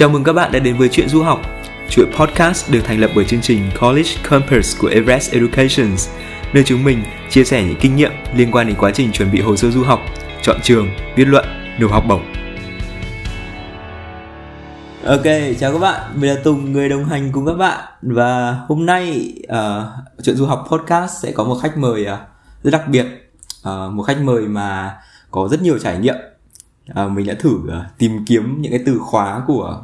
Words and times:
Chào 0.00 0.08
mừng 0.08 0.24
các 0.24 0.32
bạn 0.32 0.52
đã 0.52 0.58
đến 0.58 0.76
với 0.76 0.88
Chuyện 0.88 1.08
Du 1.08 1.22
học, 1.22 1.40
chuỗi 1.90 2.06
podcast 2.18 2.72
được 2.72 2.80
thành 2.84 3.00
lập 3.00 3.10
bởi 3.16 3.24
chương 3.24 3.40
trình 3.40 3.70
College 3.80 4.10
Campus 4.30 4.78
của 4.78 4.88
Everest 4.88 5.32
Education, 5.32 5.96
nơi 6.54 6.64
chúng 6.64 6.84
mình 6.84 7.02
chia 7.30 7.44
sẻ 7.44 7.64
những 7.64 7.76
kinh 7.80 7.96
nghiệm 7.96 8.12
liên 8.34 8.50
quan 8.50 8.66
đến 8.66 8.76
quá 8.78 8.90
trình 8.94 9.12
chuẩn 9.12 9.32
bị 9.32 9.40
hồ 9.40 9.56
sơ 9.56 9.70
du 9.70 9.82
học, 9.82 10.00
chọn 10.42 10.56
trường, 10.62 10.88
viết 11.16 11.24
luận, 11.24 11.44
nộp 11.78 11.90
học 11.90 12.04
bổng. 12.08 12.22
Ok, 15.04 15.24
chào 15.58 15.72
các 15.72 15.78
bạn, 15.78 16.00
mình 16.14 16.30
là 16.30 16.36
Tùng, 16.44 16.72
người 16.72 16.88
đồng 16.88 17.04
hành 17.04 17.32
cùng 17.32 17.46
các 17.46 17.54
bạn. 17.54 17.84
Và 18.02 18.60
hôm 18.68 18.86
nay 18.86 19.32
uh, 19.52 19.84
Chuyện 20.22 20.36
Du 20.36 20.46
học 20.46 20.66
podcast 20.70 21.22
sẽ 21.22 21.32
có 21.32 21.44
một 21.44 21.58
khách 21.62 21.78
mời 21.78 22.02
uh, 22.02 22.18
rất 22.62 22.70
đặc 22.70 22.88
biệt. 22.88 23.06
Uh, 23.68 23.92
Một 23.92 24.02
khách 24.02 24.20
mời 24.22 24.42
mà 24.42 24.96
có 25.30 25.48
rất 25.48 25.62
nhiều 25.62 25.78
trải 25.78 25.98
nghiệm. 25.98 26.16
Uh, 27.04 27.10
Mình 27.10 27.26
đã 27.26 27.34
thử 27.40 27.50
uh, 27.50 27.98
tìm 27.98 28.24
kiếm 28.26 28.56
những 28.60 28.72
cái 28.72 28.80
từ 28.86 28.98
khóa 28.98 29.42
của 29.46 29.82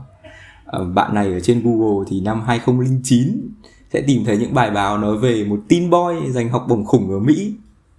Ờ, 0.66 0.84
bạn 0.84 1.14
này 1.14 1.32
ở 1.32 1.40
trên 1.40 1.62
Google 1.64 2.04
Thì 2.10 2.20
năm 2.20 2.42
2009 2.46 3.48
sẽ 3.92 4.00
tìm 4.06 4.24
thấy 4.24 4.38
những 4.38 4.54
bài 4.54 4.70
báo 4.70 4.98
nói 4.98 5.18
về 5.18 5.44
một 5.44 5.60
teen 5.68 5.90
boy 5.90 6.30
giành 6.30 6.48
học 6.48 6.66
bổng 6.68 6.84
khủng 6.84 7.10
ở 7.10 7.18
Mỹ 7.18 7.52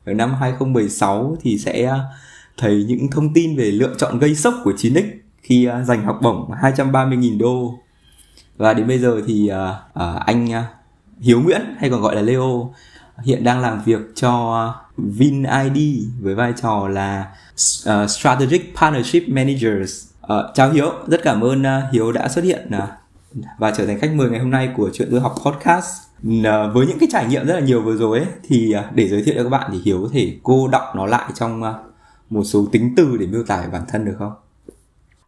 Ở 0.05 0.14
năm 0.14 0.34
2016 0.34 1.38
thì 1.42 1.58
sẽ 1.58 1.84
ờ, 1.84 2.00
thấy 2.58 2.86
những 2.88 3.08
thông 3.12 3.34
tin 3.34 3.58
về 3.58 3.72
lựa 3.72 3.95
chọn 3.98 4.20
gây 4.20 4.36
sốc 4.36 4.54
của 4.64 4.72
9X 4.72 5.04
khi 5.42 5.66
ờ, 5.66 5.84
giành 5.84 6.04
học 6.06 6.20
bổng 6.22 6.52
230.000 6.62 7.38
đô 7.38 7.73
và 8.58 8.73
đến 8.73 8.88
bây 8.88 9.00
giờ 9.00 9.22
thì 9.28 9.52
anh 10.26 10.48
Hiếu 11.20 11.42
Nguyễn 11.42 11.62
hay 11.78 11.90
còn 11.90 12.02
gọi 12.02 12.16
là 12.16 12.22
Leo 12.22 12.73
hiện 13.23 13.44
đang 13.44 13.59
làm 13.59 13.84
việc 13.86 14.00
cho 14.16 14.73
VinID 14.98 16.04
với 16.22 16.36
vai 16.36 16.54
trò 16.62 16.88
là 16.88 17.26
Strategic 18.08 18.76
Partnership 18.76 19.30
Managers. 19.30 20.07
Uh, 20.34 20.45
chào 20.54 20.72
Hiếu, 20.72 20.91
rất 21.08 21.22
cảm 21.23 21.41
ơn 21.41 21.62
uh, 21.62 21.94
Hiếu 21.94 22.12
đã 22.12 22.27
xuất 22.27 22.44
hiện 22.44 22.70
uh, 22.77 22.90
và 23.58 23.72
trở 23.72 23.86
thành 23.86 23.99
khách 23.99 24.13
mời 24.13 24.30
ngày 24.30 24.40
hôm 24.40 24.52
nay 24.52 24.70
của 24.77 24.90
chuyện 24.94 25.08
tôi 25.12 25.20
học 25.20 25.36
podcast. 25.45 25.86
Uh, 26.28 26.44
với 26.73 26.88
những 26.88 27.00
cái 27.00 27.09
trải 27.11 27.25
nghiệm 27.25 27.47
rất 27.47 27.53
là 27.53 27.59
nhiều 27.59 27.81
vừa 27.81 27.95
rồi 27.95 28.19
ấy, 28.19 28.28
thì 28.44 28.73
uh, 28.80 28.95
để 28.95 29.08
giới 29.08 29.23
thiệu 29.23 29.36
cho 29.38 29.44
các 29.44 29.50
bạn 29.50 29.69
thì 29.73 29.81
Hiếu 29.86 30.00
có 30.03 30.09
thể 30.14 30.34
cô 30.44 30.67
đọc 30.67 30.84
nó 30.95 31.06
lại 31.06 31.31
trong 31.34 31.64
uh, 31.64 31.75
một 32.30 32.44
số 32.44 32.66
tính 32.72 32.94
từ 32.97 33.17
để 33.19 33.28
miêu 33.28 33.44
tả 33.44 33.64
bản 33.72 33.81
thân 33.88 34.06
được 34.06 34.16
không? 34.19 34.34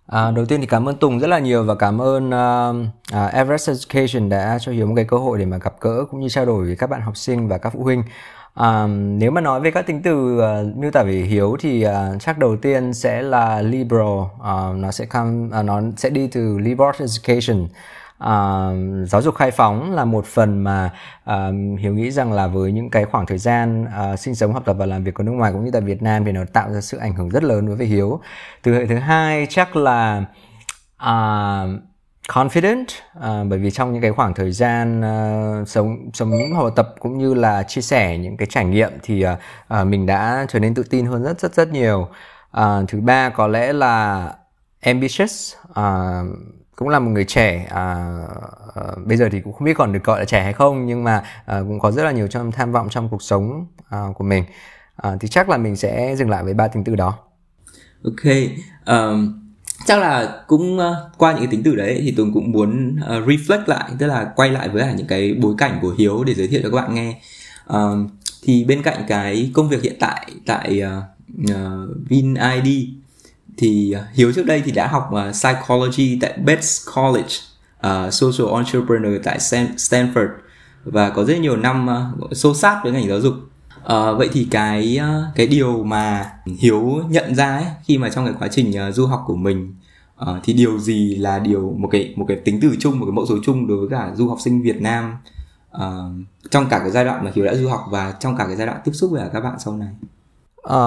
À, 0.07 0.31
đầu 0.31 0.45
tiên 0.45 0.61
thì 0.61 0.67
cảm 0.67 0.89
ơn 0.89 0.97
Tùng 0.97 1.19
rất 1.19 1.27
là 1.27 1.39
nhiều 1.39 1.63
và 1.63 1.75
cảm 1.75 2.01
ơn 2.01 2.29
uh, 2.29 2.87
uh, 3.13 3.33
Everest 3.33 3.69
Education 3.69 4.29
đã 4.29 4.57
cho 4.61 4.71
Hiếu 4.71 4.87
một 4.87 4.93
cái 4.95 5.05
cơ 5.05 5.17
hội 5.17 5.39
để 5.39 5.45
mà 5.45 5.57
gặp 5.57 5.73
gỡ 5.81 6.05
cũng 6.11 6.19
như 6.19 6.29
trao 6.29 6.45
đổi 6.45 6.65
với 6.65 6.75
các 6.75 6.89
bạn 6.89 7.01
học 7.01 7.17
sinh 7.17 7.47
và 7.47 7.57
các 7.57 7.73
phụ 7.73 7.83
huynh. 7.83 8.03
À, 8.59 8.87
nếu 8.87 9.31
mà 9.31 9.41
nói 9.41 9.59
về 9.59 9.71
các 9.71 9.87
tính 9.87 10.01
từ 10.01 10.37
uh, 10.37 10.77
miêu 10.77 10.91
tả 10.91 11.03
về 11.03 11.13
Hiếu 11.13 11.57
thì 11.59 11.85
uh, 11.85 11.91
chắc 12.19 12.37
đầu 12.37 12.57
tiên 12.57 12.93
sẽ 12.93 13.21
là 13.21 13.61
liberal, 13.61 14.01
uh, 14.01 14.29
ờ, 14.39 14.73
nó 14.77 14.91
sẽ 14.91 15.05
come, 15.05 15.59
uh, 15.59 15.65
nó 15.65 15.81
sẽ 15.97 16.09
đi 16.09 16.27
từ 16.27 16.57
liberal 16.57 16.95
education. 16.99 17.63
Uh, 17.63 19.07
giáo 19.09 19.21
dục 19.21 19.35
khai 19.35 19.51
phóng 19.51 19.91
là 19.91 20.05
một 20.05 20.25
phần 20.25 20.63
mà 20.63 20.91
uh, 21.29 21.79
hiếu 21.79 21.93
nghĩ 21.93 22.11
rằng 22.11 22.33
là 22.33 22.47
với 22.47 22.71
những 22.71 22.89
cái 22.89 23.05
khoảng 23.05 23.25
thời 23.25 23.37
gian 23.37 23.85
uh, 23.85 24.19
sinh 24.19 24.35
sống 24.35 24.53
học 24.53 24.63
tập 24.65 24.75
và 24.79 24.85
làm 24.85 25.03
việc 25.03 25.15
ở 25.15 25.23
nước 25.23 25.31
ngoài 25.31 25.51
cũng 25.51 25.65
như 25.65 25.71
tại 25.71 25.81
Việt 25.81 26.01
Nam 26.01 26.25
thì 26.25 26.31
nó 26.31 26.41
tạo 26.53 26.73
ra 26.73 26.81
sự 26.81 26.97
ảnh 26.97 27.13
hưởng 27.13 27.29
rất 27.29 27.43
lớn 27.43 27.67
đối 27.67 27.75
với 27.75 27.87
hiếu 27.87 28.19
từ 28.63 28.73
hệ 28.73 28.85
thứ 28.85 28.95
hai 28.95 29.47
chắc 29.49 29.75
là 29.75 30.25
uh, 31.03 31.69
confident 32.33 32.85
à, 33.21 33.43
bởi 33.49 33.59
vì 33.59 33.71
trong 33.71 33.93
những 33.93 34.01
cái 34.01 34.11
khoảng 34.11 34.33
thời 34.33 34.51
gian 34.51 35.01
uh, 35.01 35.67
sống 35.67 36.09
sống 36.13 36.29
những 36.29 36.55
học 36.55 36.73
tập 36.75 36.95
cũng 36.99 37.17
như 37.17 37.33
là 37.33 37.63
chia 37.63 37.81
sẻ 37.81 38.17
những 38.17 38.37
cái 38.37 38.47
trải 38.51 38.65
nghiệm 38.65 38.91
thì 39.03 39.25
uh, 39.25 39.29
uh, 39.81 39.87
mình 39.87 40.05
đã 40.05 40.45
trở 40.49 40.59
nên 40.59 40.73
tự 40.73 40.83
tin 40.83 41.05
hơn 41.05 41.23
rất 41.23 41.39
rất 41.39 41.53
rất 41.53 41.69
nhiều. 41.69 42.07
Uh, 42.57 42.89
thứ 42.89 43.01
ba 43.01 43.29
có 43.29 43.47
lẽ 43.47 43.73
là 43.73 44.27
ambitious 44.81 45.55
uh, 45.71 46.37
cũng 46.79 46.89
là 46.89 46.99
một 46.99 47.11
người 47.11 47.25
trẻ 47.25 47.67
à, 47.69 48.17
à, 48.75 48.83
bây 49.05 49.17
giờ 49.17 49.29
thì 49.31 49.41
cũng 49.41 49.53
không 49.53 49.65
biết 49.65 49.73
còn 49.77 49.93
được 49.93 50.03
gọi 50.03 50.19
là 50.19 50.25
trẻ 50.25 50.43
hay 50.43 50.53
không 50.53 50.85
nhưng 50.85 51.03
mà 51.03 51.23
à, 51.45 51.59
cũng 51.59 51.79
có 51.79 51.91
rất 51.91 52.03
là 52.03 52.11
nhiều 52.11 52.27
trong 52.27 52.51
tham 52.51 52.71
vọng 52.71 52.87
trong 52.89 53.09
cuộc 53.09 53.23
sống 53.23 53.67
à, 53.89 54.05
của 54.15 54.23
mình. 54.23 54.43
À, 54.95 55.17
thì 55.19 55.27
chắc 55.27 55.49
là 55.49 55.57
mình 55.57 55.75
sẽ 55.75 56.15
dừng 56.15 56.29
lại 56.29 56.43
với 56.43 56.53
ba 56.53 56.67
tính 56.67 56.83
từ 56.83 56.95
đó. 56.95 57.17
Ok 58.03 58.33
um, 58.85 59.48
chắc 59.85 59.99
là 59.99 60.43
cũng 60.47 60.77
uh, 60.77 60.83
qua 61.17 61.31
những 61.31 61.41
cái 61.41 61.47
tính 61.51 61.63
từ 61.63 61.75
đấy 61.75 62.01
thì 62.03 62.11
tùng 62.11 62.33
cũng 62.33 62.51
muốn 62.51 62.95
uh, 62.95 63.27
reflect 63.27 63.63
lại 63.65 63.91
tức 63.99 64.07
là 64.07 64.31
quay 64.35 64.49
lại 64.49 64.69
với 64.69 64.93
những 64.97 65.07
cái 65.07 65.33
bối 65.33 65.53
cảnh 65.57 65.79
của 65.81 65.95
hiếu 65.97 66.23
để 66.23 66.33
giới 66.33 66.47
thiệu 66.47 66.59
cho 66.63 66.69
các 66.69 66.75
bạn 66.75 66.95
nghe 66.95 67.21
ờ, 67.65 67.97
thì 68.43 68.63
bên 68.63 68.81
cạnh 68.81 69.03
cái 69.07 69.51
công 69.53 69.69
việc 69.69 69.83
hiện 69.83 69.95
tại 69.99 70.31
tại 70.45 70.81
uh, 70.83 71.03
uh, 71.51 72.09
VinID 72.09 72.87
thì 73.57 73.95
uh, 73.95 74.01
Hiếu 74.13 74.31
trước 74.31 74.45
đây 74.45 74.61
thì 74.65 74.71
đã 74.71 74.87
học 74.87 75.09
uh, 75.13 75.33
psychology 75.33 76.19
tại 76.21 76.37
Bates 76.45 76.87
College, 76.95 77.35
uh, 77.87 78.13
social 78.13 78.55
entrepreneur 78.55 79.23
tại 79.23 79.37
Stanford 79.77 80.27
và 80.83 81.09
có 81.09 81.23
rất 81.23 81.39
nhiều 81.39 81.55
năm 81.55 81.87
uh, 82.23 82.37
xô 82.37 82.55
sát 82.55 82.79
với 82.83 82.91
ngành 82.91 83.07
giáo 83.07 83.19
dục 83.19 83.33
à, 83.89 84.11
vậy 84.11 84.29
thì 84.33 84.47
cái 84.51 84.97
ờ, 84.97 85.31
cái 85.35 85.47
điều 85.47 85.83
mà 85.83 86.31
Hiếu 86.59 87.01
nhận 87.09 87.35
ra 87.35 87.55
ấy, 87.55 87.65
khi 87.83 87.97
mà 87.97 88.09
trong 88.09 88.25
cái 88.25 88.33
quá 88.39 88.47
trình 88.51 88.73
uh, 88.89 88.95
du 88.95 89.05
học 89.05 89.23
của 89.25 89.35
mình 89.35 89.75
uh, 90.21 90.27
thì 90.43 90.53
điều 90.53 90.79
gì 90.79 91.15
là 91.15 91.39
điều 91.39 91.75
một 91.77 91.87
cái 91.91 92.13
một 92.15 92.25
cái 92.27 92.37
tính 92.37 92.59
từ 92.61 92.75
chung 92.79 92.99
một 92.99 93.05
cái 93.05 93.13
mẫu 93.13 93.25
số 93.25 93.35
chung 93.43 93.67
đối 93.67 93.77
với 93.77 93.87
cả 93.89 94.11
du 94.15 94.29
học 94.29 94.37
sinh 94.41 94.61
Việt 94.61 94.81
Nam 94.81 95.17
uh, 95.77 95.81
trong 96.51 96.69
cả 96.69 96.79
cái 96.79 96.91
giai 96.91 97.05
đoạn 97.05 97.25
mà 97.25 97.31
Hiếu 97.35 97.45
đã 97.45 97.55
du 97.55 97.69
học 97.69 97.85
và 97.89 98.11
trong 98.19 98.37
cả 98.37 98.45
cái 98.47 98.55
giai 98.55 98.67
đoạn 98.67 98.81
tiếp 98.85 98.91
xúc 98.93 99.11
với 99.11 99.29
các 99.33 99.41
bạn 99.41 99.59
sau 99.59 99.77
này. 99.77 99.89
À, 100.69 100.77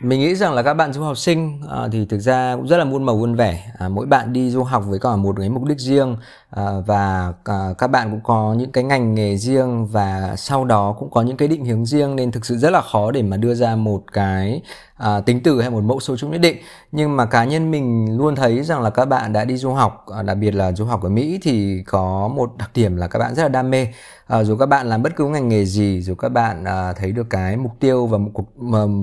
mình 0.00 0.20
nghĩ 0.20 0.34
rằng 0.34 0.54
là 0.54 0.62
các 0.62 0.74
bạn 0.74 0.92
du 0.92 1.02
học 1.02 1.16
sinh 1.16 1.60
à, 1.70 1.88
thì 1.92 2.06
thực 2.06 2.18
ra 2.18 2.56
cũng 2.56 2.66
rất 2.66 2.76
là 2.76 2.84
muôn 2.84 3.02
màu 3.02 3.16
muôn 3.16 3.34
vẻ. 3.34 3.72
À, 3.78 3.88
mỗi 3.88 4.06
bạn 4.06 4.32
đi 4.32 4.50
du 4.50 4.62
học 4.62 4.84
với 4.86 4.98
cả 4.98 5.16
một 5.16 5.36
cái 5.38 5.48
mục 5.48 5.64
đích 5.64 5.78
riêng 5.78 6.16
à, 6.50 6.64
và 6.86 7.32
à, 7.44 7.68
các 7.78 7.86
bạn 7.86 8.10
cũng 8.10 8.20
có 8.24 8.54
những 8.58 8.72
cái 8.72 8.84
ngành 8.84 9.14
nghề 9.14 9.36
riêng 9.36 9.86
và 9.86 10.34
sau 10.36 10.64
đó 10.64 10.96
cũng 10.98 11.10
có 11.10 11.22
những 11.22 11.36
cái 11.36 11.48
định 11.48 11.64
hướng 11.64 11.86
riêng 11.86 12.16
nên 12.16 12.32
thực 12.32 12.46
sự 12.46 12.56
rất 12.56 12.70
là 12.70 12.80
khó 12.80 13.10
để 13.10 13.22
mà 13.22 13.36
đưa 13.36 13.54
ra 13.54 13.76
một 13.76 14.02
cái 14.12 14.62
à, 14.96 15.20
tính 15.20 15.40
từ 15.42 15.60
hay 15.60 15.70
một 15.70 15.84
mẫu 15.84 16.00
số 16.00 16.16
chung 16.16 16.30
nhất 16.30 16.40
định. 16.40 16.56
Nhưng 16.92 17.16
mà 17.16 17.26
cá 17.26 17.44
nhân 17.44 17.70
mình 17.70 18.16
luôn 18.16 18.36
thấy 18.36 18.62
rằng 18.62 18.82
là 18.82 18.90
các 18.90 19.04
bạn 19.04 19.32
đã 19.32 19.44
đi 19.44 19.56
du 19.56 19.72
học 19.72 20.06
à, 20.16 20.22
đặc 20.22 20.36
biệt 20.36 20.54
là 20.54 20.72
du 20.72 20.84
học 20.84 21.02
ở 21.02 21.08
Mỹ 21.08 21.38
thì 21.42 21.82
có 21.86 22.28
một 22.28 22.52
đặc 22.58 22.70
điểm 22.74 22.96
là 22.96 23.08
các 23.08 23.18
bạn 23.18 23.34
rất 23.34 23.42
là 23.42 23.48
đam 23.48 23.70
mê. 23.70 23.86
À, 24.26 24.44
dù 24.44 24.56
các 24.56 24.66
bạn 24.66 24.86
làm 24.86 25.02
bất 25.02 25.16
cứ 25.16 25.28
ngành 25.28 25.48
nghề 25.48 25.64
gì 25.64 26.02
dù 26.02 26.14
các 26.14 26.28
bạn 26.28 26.64
à, 26.64 26.92
thấy 26.92 27.12
được 27.12 27.26
cái 27.30 27.56
mục 27.56 27.72
tiêu 27.80 28.06
và 28.06 28.18
mục, 28.18 28.56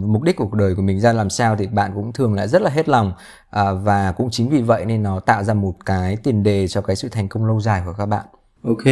mục 0.05 0.21
đích 0.21 0.35
của 0.35 0.45
cuộc 0.45 0.57
đời 0.57 0.75
của 0.75 0.81
mình 0.81 0.99
ra 0.99 1.13
làm 1.13 1.29
sao 1.29 1.55
thì 1.55 1.67
bạn 1.67 1.91
cũng 1.95 2.13
thường 2.13 2.33
lại 2.33 2.47
rất 2.47 2.61
là 2.61 2.69
hết 2.69 2.89
lòng. 2.89 3.13
À, 3.49 3.73
và 3.73 4.11
cũng 4.11 4.29
chính 4.31 4.49
vì 4.49 4.61
vậy 4.61 4.85
nên 4.85 5.03
nó 5.03 5.19
tạo 5.19 5.43
ra 5.43 5.53
một 5.53 5.73
cái 5.85 6.17
tiền 6.17 6.43
đề 6.43 6.67
cho 6.67 6.81
cái 6.81 6.95
sự 6.95 7.09
thành 7.09 7.27
công 7.27 7.45
lâu 7.45 7.59
dài 7.59 7.81
của 7.85 7.93
các 7.93 8.05
bạn. 8.05 8.25
Ok 8.63 8.85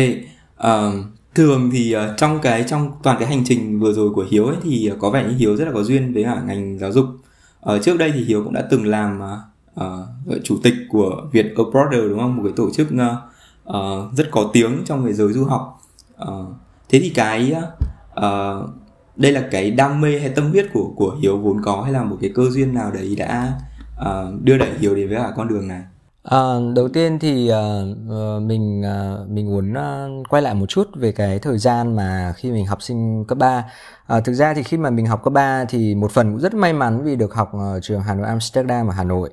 um, 0.58 1.12
thường 1.36 1.70
thì 1.74 1.96
uh, 1.96 2.02
trong 2.18 2.40
cái 2.42 2.64
trong 2.68 2.92
toàn 3.04 3.18
cái 3.20 3.28
hành 3.28 3.44
trình 3.46 3.80
vừa 3.80 3.94
rồi 3.94 4.10
của 4.16 4.26
hiếu 4.30 4.46
ấy 4.46 4.58
thì 4.64 4.88
ờ, 4.88 4.96
có 5.00 5.10
vẻ 5.10 5.24
như 5.24 5.36
hiếu 5.38 5.56
rất 5.56 5.66
là 5.66 5.72
có 5.74 5.84
duyên 5.84 6.14
với 6.14 6.24
cả 6.24 6.42
ngành 6.46 6.78
giáo 6.80 6.92
dục. 6.92 7.06
Ở 7.60 7.76
uh, 7.76 7.84
trước 7.84 7.98
đây 7.98 8.12
thì 8.12 8.24
hiếu 8.24 8.44
cũng 8.44 8.54
đã 8.54 8.68
từng 8.72 8.86
làm 8.86 9.22
uh, 9.22 9.84
uh, 9.86 10.44
chủ 10.44 10.58
tịch 10.64 10.74
của 10.90 11.22
Việt 11.32 11.54
Abroader 11.58 12.10
đúng 12.10 12.20
không? 12.20 12.36
Một 12.36 12.44
cái 12.44 12.54
tổ 12.56 12.70
chức 12.72 12.88
uh, 12.88 13.00
uh, 13.70 14.18
rất 14.18 14.28
có 14.32 14.50
tiếng 14.54 14.82
trong 14.86 15.06
cái 15.06 15.14
giới 15.14 15.34
du 15.34 15.46
học. 15.46 15.82
Uh, 16.22 16.48
thế 16.90 17.00
thì 17.00 17.10
cái 17.10 17.54
uh, 18.20 18.70
đây 19.16 19.32
là 19.32 19.48
cái 19.52 19.72
đam 19.72 20.02
mê 20.02 20.20
hay 20.20 20.30
tâm 20.30 20.52
huyết 20.52 20.66
của 20.74 20.94
của 20.96 21.18
hiếu 21.22 21.38
vốn 21.38 21.62
có 21.64 21.82
hay 21.82 21.94
là 21.94 22.04
một 22.04 22.18
cái 22.22 22.32
cơ 22.36 22.44
duyên 22.50 22.74
nào 22.74 22.92
đấy 22.92 23.16
đã 23.18 23.54
uh, 24.00 24.42
đưa 24.42 24.58
đẩy 24.58 24.72
hiếu 24.80 24.96
đến 24.96 25.10
với 25.10 25.18
cả 25.18 25.34
con 25.36 25.48
đường 25.48 25.68
này? 25.68 25.82
À, 26.24 26.38
đầu 26.76 26.90
tiên 26.90 27.20
thì 27.20 27.52
uh, 27.52 28.42
mình 28.42 28.82
uh, 28.82 29.30
mình 29.30 29.46
muốn 29.52 29.74
uh, 29.74 30.30
quay 30.30 30.42
lại 30.42 30.54
một 30.54 30.66
chút 30.66 30.88
về 30.96 31.12
cái 31.12 31.40
thời 31.40 31.58
gian 31.58 31.96
mà 31.96 32.34
khi 32.38 32.52
mình 32.52 32.66
học 32.66 32.82
sinh 32.82 33.26
cấp 33.28 33.38
3 33.38 33.64
À, 34.12 34.20
thực 34.20 34.34
ra 34.34 34.54
thì 34.54 34.64
khi 34.64 34.78
mà 34.78 34.90
mình 34.90 35.06
học 35.06 35.24
cấp 35.24 35.34
3 35.34 35.66
thì 35.66 35.96
một 35.96 36.12
phần 36.12 36.32
cũng 36.32 36.40
rất 36.40 36.54
may 36.54 36.74
mắn 36.74 37.04
vì 37.04 37.16
được 37.16 37.34
học 37.34 37.52
ở 37.54 37.80
trường 37.82 38.02
Hà 38.02 38.16
Nội 38.16 38.28
Amsterdam 38.28 38.88
ở 38.88 38.94
Hà 38.94 39.04
Nội. 39.04 39.30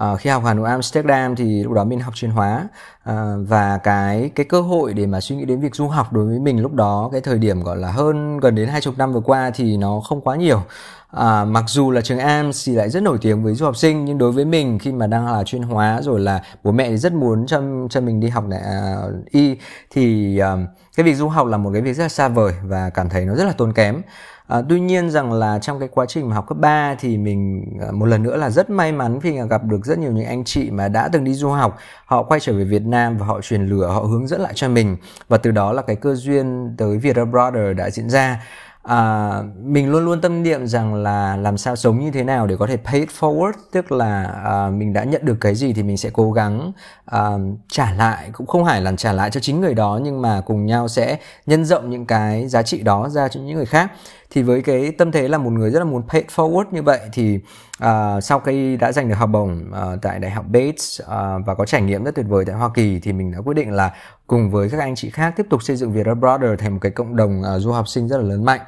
À, 0.00 0.16
khi 0.16 0.30
học 0.30 0.42
Hà 0.46 0.54
Nội 0.54 0.68
Amsterdam 0.68 1.36
thì 1.36 1.62
lúc 1.62 1.72
đó 1.72 1.84
mình 1.84 2.00
học 2.00 2.14
chuyên 2.14 2.30
hóa 2.30 2.68
à, 3.04 3.34
và 3.48 3.78
cái 3.78 4.30
cái 4.34 4.46
cơ 4.46 4.60
hội 4.60 4.94
để 4.94 5.06
mà 5.06 5.20
suy 5.20 5.36
nghĩ 5.36 5.44
đến 5.44 5.60
việc 5.60 5.74
du 5.74 5.86
học 5.88 6.12
đối 6.12 6.26
với 6.26 6.38
mình 6.38 6.62
lúc 6.62 6.74
đó 6.74 7.08
cái 7.12 7.20
thời 7.20 7.38
điểm 7.38 7.62
gọi 7.62 7.76
là 7.76 7.90
hơn 7.92 8.40
gần 8.40 8.54
đến 8.54 8.68
hai 8.68 8.80
chục 8.80 8.98
năm 8.98 9.12
vừa 9.12 9.20
qua 9.20 9.50
thì 9.54 9.76
nó 9.76 10.00
không 10.00 10.20
quá 10.20 10.36
nhiều. 10.36 10.62
À, 11.10 11.44
mặc 11.44 11.64
dù 11.66 11.90
là 11.90 12.00
trường 12.00 12.18
AMS 12.18 12.68
thì 12.68 12.74
lại 12.74 12.90
rất 12.90 13.02
nổi 13.02 13.18
tiếng 13.20 13.44
với 13.44 13.54
du 13.54 13.64
học 13.64 13.76
sinh 13.76 14.04
nhưng 14.04 14.18
đối 14.18 14.32
với 14.32 14.44
mình 14.44 14.78
khi 14.78 14.92
mà 14.92 15.06
đang 15.06 15.32
là 15.32 15.44
chuyên 15.44 15.62
hóa 15.62 16.02
rồi 16.02 16.20
là 16.20 16.42
bố 16.64 16.72
mẹ 16.72 16.96
rất 16.96 17.12
muốn 17.12 17.46
cho 17.46 17.62
cho 17.90 18.00
mình 18.00 18.20
đi 18.20 18.28
học 18.28 18.44
lại 18.48 18.62
uh, 19.08 19.26
y 19.30 19.56
thì 19.90 20.38
uh, 20.42 20.68
cái 20.96 21.04
việc 21.04 21.14
du 21.14 21.28
học 21.28 21.46
là 21.46 21.56
một 21.56 21.70
cái 21.72 21.82
việc 21.82 21.92
rất 21.92 22.02
là 22.02 22.08
xa 22.08 22.28
vời 22.28 22.52
và 22.62 22.90
cảm 22.90 23.08
thấy 23.08 23.24
nó 23.24 23.34
rất 23.34 23.44
là 23.44 23.52
tốn 23.52 23.72
kém 23.72 24.02
À, 24.50 24.62
tuy 24.68 24.80
nhiên 24.80 25.10
rằng 25.10 25.32
là 25.32 25.58
trong 25.58 25.78
cái 25.78 25.88
quá 25.88 26.06
trình 26.08 26.28
mà 26.28 26.34
học 26.34 26.46
cấp 26.48 26.58
3 26.58 26.94
thì 26.94 27.18
mình 27.18 27.64
à, 27.80 27.90
một 27.92 28.06
lần 28.06 28.22
nữa 28.22 28.36
là 28.36 28.50
rất 28.50 28.70
may 28.70 28.92
mắn 28.92 29.20
khi 29.20 29.38
gặp 29.50 29.64
được 29.64 29.84
rất 29.84 29.98
nhiều 29.98 30.12
những 30.12 30.26
anh 30.26 30.44
chị 30.44 30.70
mà 30.70 30.88
đã 30.88 31.08
từng 31.12 31.24
đi 31.24 31.34
du 31.34 31.48
học, 31.48 31.78
họ 32.04 32.22
quay 32.22 32.40
trở 32.40 32.52
về 32.52 32.64
Việt 32.64 32.82
Nam 32.82 33.16
và 33.16 33.26
họ 33.26 33.40
truyền 33.40 33.66
lửa, 33.66 33.86
họ 33.86 34.00
hướng 34.00 34.26
dẫn 34.26 34.40
lại 34.40 34.52
cho 34.56 34.68
mình 34.68 34.96
và 35.28 35.38
từ 35.38 35.50
đó 35.50 35.72
là 35.72 35.82
cái 35.82 35.96
cơ 35.96 36.14
duyên 36.14 36.74
tới 36.78 36.98
Vietnam 36.98 37.30
Brother 37.30 37.76
đã 37.76 37.90
diễn 37.90 38.10
ra 38.10 38.42
à, 38.82 39.30
mình 39.62 39.90
luôn 39.90 40.04
luôn 40.04 40.20
tâm 40.20 40.42
niệm 40.42 40.66
rằng 40.66 40.94
là 40.94 41.36
làm 41.36 41.58
sao 41.58 41.76
sống 41.76 42.00
như 42.00 42.10
thế 42.10 42.24
nào 42.24 42.46
để 42.46 42.56
có 42.56 42.66
thể 42.66 42.76
pay 42.76 43.00
it 43.00 43.08
forward 43.20 43.52
tức 43.72 43.92
là 43.92 44.24
à, 44.44 44.70
mình 44.70 44.92
đã 44.92 45.04
nhận 45.04 45.24
được 45.24 45.36
cái 45.40 45.54
gì 45.54 45.72
thì 45.72 45.82
mình 45.82 45.96
sẽ 45.96 46.10
cố 46.12 46.32
gắng 46.32 46.72
à, 47.06 47.30
trả 47.68 47.92
lại 47.92 48.30
cũng 48.32 48.46
không 48.46 48.64
phải 48.64 48.80
là 48.80 48.92
trả 48.96 49.12
lại 49.12 49.30
cho 49.30 49.40
chính 49.40 49.60
người 49.60 49.74
đó 49.74 50.00
nhưng 50.02 50.22
mà 50.22 50.40
cùng 50.46 50.66
nhau 50.66 50.88
sẽ 50.88 51.18
nhân 51.46 51.64
rộng 51.64 51.90
những 51.90 52.06
cái 52.06 52.48
giá 52.48 52.62
trị 52.62 52.82
đó 52.82 53.08
ra 53.08 53.28
cho 53.28 53.40
những 53.40 53.56
người 53.56 53.66
khác. 53.66 53.92
Thì 54.30 54.42
với 54.42 54.62
cái 54.62 54.92
tâm 54.98 55.12
thế 55.12 55.28
là 55.28 55.38
một 55.38 55.50
người 55.50 55.70
rất 55.70 55.78
là 55.78 55.84
muốn 55.84 56.02
pay 56.08 56.20
it 56.20 56.30
forward 56.30 56.64
như 56.70 56.82
vậy 56.82 57.00
thì 57.12 57.38
uh, 57.84 58.22
sau 58.22 58.40
khi 58.40 58.76
đã 58.76 58.92
giành 58.92 59.08
được 59.08 59.14
học 59.14 59.30
bổng 59.32 59.70
uh, 59.70 60.02
tại 60.02 60.18
đại 60.18 60.30
học 60.30 60.44
Bates 60.48 61.00
uh, 61.02 61.08
và 61.46 61.54
có 61.54 61.64
trải 61.64 61.82
nghiệm 61.82 62.04
rất 62.04 62.14
tuyệt 62.14 62.26
vời 62.28 62.44
tại 62.44 62.56
Hoa 62.56 62.70
Kỳ 62.74 63.00
thì 63.00 63.12
mình 63.12 63.32
đã 63.32 63.38
quyết 63.44 63.54
định 63.54 63.72
là 63.72 63.94
cùng 64.30 64.50
với 64.50 64.68
các 64.70 64.80
anh 64.80 64.94
chị 64.94 65.10
khác 65.10 65.34
tiếp 65.36 65.46
tục 65.50 65.62
xây 65.62 65.76
dựng 65.76 65.92
Viettel 65.92 66.14
Brother 66.14 66.50
thành 66.58 66.72
một 66.72 66.78
cái 66.80 66.92
cộng 66.92 67.16
đồng 67.16 67.40
uh, 67.40 67.62
du 67.62 67.72
học 67.72 67.88
sinh 67.88 68.08
rất 68.08 68.16
là 68.16 68.22
lớn 68.22 68.44
mạnh. 68.44 68.60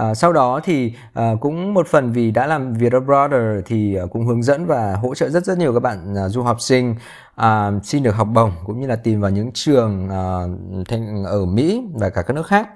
Uh, 0.00 0.16
sau 0.16 0.32
đó 0.32 0.60
thì 0.64 0.94
uh, 1.18 1.40
cũng 1.40 1.74
một 1.74 1.86
phần 1.86 2.12
vì 2.12 2.30
đã 2.30 2.46
làm 2.46 2.74
Viettel 2.74 3.00
Brother 3.00 3.64
thì 3.66 3.98
uh, 4.04 4.10
cũng 4.10 4.26
hướng 4.26 4.42
dẫn 4.42 4.66
và 4.66 4.96
hỗ 4.96 5.14
trợ 5.14 5.28
rất 5.28 5.44
rất 5.44 5.58
nhiều 5.58 5.74
các 5.74 5.80
bạn 5.80 6.14
uh, 6.14 6.30
du 6.30 6.42
học 6.42 6.60
sinh 6.60 6.94
uh, 7.40 7.84
xin 7.84 8.02
được 8.02 8.14
học 8.14 8.28
bổng 8.34 8.52
cũng 8.66 8.80
như 8.80 8.86
là 8.86 8.96
tìm 8.96 9.20
vào 9.20 9.30
những 9.30 9.50
trường 9.54 10.08
uh, 10.08 10.88
thành 10.88 11.24
ở 11.24 11.44
Mỹ 11.44 11.84
và 11.94 12.10
cả 12.10 12.22
các 12.22 12.34
nước 12.34 12.46
khác 12.46 12.68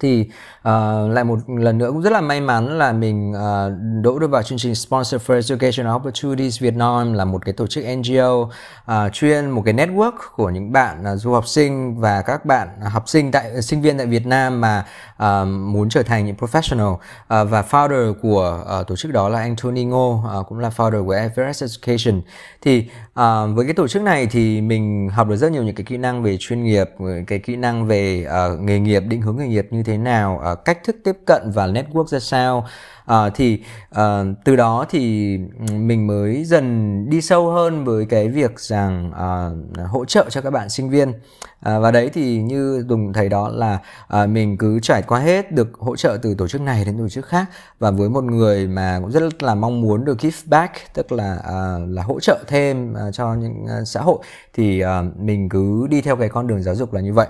thì 0.00 0.20
uh, 0.68 1.10
lại 1.10 1.24
một 1.24 1.38
lần 1.46 1.78
nữa 1.78 1.88
cũng 1.88 2.02
rất 2.02 2.12
là 2.12 2.20
may 2.20 2.40
mắn 2.40 2.78
là 2.78 2.92
mình 2.92 3.32
uh, 3.32 4.02
đỗ 4.02 4.18
được 4.18 4.30
vào 4.30 4.42
chương 4.42 4.58
trình 4.58 4.74
Sponsor 4.74 5.22
for 5.22 5.34
Education 5.34 5.96
Opportunities 5.96 6.60
Việt 6.60 6.74
Nam 6.74 7.12
là 7.12 7.24
một 7.24 7.44
cái 7.44 7.52
tổ 7.52 7.66
chức 7.66 7.84
NGO 7.96 8.34
uh, 8.34 8.50
ờ, 8.84 9.10
chuyên 9.12 9.50
một 9.50 9.62
cái 9.64 9.74
network 9.74 10.12
của 10.34 10.50
những 10.50 10.72
bạn 10.72 11.04
uh, 11.12 11.20
du 11.20 11.32
học 11.32 11.46
sinh 11.46 12.00
và 12.00 12.22
các 12.22 12.44
bạn 12.44 12.68
học 12.80 13.08
sinh 13.08 13.32
tại 13.32 13.62
sinh 13.62 13.82
viên 13.82 13.98
tại 13.98 14.06
Việt 14.06 14.26
Nam 14.26 14.60
mà 14.60 14.84
uh, 15.24 15.48
muốn 15.48 15.88
trở 15.88 16.02
thành 16.02 16.26
những 16.26 16.36
professional. 16.36 16.92
Uh, 16.92 16.98
và 17.28 17.64
founder 17.70 18.14
của 18.14 18.64
uh, 18.80 18.86
tổ 18.86 18.96
chức 18.96 19.12
đó 19.12 19.28
là 19.28 19.38
anh 19.38 19.56
Tony 19.62 19.84
Ngô 19.84 20.24
uh, 20.40 20.46
cũng 20.48 20.58
là 20.58 20.70
founder 20.76 21.06
của 21.06 21.12
Everest 21.12 21.62
Education. 21.62 22.22
Thì 22.62 22.78
uh, 23.20 23.24
với 23.54 23.64
cái 23.64 23.74
tổ 23.74 23.88
chức 23.88 24.02
này 24.02 24.26
thì 24.26 24.60
mình 24.60 25.08
học 25.08 25.28
được 25.28 25.36
rất 25.36 25.52
nhiều 25.52 25.62
những 25.62 25.74
cái 25.74 25.84
kỹ 25.84 25.96
năng 25.96 26.22
về 26.22 26.36
chuyên 26.40 26.64
nghiệp 26.64 26.90
cái 27.26 27.38
kỹ 27.38 27.56
năng 27.56 27.86
về 27.86 28.26
uh, 28.52 28.60
nghề 28.60 28.78
nghiệp 28.78 29.00
định 29.00 29.22
hướng 29.22 29.36
nghề 29.36 29.46
nghiệp 29.46 29.66
như 29.70 29.82
thế 29.82 29.98
nào 29.98 30.42
uh, 30.52 30.64
cách 30.64 30.78
thức 30.84 30.96
tiếp 31.04 31.16
cận 31.26 31.50
và 31.50 31.66
network 31.66 32.06
ra 32.06 32.18
sao 32.20 32.66
à, 33.10 33.30
thì 33.34 33.62
à, 33.90 34.24
từ 34.44 34.56
đó 34.56 34.86
thì 34.90 35.36
mình 35.72 36.06
mới 36.06 36.44
dần 36.44 37.10
đi 37.10 37.20
sâu 37.20 37.50
hơn 37.50 37.84
với 37.84 38.06
cái 38.06 38.28
việc 38.28 38.60
rằng 38.60 39.12
à, 39.12 39.50
hỗ 39.86 40.04
trợ 40.04 40.26
cho 40.30 40.40
các 40.40 40.50
bạn 40.50 40.68
sinh 40.68 40.90
viên. 40.90 41.12
À, 41.60 41.78
và 41.78 41.90
đấy 41.90 42.10
thì 42.12 42.42
như 42.42 42.86
tùng 42.88 43.12
thấy 43.12 43.28
đó 43.28 43.48
là 43.48 43.78
à, 44.08 44.26
mình 44.26 44.56
cứ 44.58 44.80
trải 44.80 45.02
qua 45.02 45.20
hết 45.20 45.52
được 45.52 45.68
hỗ 45.78 45.96
trợ 45.96 46.18
từ 46.22 46.34
tổ 46.34 46.48
chức 46.48 46.60
này 46.60 46.84
đến 46.84 46.98
tổ 46.98 47.08
chức 47.08 47.26
khác 47.26 47.46
và 47.78 47.90
với 47.90 48.08
một 48.08 48.24
người 48.24 48.66
mà 48.68 48.98
cũng 49.00 49.10
rất 49.10 49.42
là 49.42 49.54
mong 49.54 49.80
muốn 49.80 50.04
được 50.04 50.20
give 50.20 50.38
back 50.46 50.72
tức 50.94 51.12
là 51.12 51.38
à, 51.44 51.78
là 51.88 52.02
hỗ 52.02 52.20
trợ 52.20 52.44
thêm 52.46 52.94
à, 52.94 53.10
cho 53.12 53.34
những 53.34 53.66
à, 53.68 53.84
xã 53.84 54.00
hội 54.00 54.18
thì 54.52 54.80
à, 54.80 55.02
mình 55.16 55.48
cứ 55.48 55.86
đi 55.90 56.00
theo 56.00 56.16
cái 56.16 56.28
con 56.28 56.46
đường 56.46 56.62
giáo 56.62 56.74
dục 56.74 56.92
là 56.92 57.00
như 57.00 57.12
vậy. 57.12 57.28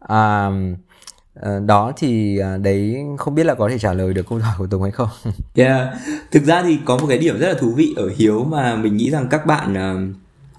À, 0.00 0.50
Ờ, 1.40 1.60
đó 1.66 1.92
thì 1.96 2.38
à, 2.38 2.56
đấy 2.56 2.96
không 3.18 3.34
biết 3.34 3.46
là 3.46 3.54
có 3.54 3.68
thể 3.68 3.78
trả 3.78 3.92
lời 3.92 4.14
được 4.14 4.28
câu 4.28 4.38
hỏi 4.38 4.54
của 4.58 4.66
Tùng 4.66 4.82
hay 4.82 4.90
không. 4.90 5.08
Yeah, 5.54 5.88
thực 6.30 6.44
ra 6.44 6.62
thì 6.62 6.78
có 6.84 6.98
một 6.98 7.06
cái 7.08 7.18
điểm 7.18 7.38
rất 7.38 7.48
là 7.48 7.54
thú 7.54 7.72
vị 7.76 7.94
ở 7.96 8.10
Hiếu 8.16 8.44
mà 8.44 8.76
mình 8.76 8.96
nghĩ 8.96 9.10
rằng 9.10 9.26
các 9.30 9.46
bạn 9.46 9.72
uh, 9.72 10.16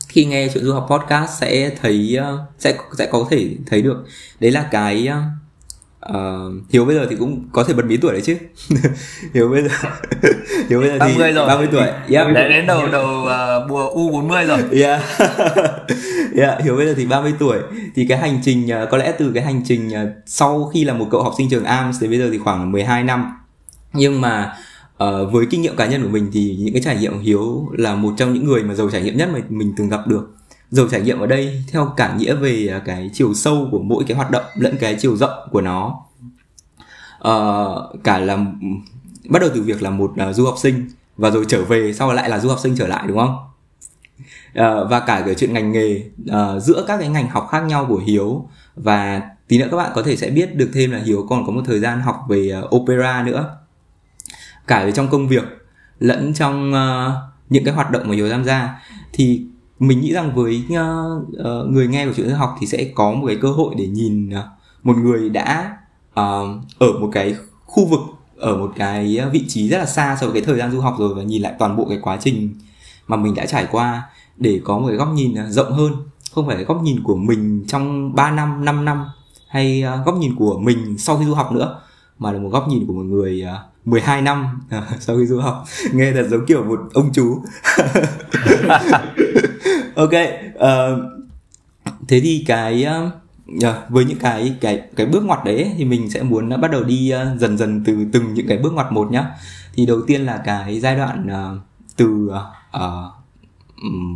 khi 0.07 0.25
nghe 0.25 0.49
chuyện 0.53 0.63
du 0.63 0.73
học 0.73 0.87
podcast 0.89 1.41
sẽ 1.41 1.71
thấy 1.81 2.17
uh, 2.33 2.39
sẽ 2.59 2.77
sẽ 2.97 3.05
có 3.11 3.27
thể 3.29 3.49
thấy 3.65 3.81
được. 3.81 4.05
Đấy 4.39 4.51
là 4.51 4.67
cái 4.71 5.09
uh, 6.09 6.15
Hiếu 6.69 6.85
bây 6.85 6.95
giờ 6.95 7.07
thì 7.09 7.15
cũng 7.15 7.49
có 7.51 7.63
thể 7.63 7.73
bật 7.73 7.85
mí 7.85 7.97
tuổi 7.97 8.11
đấy 8.11 8.21
chứ. 8.21 8.37
Hiếu 9.33 9.49
bây 9.49 9.63
giờ 9.63 9.69
Hiếu 10.69 10.79
bây 10.79 10.89
giờ 10.89 10.93
thì 10.93 10.99
30 10.99 11.31
rồi. 11.31 11.47
30 11.47 11.67
tuổi. 11.71 11.87
Yep. 12.07 12.27
Đấy 12.33 12.49
đến 12.49 12.67
đầu 12.67 12.87
đầu 12.91 13.05
uh, 13.05 13.69
mùa 13.69 13.89
U40 13.95 14.47
rồi. 14.47 14.59
Yeah 14.71 15.01
yeah, 16.35 16.63
Hiếu 16.63 16.75
bây 16.75 16.85
giờ 16.85 16.93
thì 16.97 17.05
30 17.05 17.33
tuổi. 17.39 17.59
Thì 17.95 18.05
cái 18.05 18.17
hành 18.17 18.39
trình 18.43 18.69
ờ, 18.69 18.85
có 18.91 18.97
lẽ 18.97 19.13
từ 19.17 19.31
cái 19.33 19.43
hành 19.43 19.61
trình 19.65 19.91
ờ, 19.91 20.13
sau 20.25 20.65
khi 20.73 20.83
là 20.83 20.93
một 20.93 21.07
cậu 21.11 21.23
học 21.23 21.33
sinh 21.37 21.49
trường 21.49 21.63
AMS 21.63 22.01
đến 22.01 22.09
bây 22.09 22.19
giờ 22.19 22.29
thì 22.31 22.37
khoảng 22.37 22.71
12 22.71 23.03
năm. 23.03 23.37
Nhưng 23.93 24.21
mà 24.21 24.53
uh, 25.03 25.31
với 25.31 25.45
kinh 25.49 25.61
nghiệm 25.61 25.75
cá 25.75 25.85
nhân 25.85 26.03
của 26.03 26.09
mình 26.09 26.29
thì 26.33 26.57
những 26.59 26.73
cái 26.73 26.81
trải 26.81 26.97
nghiệm 26.97 27.19
Hiếu 27.19 27.69
là 27.77 27.95
một 27.95 28.13
trong 28.17 28.33
những 28.33 28.45
người 28.45 28.63
mà 28.63 28.73
giàu 28.73 28.89
trải 28.89 29.01
nghiệm 29.01 29.17
nhất 29.17 29.29
mà 29.33 29.39
mình 29.49 29.73
từng 29.77 29.89
gặp 29.89 30.07
được. 30.07 30.35
Giàu 30.69 30.87
trải 30.91 31.01
nghiệm 31.01 31.19
ở 31.19 31.27
đây 31.27 31.63
theo 31.71 31.93
cả 31.97 32.15
nghĩa 32.17 32.35
về 32.35 32.81
cái 32.85 33.09
chiều 33.13 33.33
sâu 33.33 33.67
của 33.71 33.79
mỗi 33.79 34.03
cái 34.07 34.17
hoạt 34.17 34.31
động 34.31 34.43
lẫn 34.55 34.77
cái 34.79 34.95
chiều 34.99 35.17
rộng 35.17 35.47
của 35.51 35.61
nó. 35.61 35.99
Uh, 37.27 38.03
cả 38.03 38.19
là 38.19 38.37
bắt 39.29 39.41
đầu 39.41 39.49
từ 39.53 39.61
việc 39.61 39.81
là 39.81 39.89
một 39.89 40.11
uh, 40.29 40.35
du 40.35 40.45
học 40.45 40.55
sinh 40.57 40.89
và 41.17 41.29
rồi 41.29 41.45
trở 41.47 41.63
về 41.63 41.93
sau 41.93 42.13
lại 42.13 42.29
là 42.29 42.39
du 42.39 42.49
học 42.49 42.59
sinh 42.59 42.75
trở 42.77 42.87
lại 42.87 43.03
đúng 43.07 43.17
không? 43.17 43.52
Uh, 44.59 44.89
và 44.89 44.99
cả 44.99 45.23
cái 45.25 45.35
chuyện 45.35 45.53
ngành 45.53 45.71
nghề 45.71 46.03
uh, 46.29 46.63
giữa 46.63 46.85
các 46.87 46.97
cái 46.97 47.09
ngành 47.09 47.29
học 47.29 47.47
khác 47.51 47.59
nhau 47.59 47.85
của 47.89 48.01
hiếu. 48.05 48.49
Và 48.75 49.21
tí 49.47 49.57
nữa 49.57 49.67
các 49.71 49.77
bạn 49.77 49.91
có 49.95 50.03
thể 50.03 50.15
sẽ 50.15 50.29
biết 50.29 50.55
được 50.55 50.69
thêm 50.73 50.91
là 50.91 50.99
hiếu 50.99 51.25
còn 51.29 51.45
có 51.45 51.51
một 51.51 51.61
thời 51.65 51.79
gian 51.79 52.01
học 52.01 52.25
về 52.29 52.51
uh, 52.63 52.75
opera 52.75 53.23
nữa. 53.23 53.57
Cả 54.67 54.85
về 54.85 54.91
trong 54.91 55.07
công 55.07 55.27
việc 55.27 55.43
lẫn 55.99 56.33
trong 56.33 56.73
uh, 56.73 57.13
những 57.49 57.63
cái 57.63 57.73
hoạt 57.73 57.91
động 57.91 58.07
mà 58.07 58.15
hiếu 58.15 58.29
tham 58.29 58.45
gia. 58.45 58.81
Thì 59.13 59.45
mình 59.79 60.01
nghĩ 60.01 60.13
rằng 60.13 60.35
với 60.35 60.63
uh, 60.69 61.23
uh, 61.39 61.69
người 61.69 61.87
nghe 61.87 62.05
của 62.05 62.13
chuyện 62.15 62.29
du 62.29 62.35
học 62.35 62.55
thì 62.59 62.67
sẽ 62.67 62.85
có 62.95 63.11
một 63.11 63.27
cái 63.27 63.37
cơ 63.41 63.51
hội 63.51 63.75
để 63.77 63.87
nhìn 63.87 64.29
uh, 64.29 64.45
một 64.83 64.97
người 64.97 65.29
đã 65.29 65.77
uh, 66.11 66.47
ở 66.79 66.91
một 66.99 67.09
cái 67.11 67.35
khu 67.65 67.85
vực 67.85 67.99
ở 68.37 68.57
một 68.57 68.73
cái 68.75 69.19
vị 69.31 69.45
trí 69.47 69.69
rất 69.69 69.77
là 69.77 69.85
xa 69.85 70.17
so 70.21 70.27
với 70.27 70.33
cái 70.33 70.43
thời 70.45 70.57
gian 70.57 70.71
du 70.71 70.81
học 70.81 70.95
rồi 70.99 71.13
và 71.15 71.23
nhìn 71.23 71.41
lại 71.41 71.53
toàn 71.59 71.77
bộ 71.77 71.85
cái 71.89 71.99
quá 72.01 72.17
trình 72.21 72.53
mà 73.07 73.17
mình 73.17 73.35
đã 73.35 73.45
trải 73.45 73.67
qua 73.71 74.09
để 74.37 74.61
có 74.63 74.79
một 74.79 74.87
cái 74.87 74.97
góc 74.97 75.09
nhìn 75.13 75.35
à, 75.35 75.49
rộng 75.49 75.73
hơn. 75.73 75.93
Không 76.31 76.47
phải 76.47 76.63
góc 76.63 76.83
nhìn 76.83 77.03
của 77.03 77.15
mình 77.15 77.65
trong 77.67 78.15
3 78.15 78.31
năm 78.31 78.65
5 78.65 78.85
năm 78.85 79.05
hay 79.47 79.83
à, 79.83 80.03
góc 80.05 80.15
nhìn 80.15 80.35
của 80.35 80.59
mình 80.59 80.97
sau 80.97 81.17
khi 81.17 81.25
du 81.25 81.33
học 81.33 81.51
nữa 81.51 81.79
mà 82.19 82.31
là 82.31 82.39
một 82.39 82.49
góc 82.49 82.67
nhìn 82.67 82.87
của 82.87 82.93
một 82.93 83.03
người 83.03 83.41
à, 83.41 83.59
12 83.85 84.21
năm 84.21 84.61
sau 84.99 85.17
khi 85.17 85.25
du 85.25 85.39
học. 85.39 85.63
Nghe 85.93 86.11
thật 86.11 86.27
giống 86.29 86.45
kiểu 86.45 86.63
một 86.63 86.79
ông 86.93 87.09
chú. 87.13 87.43
Ok 89.95 90.09
uh, 90.09 90.99
thế 92.07 92.19
thì 92.19 92.43
cái 92.47 92.87
uh, 93.55 93.73
với 93.89 94.05
những 94.05 94.19
cái 94.19 94.55
cái 94.61 94.81
cái 94.95 95.05
bước 95.05 95.23
ngoặt 95.23 95.45
đấy 95.45 95.71
thì 95.77 95.85
mình 95.85 96.09
sẽ 96.09 96.23
muốn 96.23 96.61
bắt 96.61 96.71
đầu 96.71 96.83
đi 96.83 97.13
uh, 97.15 97.39
dần 97.39 97.57
dần 97.57 97.83
từ 97.85 97.97
từng 98.13 98.33
những 98.33 98.47
cái 98.47 98.57
bước 98.57 98.73
ngoặt 98.73 98.91
một 98.91 99.11
nhá. 99.11 99.25
Thì 99.73 99.85
đầu 99.85 100.01
tiên 100.07 100.25
là 100.25 100.41
cái 100.45 100.79
giai 100.79 100.95
đoạn 100.95 101.27
uh, 101.27 101.61
từ 101.97 102.29
uh, 102.75 103.22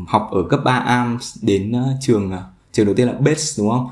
học 0.08 0.30
ở 0.32 0.44
cấp 0.50 0.60
3 0.66 0.74
ARMS 0.74 1.38
đến 1.42 1.72
ờ, 1.72 1.94
trường 2.02 2.32
ờ, 2.32 2.44
trường 2.72 2.86
đầu 2.86 2.96
tiên 2.96 3.08
là 3.08 3.14
Bates 3.14 3.60
đúng 3.60 3.70
không? 3.70 3.88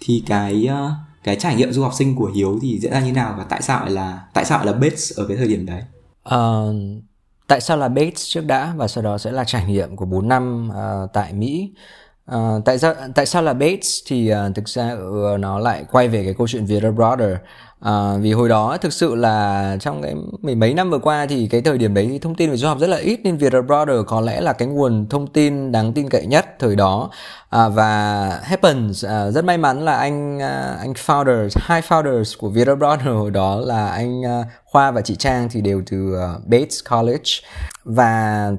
Thì 0.00 0.22
cái 0.26 0.66
ờ, 0.66 0.92
cái 1.24 1.36
trải 1.36 1.56
nghiệm 1.56 1.72
du 1.72 1.82
học 1.82 1.94
sinh 1.94 2.16
của 2.16 2.30
Hiếu 2.34 2.58
thì 2.62 2.78
diễn 2.80 2.92
ra 2.92 3.00
như 3.00 3.12
nào 3.12 3.34
và 3.38 3.44
tại 3.44 3.62
sao 3.62 3.80
lại 3.80 3.90
là 3.90 4.20
tại 4.34 4.44
sao 4.44 4.58
lại 4.58 4.66
là 4.66 4.72
Bates 4.72 5.18
ở 5.18 5.26
cái 5.28 5.36
thời 5.36 5.48
điểm 5.48 5.66
đấy? 5.66 5.82
Uh, 6.34 6.74
tại 7.46 7.60
sao 7.60 7.76
là 7.76 7.88
Bates 7.88 8.24
trước 8.28 8.40
đã 8.40 8.74
và 8.76 8.88
sau 8.88 9.04
đó 9.04 9.18
sẽ 9.18 9.32
là 9.32 9.44
trải 9.44 9.64
nghiệm 9.66 9.96
của 9.96 10.04
4 10.04 10.28
năm 10.28 10.70
uh, 10.70 11.12
tại 11.12 11.32
Mỹ? 11.32 11.72
Uh, 12.34 12.64
tại 12.64 12.78
sao 12.78 12.94
tại 13.14 13.26
sao 13.26 13.42
là 13.42 13.52
Bates 13.52 13.98
thì 14.06 14.32
uh, 14.32 14.54
thực 14.54 14.68
ra 14.68 14.92
uh, 14.92 15.40
nó 15.40 15.58
lại 15.58 15.84
quay 15.92 16.08
về 16.08 16.24
cái 16.24 16.34
câu 16.38 16.48
chuyện 16.48 16.66
Viettel 16.66 16.92
Brother 16.92 17.36
à, 17.84 18.16
vì 18.20 18.32
hồi 18.32 18.48
đó 18.48 18.76
thực 18.80 18.92
sự 18.92 19.14
là 19.14 19.76
trong 19.80 20.02
cái 20.02 20.14
mấy, 20.42 20.54
mấy 20.54 20.74
năm 20.74 20.90
vừa 20.90 20.98
qua 20.98 21.26
thì 21.26 21.48
cái 21.48 21.60
thời 21.60 21.78
điểm 21.78 21.94
đấy 21.94 22.18
thông 22.22 22.34
tin 22.34 22.50
về 22.50 22.56
du 22.56 22.68
học 22.68 22.78
rất 22.80 22.86
là 22.86 22.96
ít 22.96 23.20
nên 23.24 23.36
Vietnam 23.36 23.66
Brother 23.66 23.96
có 24.06 24.20
lẽ 24.20 24.40
là 24.40 24.52
cái 24.52 24.68
nguồn 24.68 25.06
thông 25.10 25.26
tin 25.26 25.72
đáng 25.72 25.92
tin 25.92 26.08
cậy 26.08 26.26
nhất 26.26 26.46
thời 26.58 26.76
đó. 26.76 27.10
À, 27.50 27.68
và 27.68 28.28
happens 28.42 29.04
à, 29.04 29.30
rất 29.30 29.44
may 29.44 29.58
mắn 29.58 29.84
là 29.84 29.96
anh 29.96 30.42
à, 30.42 30.76
anh 30.78 30.92
founders 30.92 31.48
hai 31.56 31.80
founders 31.80 32.38
của 32.38 32.48
Vietnam 32.48 32.78
Brother 32.78 33.06
hồi 33.06 33.30
đó 33.30 33.60
là 33.60 33.88
anh 33.88 34.24
à, 34.24 34.44
Khoa 34.64 34.90
và 34.90 35.00
chị 35.00 35.16
Trang 35.16 35.48
thì 35.50 35.60
đều 35.60 35.82
từ 35.90 36.14
uh, 36.14 36.46
Bates 36.46 36.84
College. 36.90 37.30
Và 37.84 38.50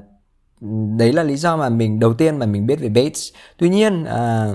đấy 0.98 1.12
là 1.12 1.22
lý 1.22 1.36
do 1.36 1.56
mà 1.56 1.68
mình 1.68 2.00
đầu 2.00 2.14
tiên 2.14 2.38
mà 2.38 2.46
mình 2.46 2.66
biết 2.66 2.80
về 2.80 2.88
Bates. 2.88 3.28
Tuy 3.58 3.68
nhiên 3.68 4.04
à, 4.04 4.46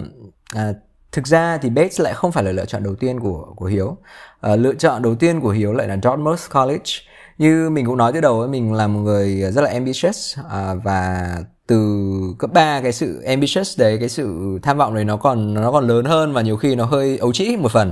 à, 0.55 0.73
thực 1.11 1.27
ra 1.27 1.57
thì 1.57 1.69
Bates 1.69 2.01
lại 2.01 2.13
không 2.13 2.31
phải 2.31 2.43
là 2.43 2.51
lựa 2.51 2.65
chọn 2.65 2.83
đầu 2.83 2.95
tiên 2.95 3.19
của 3.19 3.53
của 3.55 3.65
Hiếu. 3.65 3.97
À, 4.41 4.55
lựa 4.55 4.73
chọn 4.73 5.01
đầu 5.01 5.15
tiên 5.15 5.41
của 5.41 5.49
Hiếu 5.49 5.73
lại 5.73 5.87
là 5.87 5.97
Dartmouth 6.03 6.39
College. 6.53 6.91
Như 7.37 7.69
mình 7.69 7.85
cũng 7.85 7.97
nói 7.97 8.11
từ 8.13 8.21
đầu 8.21 8.47
mình 8.47 8.73
là 8.73 8.87
một 8.87 8.99
người 8.99 9.51
rất 9.51 9.61
là 9.61 9.69
ambitious 9.69 10.39
à, 10.49 10.73
và 10.83 11.27
từ 11.67 12.09
cấp 12.39 12.53
3 12.53 12.81
cái 12.81 12.91
sự 12.91 13.21
ambitious 13.21 13.79
đấy 13.79 13.97
cái 13.99 14.09
sự 14.09 14.59
tham 14.63 14.77
vọng 14.77 14.95
đấy 14.95 15.05
nó 15.05 15.17
còn 15.17 15.53
nó 15.53 15.71
còn 15.71 15.87
lớn 15.87 16.05
hơn 16.05 16.33
và 16.33 16.41
nhiều 16.41 16.57
khi 16.57 16.75
nó 16.75 16.85
hơi 16.85 17.17
ấu 17.17 17.33
trĩ 17.33 17.57
một 17.57 17.71
phần. 17.71 17.91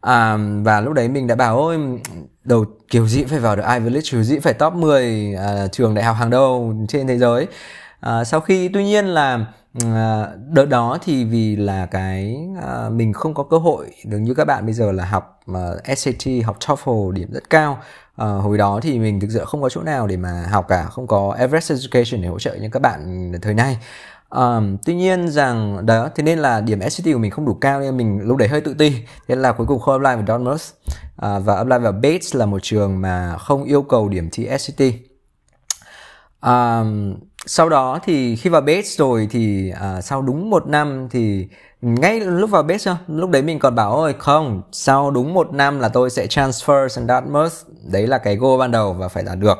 À, 0.00 0.38
và 0.62 0.80
lúc 0.80 0.92
đấy 0.92 1.08
mình 1.08 1.26
đã 1.26 1.34
bảo 1.34 1.58
ôi 1.58 1.78
đầu 2.44 2.64
kiểu 2.90 3.08
gì 3.08 3.24
phải 3.24 3.38
vào 3.38 3.56
được 3.56 3.62
Ivy 3.72 3.90
League 3.90 4.08
kiểu 4.10 4.22
gì 4.22 4.38
phải 4.38 4.52
top 4.54 4.72
10 4.72 5.34
à, 5.38 5.66
trường 5.72 5.94
đại 5.94 6.04
học 6.04 6.16
hàng 6.16 6.30
đầu 6.30 6.74
trên 6.88 7.06
thế 7.06 7.18
giới. 7.18 7.46
À, 8.00 8.24
sau 8.24 8.40
khi 8.40 8.68
tuy 8.68 8.84
nhiên 8.84 9.06
là 9.06 9.46
À, 9.84 10.28
đợt 10.52 10.64
đó 10.64 10.98
thì 11.02 11.24
vì 11.24 11.56
là 11.56 11.86
cái 11.86 12.38
uh, 12.58 12.92
mình 12.92 13.12
không 13.12 13.34
có 13.34 13.42
cơ 13.42 13.58
hội 13.58 13.86
giống 14.04 14.22
như 14.22 14.34
các 14.34 14.44
bạn 14.44 14.64
bây 14.66 14.74
giờ 14.74 14.92
là 14.92 15.04
học 15.04 15.40
uh, 15.50 15.98
SAT 15.98 16.44
học 16.44 16.56
TOEFL 16.60 17.12
điểm 17.12 17.28
rất 17.32 17.50
cao. 17.50 17.78
Uh, 18.22 18.42
hồi 18.42 18.58
đó 18.58 18.80
thì 18.82 18.98
mình 18.98 19.20
thực 19.20 19.30
sự 19.30 19.44
không 19.44 19.62
có 19.62 19.68
chỗ 19.68 19.82
nào 19.82 20.06
để 20.06 20.16
mà 20.16 20.46
học 20.50 20.64
cả 20.68 20.84
không 20.84 21.06
có 21.06 21.36
Everest 21.38 21.72
Education 21.72 22.22
để 22.22 22.28
hỗ 22.28 22.38
trợ 22.38 22.54
những 22.54 22.70
các 22.70 22.82
bạn 22.82 23.32
thời 23.42 23.54
nay. 23.54 23.78
Um, 24.30 24.76
tuy 24.84 24.94
nhiên 24.94 25.28
rằng 25.28 25.86
đó 25.86 26.08
thế 26.14 26.22
nên 26.22 26.38
là 26.38 26.60
điểm 26.60 26.90
SAT 26.90 27.06
của 27.12 27.18
mình 27.18 27.30
không 27.30 27.46
đủ 27.46 27.54
cao 27.54 27.80
nên 27.80 27.96
mình 27.96 28.20
lúc 28.22 28.36
đấy 28.36 28.48
hơi 28.48 28.60
tự 28.60 28.74
ti. 28.74 28.90
Thế 28.90 29.04
nên 29.28 29.38
là 29.38 29.52
cuối 29.52 29.66
cùng 29.66 29.80
không 29.80 30.04
apply 30.04 30.24
vào 30.24 30.38
Dartmouth. 30.38 30.62
Uh, 31.26 31.44
và 31.44 31.56
apply 31.56 31.78
vào 31.78 31.92
Bates 31.92 32.36
là 32.36 32.46
một 32.46 32.58
trường 32.62 33.00
mà 33.00 33.36
không 33.38 33.64
yêu 33.64 33.82
cầu 33.82 34.08
điểm 34.08 34.28
thi 34.32 34.48
SAT 34.58 34.92
um, 36.40 37.14
sau 37.48 37.68
đó 37.68 37.98
thì 38.04 38.36
khi 38.36 38.50
vào 38.50 38.60
Bates 38.60 38.98
rồi 38.98 39.28
thì 39.30 39.70
à, 39.80 40.00
sau 40.00 40.22
đúng 40.22 40.50
một 40.50 40.66
năm 40.66 41.08
thì 41.10 41.48
ngay 41.80 42.20
lúc 42.20 42.50
vào 42.50 42.62
Bates 42.62 42.88
lúc 43.08 43.30
đấy 43.30 43.42
mình 43.42 43.58
còn 43.58 43.74
bảo 43.74 43.96
ôi 43.96 44.14
không 44.18 44.62
sau 44.72 45.10
đúng 45.10 45.34
một 45.34 45.52
năm 45.52 45.80
là 45.80 45.88
tôi 45.88 46.10
sẽ 46.10 46.26
transfer 46.26 46.88
sang 46.88 47.06
Dartmouth 47.06 47.52
đấy 47.92 48.06
là 48.06 48.18
cái 48.18 48.36
goal 48.36 48.60
ban 48.60 48.70
đầu 48.70 48.92
và 48.92 49.08
phải 49.08 49.22
đạt 49.22 49.38
được. 49.38 49.58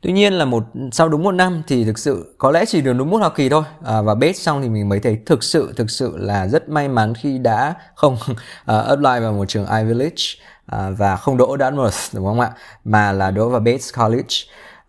Tuy 0.00 0.12
nhiên 0.12 0.32
là 0.32 0.44
một 0.44 0.64
sau 0.92 1.08
đúng 1.08 1.22
một 1.22 1.32
năm 1.32 1.62
thì 1.66 1.84
thực 1.84 1.98
sự 1.98 2.34
có 2.38 2.50
lẽ 2.50 2.64
chỉ 2.64 2.80
được 2.80 2.92
đúng 2.92 3.10
một 3.10 3.18
học 3.18 3.32
kỳ 3.36 3.48
thôi. 3.48 3.62
À, 3.84 4.02
và 4.02 4.14
base 4.14 4.32
xong 4.32 4.62
thì 4.62 4.68
mình 4.68 4.88
mới 4.88 5.00
thấy 5.00 5.18
thực 5.26 5.42
sự 5.42 5.72
thực 5.76 5.90
sự 5.90 6.16
là 6.16 6.48
rất 6.48 6.68
may 6.68 6.88
mắn 6.88 7.14
khi 7.14 7.38
đã 7.38 7.74
không 7.94 8.14
uh, 8.14 8.38
apply 8.66 9.20
vào 9.20 9.32
một 9.32 9.44
trường 9.48 9.66
Ivy 9.66 9.94
League 9.94 10.24
uh, 10.76 10.98
và 10.98 11.16
không 11.16 11.36
đỗ 11.36 11.56
Dartmouth 11.60 12.14
đúng 12.14 12.26
không 12.26 12.40
ạ? 12.40 12.50
Mà 12.84 13.12
là 13.12 13.30
đỗ 13.30 13.48
vào 13.48 13.60
Bates 13.60 13.94
College 13.98 14.36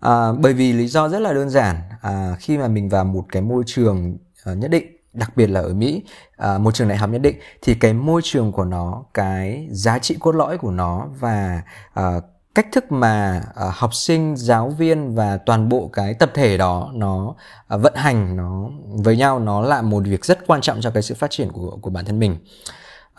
à, 0.02 0.32
bởi 0.40 0.54
vì 0.54 0.74
lý 0.74 0.88
do 0.88 1.10
rất 1.10 1.20
là 1.20 1.34
đơn 1.34 1.50
giản. 1.50 1.76
À, 2.02 2.36
khi 2.40 2.58
mà 2.58 2.68
mình 2.68 2.90
vào 2.90 3.06
một 3.06 3.26
cái 3.32 3.42
môi 3.42 3.64
trường 3.68 4.18
uh, 4.52 4.58
nhất 4.58 4.72
định 4.72 4.98
đặc 5.14 5.32
biệt 5.36 5.48
là 5.48 5.60
ở 5.60 5.74
Mỹ 5.74 6.04
à, 6.38 6.58
một 6.58 6.74
trường 6.74 6.88
đại 6.88 6.98
học 6.98 7.10
nhất 7.10 7.22
định 7.22 7.40
thì 7.62 7.76
cái 7.76 7.94
môi 7.94 8.22
trường 8.24 8.52
của 8.52 8.66
nó 8.66 9.04
cái 9.14 9.68
giá 9.72 10.00
trị 10.00 10.18
cốt 10.20 10.36
lõi 10.36 10.58
của 10.58 10.72
nó 10.72 11.08
và 11.20 11.62
à, 11.94 12.20
cách 12.56 12.68
thức 12.72 12.92
mà 12.92 13.44
à, 13.56 13.66
học 13.74 13.94
sinh 13.94 14.36
giáo 14.38 14.70
viên 14.70 15.16
và 15.16 15.38
toàn 15.38 15.70
bộ 15.70 15.90
cái 15.94 16.14
tập 16.14 16.32
thể 16.34 16.58
đó 16.58 16.92
nó 16.94 17.36
à, 17.68 17.78
vận 17.78 17.94
hành 17.96 18.38
nó 18.38 18.70
với 19.04 19.18
nhau 19.18 19.40
nó 19.40 19.62
là 19.62 19.82
một 19.82 20.04
việc 20.06 20.26
rất 20.26 20.48
quan 20.48 20.62
trọng 20.62 20.82
cho 20.82 20.92
cái 20.92 21.04
sự 21.04 21.16
phát 21.16 21.32
triển 21.32 21.52
của 21.52 21.78
của 21.82 21.90
bản 21.90 22.06
thân 22.06 22.20
mình. 22.20 22.38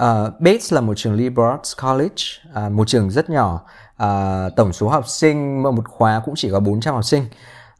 Uh, 0.02 0.40
Bates 0.40 0.72
là 0.72 0.80
một 0.80 0.94
trường 0.96 1.14
liberal 1.14 1.50
arts 1.50 1.72
college 1.82 2.24
uh, 2.66 2.72
một 2.72 2.88
trường 2.88 3.10
rất 3.10 3.30
nhỏ 3.30 3.60
à, 4.02 4.48
tổng 4.56 4.72
số 4.72 4.88
học 4.88 5.08
sinh 5.08 5.62
một 5.62 5.88
khóa 5.88 6.22
cũng 6.24 6.34
chỉ 6.36 6.50
có 6.50 6.60
400 6.60 6.94
học 6.94 7.04
sinh. 7.04 7.24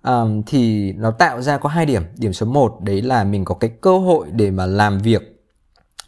À, 0.03 0.23
thì 0.47 0.93
nó 0.93 1.11
tạo 1.11 1.43
ra 1.43 1.59
có 1.59 1.69
hai 1.69 1.87
điểm. 1.87 2.03
Điểm 2.17 2.33
số 2.33 2.47
1 2.47 2.81
đấy 2.81 3.03
là 3.03 3.25
mình 3.25 3.45
có 3.45 3.55
cái 3.55 3.71
cơ 3.81 3.99
hội 3.99 4.27
để 4.33 4.51
mà 4.51 4.67
làm 4.67 4.99
việc 4.99 5.43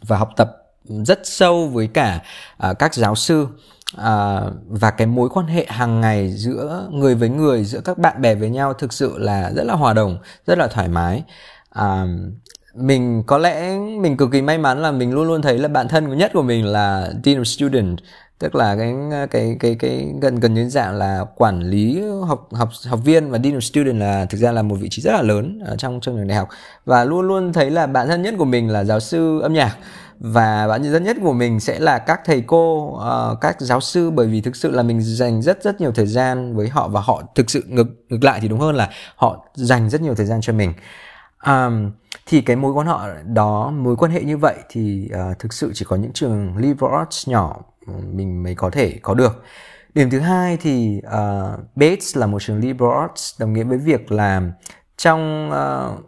và 0.01 0.17
học 0.17 0.29
tập 0.35 0.51
rất 0.87 1.19
sâu 1.23 1.67
với 1.67 1.87
cả 1.87 2.21
à, 2.57 2.73
các 2.73 2.93
giáo 2.93 3.15
sư. 3.15 3.47
À, 3.97 4.41
và 4.67 4.91
cái 4.91 5.07
mối 5.07 5.29
quan 5.29 5.47
hệ 5.47 5.65
hàng 5.69 6.01
ngày 6.01 6.31
giữa 6.31 6.87
người 6.91 7.15
với 7.15 7.29
người 7.29 7.63
giữa 7.63 7.81
các 7.81 7.97
bạn 7.97 8.21
bè 8.21 8.35
với 8.35 8.49
nhau 8.49 8.73
thực 8.73 8.93
sự 8.93 9.17
là 9.17 9.51
rất 9.55 9.63
là 9.63 9.73
hòa 9.73 9.93
đồng 9.93 10.17
rất 10.47 10.57
là 10.57 10.67
thoải 10.67 10.87
mái. 10.87 11.23
À, 11.69 12.05
mình 12.75 13.23
có 13.27 13.37
lẽ 13.37 13.77
mình 13.77 14.17
cực 14.17 14.31
kỳ 14.31 14.41
may 14.41 14.57
mắn 14.57 14.81
là 14.81 14.91
mình 14.91 15.13
luôn 15.13 15.27
luôn 15.27 15.41
thấy 15.41 15.57
là 15.57 15.67
bạn 15.67 15.87
thân 15.87 16.17
nhất 16.17 16.31
của 16.33 16.41
mình 16.41 16.65
là 16.65 17.11
dean 17.23 17.41
of 17.41 17.43
student 17.43 17.97
tức 18.39 18.55
là 18.55 18.75
cái 18.75 18.95
cái 19.31 19.57
cái 19.59 19.75
cái 19.75 20.13
gần 20.21 20.35
gần 20.35 20.53
như 20.53 20.69
dạng 20.69 20.95
là 20.95 21.25
quản 21.35 21.59
lý 21.59 22.01
học 22.27 22.47
học 22.51 22.69
học 22.87 22.99
viên 23.03 23.29
và 23.29 23.39
dean 23.43 23.57
of 23.57 23.59
student 23.59 23.99
là 23.99 24.25
thực 24.25 24.37
ra 24.37 24.51
là 24.51 24.61
một 24.61 24.75
vị 24.75 24.87
trí 24.91 25.01
rất 25.01 25.11
là 25.11 25.21
lớn 25.21 25.59
ở 25.65 25.75
trong 25.75 25.99
trong 26.01 26.15
trường 26.15 26.27
đại 26.27 26.37
học. 26.37 26.49
Và 26.85 27.03
luôn 27.03 27.27
luôn 27.27 27.53
thấy 27.53 27.69
là 27.69 27.87
bạn 27.87 28.07
thân 28.07 28.21
nhất 28.21 28.33
của 28.37 28.45
mình 28.45 28.69
là 28.69 28.83
giáo 28.83 28.99
sư 28.99 29.39
âm 29.39 29.53
nhạc. 29.53 29.77
Và 30.19 30.67
bạn 30.67 30.83
thân 30.83 31.03
nhất 31.03 31.17
của 31.23 31.33
mình 31.33 31.59
sẽ 31.59 31.79
là 31.79 31.99
các 31.99 32.21
thầy 32.25 32.43
cô 32.47 32.87
uh, 32.87 33.41
các 33.41 33.61
giáo 33.61 33.81
sư 33.81 34.11
bởi 34.11 34.27
vì 34.27 34.41
thực 34.41 34.55
sự 34.55 34.71
là 34.71 34.83
mình 34.83 35.01
dành 35.01 35.41
rất 35.41 35.63
rất 35.63 35.81
nhiều 35.81 35.91
thời 35.91 36.07
gian 36.07 36.55
với 36.55 36.69
họ 36.69 36.87
và 36.87 37.01
họ 37.01 37.23
thực 37.35 37.49
sự 37.49 37.63
ngược 37.67 37.87
ngược 38.09 38.23
lại 38.23 38.39
thì 38.41 38.47
đúng 38.47 38.59
hơn 38.59 38.75
là 38.75 38.89
họ 39.15 39.45
dành 39.53 39.89
rất 39.89 40.01
nhiều 40.01 40.15
thời 40.15 40.25
gian 40.25 40.41
cho 40.41 40.53
mình. 40.53 40.73
Um, 41.47 41.91
thì 42.25 42.41
cái 42.41 42.55
mối 42.55 42.73
quan 42.73 42.87
họ 42.87 43.07
đó 43.25 43.71
mối 43.71 43.95
quan 43.95 44.11
hệ 44.11 44.21
như 44.21 44.37
vậy 44.37 44.55
thì 44.69 45.09
uh, 45.13 45.39
thực 45.39 45.53
sự 45.53 45.71
chỉ 45.73 45.85
có 45.89 45.95
những 45.95 46.13
trường 46.13 46.57
liberal 46.57 46.99
arts 46.99 47.29
nhỏ 47.29 47.61
mình 47.87 48.43
mới 48.43 48.55
có 48.55 48.69
thể 48.69 48.99
có 49.01 49.13
được 49.13 49.43
điểm 49.93 50.09
thứ 50.09 50.19
hai 50.19 50.57
thì 50.57 51.01
uh, 51.07 51.59
Bates 51.75 52.17
là 52.17 52.27
một 52.27 52.41
trường 52.41 52.59
liberal 52.59 53.01
arts 53.01 53.41
đồng 53.41 53.53
nghĩa 53.53 53.63
với 53.63 53.77
việc 53.77 54.11
là 54.11 54.41
trong 54.97 55.51
ờ, 55.51 55.93
uh, 55.99 56.05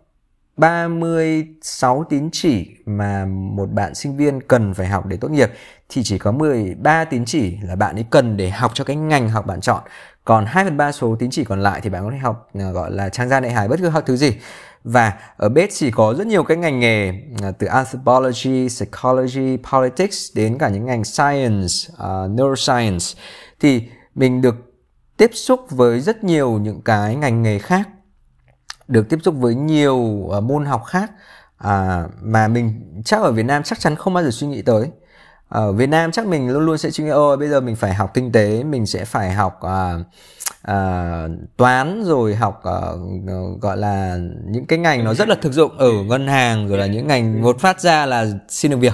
36 0.57 2.03
tín 2.09 2.29
chỉ 2.31 2.75
mà 2.85 3.25
một 3.25 3.71
bạn 3.71 3.95
sinh 3.95 4.17
viên 4.17 4.41
cần 4.41 4.73
phải 4.73 4.87
học 4.87 5.05
để 5.05 5.17
tốt 5.17 5.31
nghiệp 5.31 5.51
thì 5.89 6.03
chỉ 6.03 6.17
có 6.17 6.31
13 6.31 7.05
tín 7.05 7.25
chỉ 7.25 7.57
là 7.61 7.75
bạn 7.75 7.95
ấy 7.95 8.05
cần 8.09 8.37
để 8.37 8.49
học 8.49 8.71
cho 8.73 8.83
cái 8.83 8.95
ngành 8.95 9.29
học 9.29 9.45
bạn 9.45 9.61
chọn. 9.61 9.83
Còn 10.25 10.45
2 10.45 10.63
phần 10.63 10.77
3 10.77 10.91
số 10.91 11.15
tín 11.19 11.29
chỉ 11.31 11.43
còn 11.43 11.63
lại 11.63 11.81
thì 11.83 11.89
bạn 11.89 12.05
có 12.05 12.11
thể 12.11 12.17
học 12.17 12.49
ờ, 12.53 12.71
gọi 12.71 12.91
là 12.91 13.09
trang 13.09 13.29
gia 13.29 13.39
đại 13.39 13.51
hải 13.51 13.67
bất 13.67 13.79
cứ 13.79 13.89
học 13.89 14.03
thứ 14.05 14.15
gì. 14.15 14.37
Và 14.89 15.13
ở 15.37 15.49
Bates 15.49 15.81
thì 15.81 15.91
có 15.91 16.13
rất 16.13 16.27
nhiều 16.27 16.43
cái 16.43 16.57
ngành 16.57 16.79
nghề 16.79 17.13
à, 17.41 17.51
từ 17.51 17.67
anthropology, 17.67 18.67
psychology, 18.69 19.57
politics 19.71 20.35
đến 20.35 20.57
cả 20.57 20.69
những 20.69 20.85
ngành 20.85 21.03
science, 21.03 21.73
uh, 21.93 22.31
neuroscience. 22.31 23.05
Thì 23.59 23.81
mình 24.15 24.41
được 24.41 24.55
tiếp 25.17 25.31
xúc 25.33 25.59
với 25.69 25.99
rất 25.99 26.23
nhiều 26.23 26.51
những 26.51 26.81
cái 26.81 27.15
ngành 27.15 27.43
nghề 27.43 27.59
khác 27.59 27.89
được 28.87 29.09
tiếp 29.09 29.19
xúc 29.23 29.35
với 29.37 29.55
nhiều 29.55 29.95
uh, 29.97 30.43
môn 30.43 30.65
học 30.65 30.83
khác 30.85 31.11
à, 31.57 32.07
mà 32.21 32.47
mình 32.47 33.01
chắc 33.05 33.21
ở 33.21 33.31
Việt 33.31 33.45
Nam 33.45 33.63
chắc 33.63 33.79
chắn 33.79 33.95
không 33.95 34.13
bao 34.13 34.23
giờ 34.23 34.29
suy 34.31 34.47
nghĩ 34.47 34.61
tới 34.61 34.89
ở 35.49 35.71
Việt 35.71 35.87
Nam 35.87 36.11
chắc 36.11 36.25
mình 36.27 36.49
luôn 36.49 36.65
luôn 36.65 36.77
sẽ 36.77 36.91
suy 36.91 37.03
nghĩ 37.03 37.09
ôi 37.09 37.37
bây 37.37 37.49
giờ 37.49 37.61
mình 37.61 37.75
phải 37.75 37.93
học 37.93 38.13
kinh 38.13 38.31
tế 38.31 38.63
mình 38.63 38.85
sẽ 38.85 39.05
phải 39.05 39.31
học 39.31 39.59
uh, 39.65 40.01
uh, 40.71 41.31
toán 41.57 42.03
rồi 42.03 42.35
học 42.35 42.63
uh, 42.67 43.61
gọi 43.61 43.77
là 43.77 44.17
những 44.45 44.65
cái 44.65 44.79
ngành 44.79 45.03
nó 45.03 45.13
rất 45.13 45.27
là 45.27 45.35
thực 45.41 45.53
dụng. 45.53 45.77
Ở 45.77 45.91
ngân 46.03 46.27
hàng 46.27 46.67
rồi 46.67 46.77
là 46.77 46.85
những 46.85 47.07
ngành 47.07 47.41
một 47.41 47.59
phát 47.59 47.81
ra 47.81 48.05
là 48.05 48.25
xin 48.49 48.71
được 48.71 48.77
việc. 48.77 48.93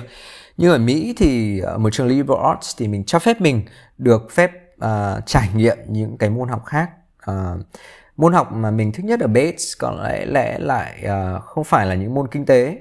Nhưng 0.58 0.72
ở 0.72 0.78
Mỹ 0.78 1.14
thì 1.18 1.60
ở 1.60 1.78
một 1.78 1.90
trường 1.90 2.08
liberal 2.08 2.46
arts 2.46 2.78
thì 2.78 2.88
mình 2.88 3.04
cho 3.04 3.20
phép 3.20 3.42
mình 3.42 3.62
được 3.98 4.32
phép 4.32 4.52
uh, 4.86 5.26
trải 5.26 5.50
nghiệm 5.56 5.78
những 5.88 6.18
cái 6.18 6.30
môn 6.30 6.50
học 6.50 6.66
khác. 6.66 6.90
Uh, 7.32 7.62
môn 8.18 8.34
học 8.34 8.52
mà 8.52 8.72
mình 8.72 8.92
thích 8.92 9.06
nhất 9.06 9.20
ở 9.20 9.28
Bates 9.28 9.74
có 9.80 9.92
lẽ 10.04 10.26
lẽ 10.26 10.60
lại 10.60 11.06
uh, 11.06 11.44
không 11.44 11.64
phải 11.64 11.86
là 11.86 11.96
những 11.96 12.14
môn 12.14 12.28
kinh 12.28 12.46
tế. 12.46 12.78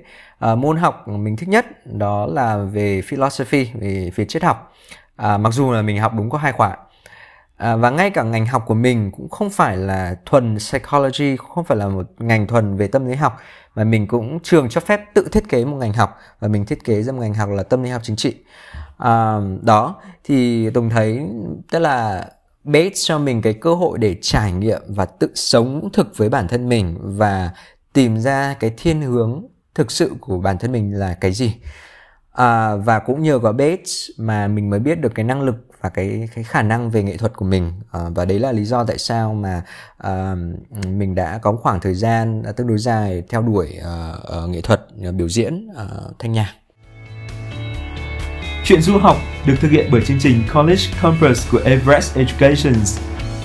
Uh, 0.52 0.58
môn 0.58 0.76
học 0.76 1.08
mình 1.08 1.36
thích 1.36 1.48
nhất 1.48 1.86
đó 1.86 2.26
là 2.26 2.56
về 2.56 3.02
philosophy 3.02 3.70
về 3.74 4.10
về 4.16 4.24
triết 4.24 4.42
học. 4.42 4.72
Uh, 5.22 5.40
mặc 5.40 5.50
dù 5.52 5.72
là 5.72 5.82
mình 5.82 5.98
học 5.98 6.12
đúng 6.16 6.30
có 6.30 6.38
hai 6.38 6.52
khóa 6.52 6.76
À, 7.62 7.76
và 7.76 7.90
ngay 7.90 8.10
cả 8.10 8.22
ngành 8.22 8.46
học 8.46 8.62
của 8.66 8.74
mình 8.74 9.10
cũng 9.10 9.28
không 9.28 9.50
phải 9.50 9.76
là 9.76 10.16
thuần 10.26 10.58
psychology 10.58 11.36
không 11.36 11.64
phải 11.64 11.78
là 11.78 11.88
một 11.88 12.06
ngành 12.18 12.46
thuần 12.46 12.76
về 12.76 12.86
tâm 12.86 13.06
lý 13.06 13.14
học 13.14 13.36
mà 13.74 13.84
mình 13.84 14.06
cũng 14.06 14.38
trường 14.42 14.68
cho 14.68 14.80
phép 14.80 15.00
tự 15.14 15.28
thiết 15.32 15.48
kế 15.48 15.64
một 15.64 15.76
ngành 15.76 15.92
học 15.92 16.18
và 16.40 16.48
mình 16.48 16.66
thiết 16.66 16.84
kế 16.84 17.02
ra 17.02 17.12
một 17.12 17.20
ngành 17.20 17.34
học 17.34 17.48
là 17.50 17.62
tâm 17.62 17.82
lý 17.82 17.90
học 17.90 18.02
chính 18.04 18.16
trị. 18.16 18.34
À, 18.98 19.36
đó 19.62 19.96
thì 20.24 20.70
tùng 20.70 20.90
thấy 20.90 21.26
tức 21.70 21.78
là 21.78 22.26
Bates 22.64 23.06
cho 23.06 23.18
mình 23.18 23.42
cái 23.42 23.52
cơ 23.54 23.74
hội 23.74 23.98
để 23.98 24.16
trải 24.22 24.52
nghiệm 24.52 24.82
và 24.88 25.04
tự 25.04 25.28
sống 25.34 25.88
thực 25.92 26.16
với 26.16 26.28
bản 26.28 26.48
thân 26.48 26.68
mình 26.68 26.96
và 27.00 27.50
tìm 27.92 28.18
ra 28.18 28.56
cái 28.60 28.74
thiên 28.76 29.02
hướng 29.02 29.44
thực 29.74 29.90
sự 29.90 30.12
của 30.20 30.38
bản 30.38 30.58
thân 30.58 30.72
mình 30.72 30.98
là 30.98 31.14
cái 31.14 31.32
gì. 31.32 31.54
À, 32.32 32.76
và 32.76 32.98
cũng 32.98 33.22
nhờ 33.22 33.38
vào 33.38 33.52
Bates 33.52 34.10
mà 34.18 34.48
mình 34.48 34.70
mới 34.70 34.80
biết 34.80 35.00
được 35.00 35.14
cái 35.14 35.24
năng 35.24 35.42
lực 35.42 35.56
và 35.80 35.88
cái 35.88 36.28
cái 36.34 36.44
khả 36.44 36.62
năng 36.62 36.90
về 36.90 37.02
nghệ 37.02 37.16
thuật 37.16 37.36
của 37.36 37.44
mình. 37.44 37.72
À, 37.90 38.00
và 38.14 38.24
đấy 38.24 38.38
là 38.38 38.52
lý 38.52 38.64
do 38.64 38.84
tại 38.84 38.98
sao 38.98 39.34
mà 39.34 39.62
à, 39.98 40.36
mình 40.86 41.14
đã 41.14 41.38
có 41.38 41.52
khoảng 41.52 41.80
thời 41.80 41.94
gian 41.94 42.42
à, 42.42 42.52
tương 42.52 42.66
đối 42.66 42.78
dài 42.78 43.22
theo 43.28 43.42
đuổi 43.42 43.78
à, 43.84 44.12
nghệ 44.48 44.60
thuật 44.60 44.86
à, 45.04 45.10
biểu 45.12 45.28
diễn 45.28 45.68
à, 45.76 45.86
thanh 46.18 46.32
nhạc. 46.32 46.54
Chuyện 48.64 48.82
du 48.82 48.98
học 48.98 49.16
được 49.46 49.54
thực 49.60 49.70
hiện 49.70 49.88
bởi 49.90 50.00
chương 50.04 50.18
trình 50.20 50.42
College 50.54 50.82
Campus 51.02 51.50
của 51.50 51.60
Everest 51.64 52.16
Education. 52.16 52.74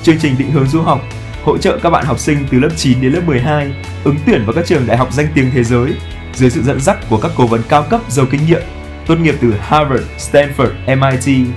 Chương 0.04 0.20
trình 0.20 0.36
định 0.38 0.52
hướng 0.52 0.68
du 0.68 0.82
học 0.82 1.02
hỗ 1.44 1.58
trợ 1.58 1.80
các 1.84 1.90
bạn 1.90 2.06
học 2.06 2.20
sinh 2.20 2.46
từ 2.52 2.60
lớp 2.60 2.70
9 2.76 3.02
đến 3.02 3.14
lớp 3.14 3.22
12 3.26 3.74
ứng 4.04 4.16
tuyển 4.26 4.46
vào 4.46 4.54
các 4.54 4.66
trường 4.66 4.88
đại 4.88 4.98
học 4.98 5.14
danh 5.14 5.28
tiếng 5.36 5.52
thế 5.54 5.64
giới 5.64 5.94
dưới 6.34 6.50
sự 6.50 6.64
dẫn 6.64 6.80
dắt 6.80 6.98
của 7.10 7.18
các 7.18 7.32
cố 7.36 7.48
vấn 7.48 7.62
cao 7.70 7.86
cấp 7.90 8.02
giàu 8.10 8.26
kinh 8.32 8.46
nghiệm 8.46 8.62
tốt 9.08 9.16
nghiệp 9.16 9.36
từ 9.42 9.54
Harvard, 9.60 10.04
Stanford, 10.18 10.72
MIT. 10.88 11.48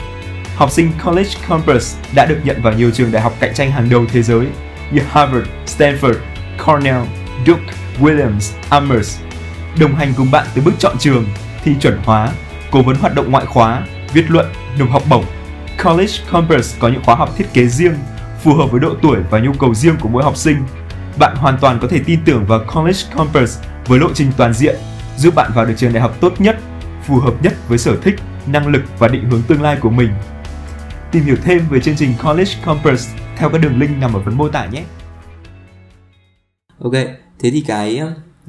Học 0.56 0.70
sinh 0.70 0.92
College 1.04 1.30
Campus 1.48 1.96
đã 2.14 2.26
được 2.26 2.38
nhận 2.44 2.62
vào 2.62 2.72
nhiều 2.72 2.90
trường 2.90 3.12
đại 3.12 3.22
học 3.22 3.34
cạnh 3.40 3.54
tranh 3.54 3.70
hàng 3.70 3.88
đầu 3.90 4.06
thế 4.12 4.22
giới 4.22 4.46
như 4.92 5.00
Harvard, 5.10 5.46
Stanford, 5.66 6.14
Cornell, 6.66 7.02
Duke, 7.46 7.72
Williams, 8.00 8.52
Amherst. 8.70 9.20
Đồng 9.80 9.94
hành 9.94 10.12
cùng 10.16 10.30
bạn 10.30 10.46
từ 10.54 10.62
bước 10.62 10.74
chọn 10.78 10.98
trường, 10.98 11.24
thi 11.64 11.72
chuẩn 11.80 11.98
hóa, 12.04 12.28
cố 12.70 12.82
vấn 12.82 12.96
hoạt 12.96 13.14
động 13.14 13.30
ngoại 13.30 13.46
khóa, 13.46 13.86
viết 14.12 14.30
luận, 14.30 14.46
nộp 14.78 14.90
học 14.90 15.02
bổng. 15.10 15.24
College 15.84 16.12
Compass 16.30 16.78
có 16.78 16.88
những 16.88 17.02
khóa 17.04 17.14
học 17.14 17.36
thiết 17.36 17.52
kế 17.52 17.66
riêng, 17.66 17.94
phù 18.42 18.54
hợp 18.54 18.66
với 18.70 18.80
độ 18.80 18.94
tuổi 19.02 19.18
và 19.30 19.38
nhu 19.38 19.52
cầu 19.52 19.74
riêng 19.74 19.96
của 20.00 20.08
mỗi 20.08 20.24
học 20.24 20.36
sinh. 20.36 20.56
Bạn 21.18 21.36
hoàn 21.36 21.58
toàn 21.58 21.78
có 21.82 21.88
thể 21.88 22.00
tin 22.06 22.20
tưởng 22.24 22.44
vào 22.46 22.60
College 22.74 22.98
Compass 23.14 23.62
với 23.86 23.98
lộ 23.98 24.08
trình 24.14 24.32
toàn 24.36 24.54
diện, 24.54 24.76
giúp 25.16 25.34
bạn 25.34 25.50
vào 25.54 25.66
được 25.66 25.74
trường 25.76 25.92
đại 25.92 26.02
học 26.02 26.16
tốt 26.20 26.40
nhất, 26.40 26.58
phù 27.04 27.20
hợp 27.20 27.34
nhất 27.42 27.52
với 27.68 27.78
sở 27.78 27.96
thích, 28.02 28.14
năng 28.46 28.66
lực 28.66 28.82
và 28.98 29.08
định 29.08 29.30
hướng 29.30 29.42
tương 29.42 29.62
lai 29.62 29.76
của 29.80 29.90
mình. 29.90 30.10
Tìm 31.12 31.24
hiểu 31.24 31.36
thêm 31.44 31.68
về 31.70 31.80
chương 31.80 31.96
trình 31.96 32.14
College 32.24 32.50
Compass 32.64 33.08
theo 33.36 33.50
các 33.50 33.58
đường 33.58 33.78
link 33.78 33.98
nằm 33.98 34.12
ở 34.12 34.20
phần 34.24 34.36
mô 34.36 34.48
tả 34.48 34.66
nhé. 34.66 34.84
Ok, 36.84 36.92
thế 37.38 37.50
thì 37.50 37.64
cái 37.66 38.02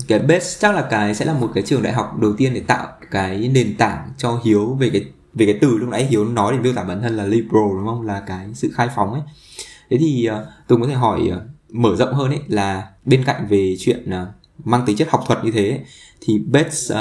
cái 0.08 0.20
base 0.20 0.60
chắc 0.60 0.76
là 0.76 0.88
cái 0.90 1.16
sẽ 1.16 1.26
là 1.26 1.34
một 1.34 1.52
cái 1.54 1.64
trường 1.64 1.84
đại 1.84 1.94
học 1.94 2.20
đầu 2.20 2.34
tiên 2.38 2.54
để 2.54 2.62
tạo 2.68 2.88
cái 3.12 3.50
nền 3.54 3.78
tảng 3.78 4.14
cho 4.18 4.40
Hiếu 4.44 4.78
về 4.80 4.90
cái 4.90 5.06
về 5.34 5.46
cái 5.46 5.58
từ 5.62 5.78
lúc 5.78 5.90
nãy 5.90 6.06
Hiếu 6.06 6.26
nói 6.26 6.54
để 6.54 6.60
miêu 6.60 6.74
tả 6.74 6.84
bản 6.84 7.02
thân 7.02 7.18
là 7.18 7.26
liberal 7.26 7.70
đúng 7.78 7.86
không? 7.86 8.02
Là 8.02 8.24
cái 8.28 8.48
sự 8.54 8.72
khai 8.74 8.90
phóng 8.96 9.14
ấy. 9.14 9.22
Thế 9.90 9.98
thì 10.00 10.28
tôi 10.30 10.46
Tùng 10.68 10.82
có 10.82 10.88
thể 10.88 10.94
hỏi 10.94 11.28
ờ, 11.32 11.46
mở 11.70 11.96
rộng 11.96 12.14
hơn 12.14 12.32
ấy 12.32 12.40
là 12.48 12.90
bên 13.06 13.24
cạnh 13.24 13.48
về 13.50 13.76
chuyện 13.80 14.10
ờ, 14.10 14.28
mang 14.64 14.84
tính 14.86 14.98
chất 14.98 15.10
học 15.10 15.24
thuật 15.28 15.44
như 15.44 15.52
thế 15.52 15.70
ấy, 15.70 15.80
thì 16.22 16.40
Bates 16.40 16.92
uh, 16.92 16.98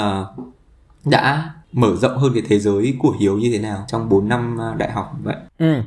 đã 1.05 1.53
mở 1.71 1.95
rộng 1.95 2.17
hơn 2.17 2.31
cái 2.33 2.43
thế 2.47 2.59
giới 2.59 2.95
của 2.99 3.15
Hiếu 3.19 3.37
như 3.37 3.49
thế 3.51 3.59
nào 3.59 3.85
trong 3.87 4.09
4 4.09 4.29
năm 4.29 4.57
đại 4.77 4.91
học 4.91 5.11
vậy? 5.23 5.35
Ừ. 5.59 5.81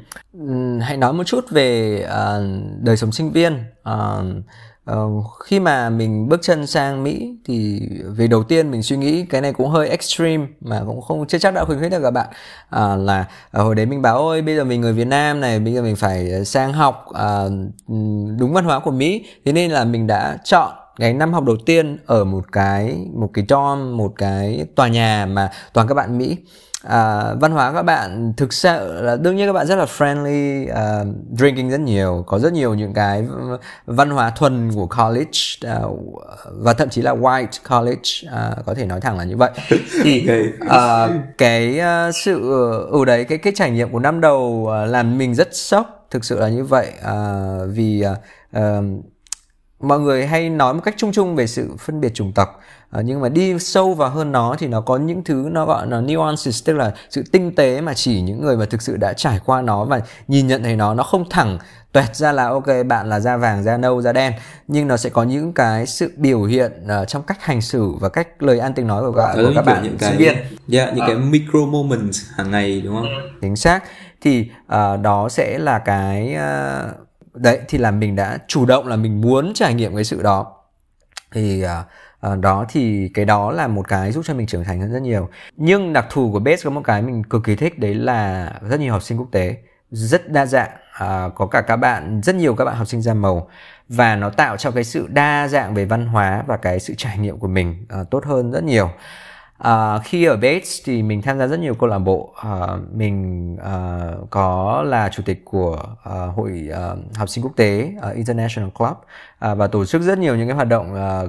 Hãy 0.81 0.97
nói 0.97 1.13
một 1.13 1.25
chút 1.25 1.51
về 1.51 2.01
uh, 2.05 2.83
đời 2.83 2.97
sống 2.97 3.13
sinh 3.13 3.33
viên. 3.33 3.65
Uh, 3.91 4.45
Uh, 4.93 5.25
khi 5.45 5.61
mà 5.61 5.91
mình 5.91 6.29
bước 6.29 6.43
chân 6.43 6.67
sang 6.67 7.03
Mỹ 7.03 7.37
thì 7.45 7.81
về 8.17 8.27
đầu 8.27 8.43
tiên 8.43 8.71
mình 8.71 8.83
suy 8.83 8.97
nghĩ 8.97 9.25
cái 9.27 9.41
này 9.41 9.53
cũng 9.53 9.69
hơi 9.69 9.89
extreme 9.89 10.47
mà 10.61 10.83
cũng 10.87 11.01
không 11.01 11.27
chưa 11.27 11.39
chắc 11.39 11.55
đã 11.55 11.65
khuyến 11.65 11.81
khích 11.81 11.91
được 11.91 12.01
các 12.03 12.11
bạn. 12.11 12.27
Uh, 12.67 13.07
là 13.07 13.27
ờ, 13.51 13.63
hồi 13.63 13.75
đấy 13.75 13.87
mình 13.87 14.03
bảo 14.03 14.17
ôi 14.17 14.43
bây 14.43 14.57
giờ 14.57 14.65
mình 14.65 14.81
người 14.81 14.93
Việt 14.93 15.07
Nam 15.07 15.41
này 15.41 15.61
bây 15.61 15.75
giờ 15.75 15.83
mình 15.83 15.97
phải 15.97 16.45
sang 16.45 16.73
học 16.73 17.07
uh, 17.11 17.53
đúng 18.39 18.53
văn 18.53 18.65
hóa 18.65 18.81
của 18.81 18.91
Mỹ. 18.91 19.27
Thế 19.45 19.53
nên 19.53 19.71
là 19.71 19.85
mình 19.85 20.07
đã 20.07 20.39
chọn 20.45 20.73
cái 20.97 21.15
năm 21.15 21.33
học 21.33 21.45
đầu 21.45 21.57
tiên 21.67 21.99
ở 22.07 22.25
một 22.25 22.53
cái 22.53 23.07
một 23.13 23.31
cái 23.35 23.45
dorm 23.49 23.97
một 23.97 24.13
cái 24.17 24.67
tòa 24.77 24.89
nhà 24.89 25.27
mà 25.27 25.51
toàn 25.73 25.89
các 25.89 25.95
bạn 25.95 26.19
Mỹ 26.19 26.37
à, 26.89 27.35
văn 27.35 27.53
hóa 27.53 27.73
các 27.73 27.83
bạn 27.83 28.33
thực 28.37 28.53
sự 28.53 29.03
là 29.03 29.17
đương 29.17 29.37
nhiên 29.37 29.47
các 29.47 29.53
bạn 29.53 29.67
rất 29.67 29.77
là 29.77 29.85
friendly 29.85 30.65
uh, 30.65 31.17
drinking 31.39 31.71
rất 31.71 31.81
nhiều 31.81 32.25
có 32.27 32.39
rất 32.39 32.53
nhiều 32.53 32.75
những 32.75 32.95
cái 32.95 33.27
văn 33.87 34.11
hóa 34.11 34.31
thuần 34.31 34.71
của 34.75 34.87
college 34.87 35.39
uh, 35.85 35.99
và 36.51 36.73
thậm 36.73 36.89
chí 36.89 37.03
là 37.03 37.15
white 37.15 37.47
college 37.71 38.11
uh, 38.27 38.67
có 38.67 38.75
thể 38.75 38.87
nói 38.87 39.01
thẳng 39.01 39.19
là 39.19 39.25
như 39.25 39.37
vậy. 39.37 39.51
Thì 40.03 40.29
uh, 40.65 41.11
cái 41.39 41.81
uh, 41.81 42.15
sự 42.15 42.53
ở 42.53 42.87
ừ, 42.91 43.05
đấy 43.05 43.25
cái 43.25 43.39
cái 43.39 43.53
trải 43.57 43.71
nghiệm 43.71 43.91
của 43.91 43.99
năm 43.99 44.21
đầu 44.21 44.69
uh, 44.85 44.91
làm 44.91 45.19
mình 45.19 45.35
rất 45.35 45.49
sốc 45.53 46.07
thực 46.11 46.25
sự 46.25 46.41
là 46.41 46.49
như 46.49 46.65
vậy. 46.65 46.93
Uh, 47.01 47.69
vì 47.69 48.05
uh, 48.13 48.59
uh, 48.59 48.85
mọi 49.81 50.01
người 50.01 50.27
hay 50.27 50.51
nói 50.51 50.75
một 50.75 50.81
cách 50.85 50.95
chung 50.97 51.13
chung 51.13 51.37
về 51.37 51.47
sự 51.47 51.71
phân 51.79 52.01
biệt 52.01 52.15
chủng 52.15 52.33
tộc 52.33 52.61
à, 52.95 53.01
nhưng 53.03 53.21
mà 53.21 53.29
đi 53.29 53.59
sâu 53.59 53.95
vào 53.95 54.11
hơn 54.11 54.33
nó 54.33 54.57
thì 54.59 54.67
nó 54.67 54.81
có 54.81 54.97
những 54.97 55.25
thứ 55.25 55.49
nó 55.53 55.67
gọi 55.67 55.87
là 55.87 56.01
nuances 56.01 56.65
tức 56.65 56.73
là 56.73 56.95
sự 57.11 57.25
tinh 57.33 57.55
tế 57.55 57.81
mà 57.81 57.95
chỉ 57.95 58.21
những 58.21 58.41
người 58.41 58.57
mà 58.57 58.65
thực 58.65 58.83
sự 58.83 58.97
đã 58.97 59.13
trải 59.13 59.41
qua 59.45 59.63
nó 59.63 59.85
và 59.85 60.01
nhìn 60.29 60.47
nhận 60.47 60.63
thấy 60.63 60.77
nó 60.77 60.95
nó 60.95 61.03
không 61.03 61.25
thẳng 61.31 61.59
tuẹt 61.95 62.17
ra 62.17 62.33
là 62.33 62.49
ok 62.49 62.67
bạn 62.87 63.09
là 63.09 63.21
da 63.21 63.37
vàng 63.37 63.63
da 63.63 63.77
nâu 63.77 64.03
da 64.03 64.13
đen. 64.13 64.33
Nhưng 64.69 64.89
nó 64.89 64.97
sẽ 64.97 65.11
có 65.11 65.23
những 65.23 65.53
cái 65.53 65.87
sự 65.87 66.13
biểu 66.17 66.43
hiện 66.43 66.73
uh, 67.03 67.09
trong 67.09 67.23
cách 67.23 67.43
hành 67.43 67.61
xử 67.61 67.91
và 68.01 68.09
cách 68.09 68.43
lời 68.43 68.59
ăn 68.59 68.75
tiếng 68.75 68.87
nói 68.87 69.03
của 69.03 69.13
các, 69.13 69.35
của 69.35 69.53
các 69.55 69.65
bạn 69.65 69.83
những 69.83 69.99
cái, 69.99 70.11
sinh 70.11 70.19
viên. 70.19 70.35
yeah, 70.73 70.95
những 70.95 71.05
à. 71.05 71.07
cái 71.07 71.17
micro 71.17 71.59
moments 71.59 72.23
hàng 72.37 72.51
ngày 72.51 72.81
đúng 72.81 72.95
không? 72.95 73.07
Chính 73.41 73.57
xác. 73.57 73.85
Thì 74.21 74.51
uh, 74.65 75.01
đó 75.03 75.29
sẽ 75.29 75.59
là 75.59 75.79
cái 75.79 76.37
uh, 76.37 76.95
đấy 77.35 77.61
thì 77.69 77.79
là 77.79 77.91
mình 77.91 78.17
đã 78.17 78.39
chủ 78.49 78.67
động 78.67 78.87
là 78.87 78.97
mình 78.97 79.21
muốn 79.21 79.55
trải 79.55 79.75
nghiệm 79.75 79.95
cái 79.95 80.05
sự 80.05 80.23
đó. 80.23 80.47
Thì 81.33 81.65
uh, 81.65 81.71
Ờ, 82.25 82.37
đó 82.37 82.65
thì 82.69 83.09
cái 83.15 83.25
đó 83.25 83.53
là 83.53 83.67
một 83.67 83.89
cái 83.89 84.13
giúp 84.13 84.23
cho 84.27 84.35
mình 84.35 84.47
trưởng 84.47 84.65
thành 84.65 84.81
hơn 84.81 84.93
rất 84.93 85.03
nhiều. 85.03 85.29
Nhưng 85.57 85.93
đặc 85.93 86.07
thù 86.11 86.33
của 86.33 86.39
base 86.39 86.65
có 86.65 86.71
một 86.71 86.81
cái 86.85 87.03
mình 87.03 87.25
cực 87.25 87.45
kỳ 87.45 87.57
thích 87.57 87.79
đấy 87.79 87.95
là 87.95 88.51
rất 88.69 88.81
nhiều 88.81 88.93
học 88.93 89.03
sinh 89.03 89.19
quốc 89.19 89.29
tế. 89.33 89.57
Rất 89.91 90.33
đa 90.33 90.47
dạng 90.47 90.71
à, 90.93 91.29
có 91.35 91.47
cả 91.47 91.61
các 91.61 91.77
bạn 91.77 92.21
rất 92.25 92.35
nhiều 92.37 92.55
các 92.55 92.65
bạn 92.65 92.77
học 92.77 92.87
sinh 92.87 93.03
da 93.03 93.15
màu. 93.15 93.49
Và 93.89 94.17
nó 94.17 94.31
tạo 94.31 94.57
cho 94.57 94.71
cái 94.71 94.85
sự 94.85 95.07
đa 95.07 95.49
dạng 95.49 95.75
về 95.75 95.85
văn 95.85 96.07
hóa 96.07 96.45
và 96.47 96.57
cái 96.57 96.81
sự 96.81 96.95
trải 96.97 97.19
nghiệm 97.19 97.39
của 97.39 97.49
mình 97.49 97.87
à, 97.89 97.99
tốt 98.11 98.25
hơn 98.25 98.51
rất 98.53 98.65
nhiều. 98.65 98.91
À, 99.65 99.99
khi 100.05 100.25
ở 100.25 100.37
Bates 100.37 100.81
thì 100.85 101.03
mình 101.03 101.23
tham 101.23 101.39
gia 101.39 101.47
rất 101.47 101.61
nhiều 101.61 101.75
câu 101.75 101.89
lạc 101.89 101.99
bộ. 101.99 102.35
À, 102.37 102.67
mình 102.93 103.57
à, 103.65 104.11
có 104.31 104.83
là 104.87 105.09
chủ 105.09 105.23
tịch 105.27 105.45
của 105.45 105.83
à, 106.05 106.13
hội 106.37 106.69
à, 106.75 106.95
học 107.17 107.29
sinh 107.29 107.45
quốc 107.45 107.53
tế 107.57 107.93
à, 108.03 108.11
International 108.11 108.71
Club 108.71 108.97
à, 109.39 109.55
và 109.55 109.67
tổ 109.67 109.85
chức 109.85 110.03
rất 110.03 110.19
nhiều 110.19 110.37
những 110.37 110.49
cái 110.49 110.55
hoạt 110.55 110.69
động 110.69 110.95
à, 110.95 111.23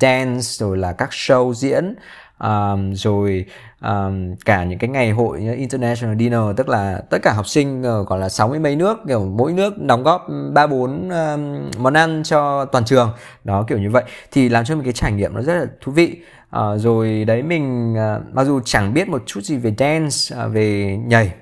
dance 0.00 0.42
rồi 0.42 0.76
là 0.78 0.92
các 0.92 1.10
show 1.10 1.52
diễn 1.54 1.94
um, 2.38 2.94
rồi 2.94 3.44
um, 3.80 4.34
cả 4.44 4.64
những 4.64 4.78
cái 4.78 4.90
ngày 4.90 5.10
hội 5.10 5.40
như 5.40 5.54
international 5.54 6.18
dinner 6.18 6.40
tức 6.56 6.68
là 6.68 7.02
tất 7.10 7.18
cả 7.22 7.32
học 7.32 7.46
sinh 7.46 7.82
uh, 8.02 8.10
là 8.10 8.28
sáu 8.28 8.48
mươi 8.48 8.58
mấy 8.58 8.76
nước 8.76 8.98
kiểu 9.08 9.24
mỗi 9.24 9.52
nước 9.52 9.82
đóng 9.82 10.02
góp 10.02 10.26
ba 10.52 10.66
bốn 10.66 11.08
um, 11.10 11.70
món 11.78 11.94
ăn 11.94 12.22
cho 12.24 12.64
toàn 12.64 12.84
trường. 12.84 13.12
Đó 13.44 13.64
kiểu 13.68 13.78
như 13.78 13.90
vậy. 13.90 14.04
Thì 14.32 14.48
làm 14.48 14.64
cho 14.64 14.74
mình 14.74 14.84
cái 14.84 14.92
trải 14.92 15.12
nghiệm 15.12 15.34
nó 15.34 15.42
rất 15.42 15.54
là 15.54 15.66
thú 15.80 15.92
vị. 15.92 16.16
Uh, 16.56 16.80
rồi 16.80 17.24
đấy 17.24 17.42
mình 17.42 17.94
uh, 17.94 18.34
mặc 18.34 18.44
dù 18.44 18.60
chẳng 18.64 18.94
biết 18.94 19.08
một 19.08 19.22
chút 19.26 19.40
gì 19.40 19.56
về 19.56 19.74
dance 19.78 20.36
uh, 20.46 20.52
về 20.52 20.98
nhảy 21.06 21.32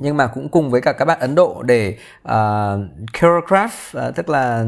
nhưng 0.00 0.16
mà 0.16 0.26
cũng 0.26 0.48
cùng 0.48 0.70
với 0.70 0.80
cả 0.80 0.92
các 0.92 1.04
bạn 1.04 1.20
Ấn 1.20 1.34
Độ 1.34 1.62
để 1.62 1.96
uh, 2.28 2.80
choreograph 3.12 3.96
uh, 3.96 4.14
tức 4.14 4.28
là 4.28 4.64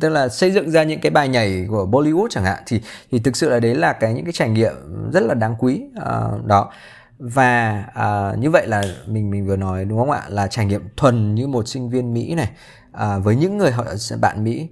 tức 0.00 0.08
là 0.08 0.28
xây 0.28 0.50
dựng 0.50 0.70
ra 0.70 0.82
những 0.82 1.00
cái 1.00 1.10
bài 1.10 1.28
nhảy 1.28 1.66
của 1.68 1.86
Bollywood 1.86 2.26
chẳng 2.30 2.44
hạn 2.44 2.62
thì 2.66 2.80
thì 3.10 3.18
thực 3.18 3.36
sự 3.36 3.50
là 3.50 3.60
đấy 3.60 3.74
là 3.74 3.92
cái 3.92 4.14
những 4.14 4.24
cái 4.24 4.32
trải 4.32 4.48
nghiệm 4.48 4.72
rất 5.12 5.22
là 5.22 5.34
đáng 5.34 5.54
quý 5.58 5.82
uh, 5.96 6.46
đó. 6.46 6.70
Và 7.18 7.84
uh, 7.88 8.38
như 8.38 8.50
vậy 8.50 8.66
là 8.66 8.82
mình 9.06 9.30
mình 9.30 9.46
vừa 9.46 9.56
nói 9.56 9.84
đúng 9.84 9.98
không 9.98 10.10
ạ? 10.10 10.22
Là 10.28 10.46
trải 10.46 10.66
nghiệm 10.66 10.82
thuần 10.96 11.34
như 11.34 11.46
một 11.46 11.68
sinh 11.68 11.90
viên 11.90 12.14
Mỹ 12.14 12.34
này 12.34 12.50
uh, 12.90 13.24
với 13.24 13.36
những 13.36 13.58
người 13.58 13.70
họ 13.70 13.84
bạn 14.20 14.44
Mỹ 14.44 14.68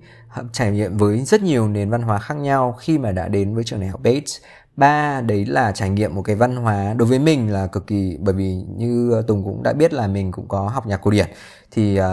trải 0.52 0.70
nghiệm 0.70 0.96
với 0.96 1.20
rất 1.20 1.42
nhiều 1.42 1.68
nền 1.68 1.90
văn 1.90 2.02
hóa 2.02 2.18
khác 2.18 2.34
nhau 2.34 2.76
khi 2.80 2.98
mà 2.98 3.12
đã 3.12 3.28
đến 3.28 3.54
với 3.54 3.64
trường 3.64 3.80
đại 3.80 3.88
học 3.88 4.00
Bates. 4.02 4.36
Ba 4.76 5.20
đấy 5.20 5.46
là 5.46 5.72
trải 5.72 5.90
nghiệm 5.90 6.14
một 6.14 6.22
cái 6.22 6.36
văn 6.36 6.56
hóa 6.56 6.94
đối 6.94 7.08
với 7.08 7.18
mình 7.18 7.52
là 7.52 7.66
cực 7.66 7.86
kỳ 7.86 8.16
bởi 8.20 8.34
vì 8.34 8.54
như 8.76 9.22
Tùng 9.26 9.44
cũng 9.44 9.62
đã 9.62 9.72
biết 9.72 9.92
là 9.92 10.06
mình 10.06 10.32
cũng 10.32 10.48
có 10.48 10.68
học 10.68 10.86
nhạc 10.86 10.96
cổ 10.96 11.10
điển. 11.10 11.26
Thì 11.70 12.00
uh, 12.00 12.04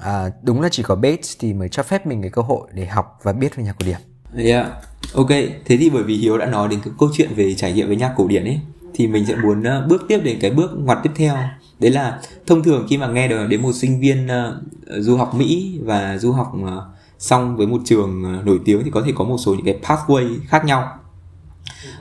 à, 0.00 0.30
đúng 0.42 0.60
là 0.60 0.68
chỉ 0.68 0.82
có 0.82 0.94
Bates 0.94 1.36
thì 1.38 1.52
mới 1.52 1.68
cho 1.68 1.82
phép 1.82 2.06
mình 2.06 2.22
cái 2.22 2.30
cơ 2.30 2.42
hội 2.42 2.68
để 2.72 2.86
học 2.86 3.18
và 3.22 3.32
biết 3.32 3.56
về 3.56 3.64
nhạc 3.64 3.76
cổ 3.78 3.86
điển. 3.86 3.98
Yeah. 4.46 4.66
Ok, 5.14 5.28
thế 5.64 5.76
thì 5.76 5.90
bởi 5.90 6.02
vì 6.02 6.16
Hiếu 6.16 6.38
đã 6.38 6.46
nói 6.46 6.68
đến 6.68 6.80
cái 6.84 6.94
câu 6.98 7.08
chuyện 7.12 7.34
về 7.34 7.54
trải 7.54 7.72
nghiệm 7.72 7.86
với 7.86 7.96
nhạc 7.96 8.12
cổ 8.16 8.28
điển 8.28 8.44
ấy 8.44 8.60
thì 8.94 9.06
mình 9.06 9.26
sẽ 9.26 9.34
muốn 9.36 9.60
uh, 9.60 9.88
bước 9.88 10.04
tiếp 10.08 10.20
đến 10.24 10.38
cái 10.40 10.50
bước 10.50 10.70
ngoặt 10.76 10.98
tiếp 11.02 11.10
theo 11.16 11.36
đấy 11.78 11.90
là 11.90 12.20
thông 12.46 12.62
thường 12.62 12.86
khi 12.90 12.98
mà 12.98 13.06
nghe 13.06 13.28
được 13.28 13.46
đến 13.46 13.62
một 13.62 13.72
sinh 13.72 14.00
viên 14.00 14.26
uh, 14.26 14.64
du 14.98 15.16
học 15.16 15.34
Mỹ 15.34 15.78
và 15.82 16.18
du 16.18 16.32
học 16.32 16.52
uh, 16.62 16.82
xong 17.18 17.56
với 17.56 17.66
một 17.66 17.80
trường 17.84 18.38
uh, 18.38 18.46
nổi 18.46 18.60
tiếng 18.64 18.84
thì 18.84 18.90
có 18.90 19.02
thể 19.06 19.12
có 19.14 19.24
một 19.24 19.36
số 19.38 19.54
những 19.54 19.64
cái 19.64 19.78
pathway 19.82 20.36
khác 20.48 20.64
nhau 20.64 20.98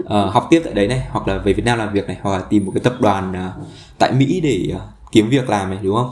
uh, 0.03 0.09
học 0.09 0.47
tiếp 0.49 0.61
tại 0.65 0.73
đấy 0.73 0.87
này 0.87 1.07
hoặc 1.09 1.27
là 1.27 1.37
về 1.37 1.53
Việt 1.53 1.65
Nam 1.65 1.77
làm 1.77 1.93
việc 1.93 2.07
này 2.07 2.17
hoặc 2.21 2.37
là 2.37 2.43
tìm 2.49 2.65
một 2.65 2.71
cái 2.75 2.81
tập 2.83 2.95
đoàn 2.99 3.31
uh, 3.31 3.67
tại 3.99 4.11
Mỹ 4.11 4.41
để 4.43 4.73
uh, 4.75 4.81
kiếm 5.11 5.29
việc 5.29 5.49
làm 5.49 5.69
này 5.69 5.79
đúng 5.83 5.95
không 5.95 6.11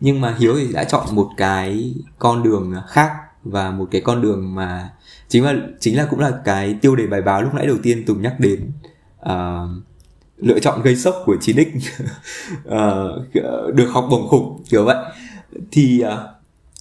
nhưng 0.00 0.20
mà 0.20 0.36
hiếu 0.38 0.54
thì 0.56 0.72
đã 0.72 0.84
chọn 0.84 1.06
một 1.12 1.30
cái 1.36 1.94
con 2.18 2.42
đường 2.42 2.74
khác 2.88 3.12
và 3.44 3.70
một 3.70 3.88
cái 3.90 4.00
con 4.00 4.22
đường 4.22 4.54
mà 4.54 4.90
chính 5.28 5.44
là 5.44 5.54
chính 5.80 5.96
là 5.96 6.06
cũng 6.10 6.20
là 6.20 6.32
cái 6.44 6.74
tiêu 6.74 6.96
đề 6.96 7.06
bài 7.06 7.22
báo 7.22 7.42
lúc 7.42 7.54
nãy 7.54 7.66
đầu 7.66 7.76
tiên 7.82 8.04
tùng 8.06 8.22
nhắc 8.22 8.34
đến. 8.38 8.72
Uh, 9.22 9.70
lựa 10.36 10.58
chọn 10.58 10.82
gây 10.82 10.96
sốc 10.96 11.14
của 11.24 11.36
chín 11.40 11.56
x 11.56 11.86
uh, 12.68 12.74
được 13.74 13.88
học 13.90 14.06
bổng 14.10 14.28
khủng 14.28 14.62
kiểu 14.70 14.84
vậy. 14.84 14.96
Thì 15.70 16.02
uh, 16.04 16.12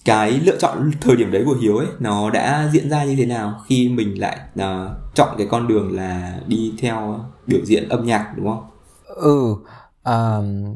cái 0.05 0.32
lựa 0.32 0.58
chọn 0.58 0.91
thời 1.01 1.15
điểm 1.15 1.32
đấy 1.32 1.43
của 1.45 1.55
hiếu 1.62 1.77
ấy 1.77 1.88
nó 1.99 2.29
đã 2.29 2.69
diễn 2.73 2.89
ra 2.89 3.03
như 3.03 3.15
thế 3.15 3.25
nào 3.25 3.62
khi 3.67 3.89
mình 3.89 4.19
lại 4.19 4.39
uh, 4.60 5.15
chọn 5.15 5.36
cái 5.38 5.47
con 5.51 5.67
đường 5.67 5.95
là 5.95 6.39
đi 6.47 6.73
theo 6.79 7.25
biểu 7.47 7.60
diễn 7.65 7.89
âm 7.89 8.05
nhạc 8.05 8.34
đúng 8.38 8.47
không? 8.47 8.69
Ừ 9.05 9.55
um, 10.03 10.75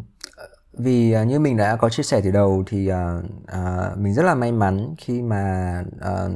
vì 0.74 1.16
uh, 1.22 1.28
như 1.28 1.40
mình 1.40 1.58
đã 1.58 1.76
có 1.76 1.90
chia 1.90 2.04
sẻ 2.04 2.22
từ 2.24 2.32
đầu 2.32 2.64
thì 2.68 2.92
uh, 2.92 3.24
uh, 3.44 3.98
mình 3.98 4.14
rất 4.14 4.24
là 4.24 4.36
may 4.36 4.52
mắn 4.52 4.96
khi 4.98 5.22
mà 5.22 5.84
uh, 5.98 6.32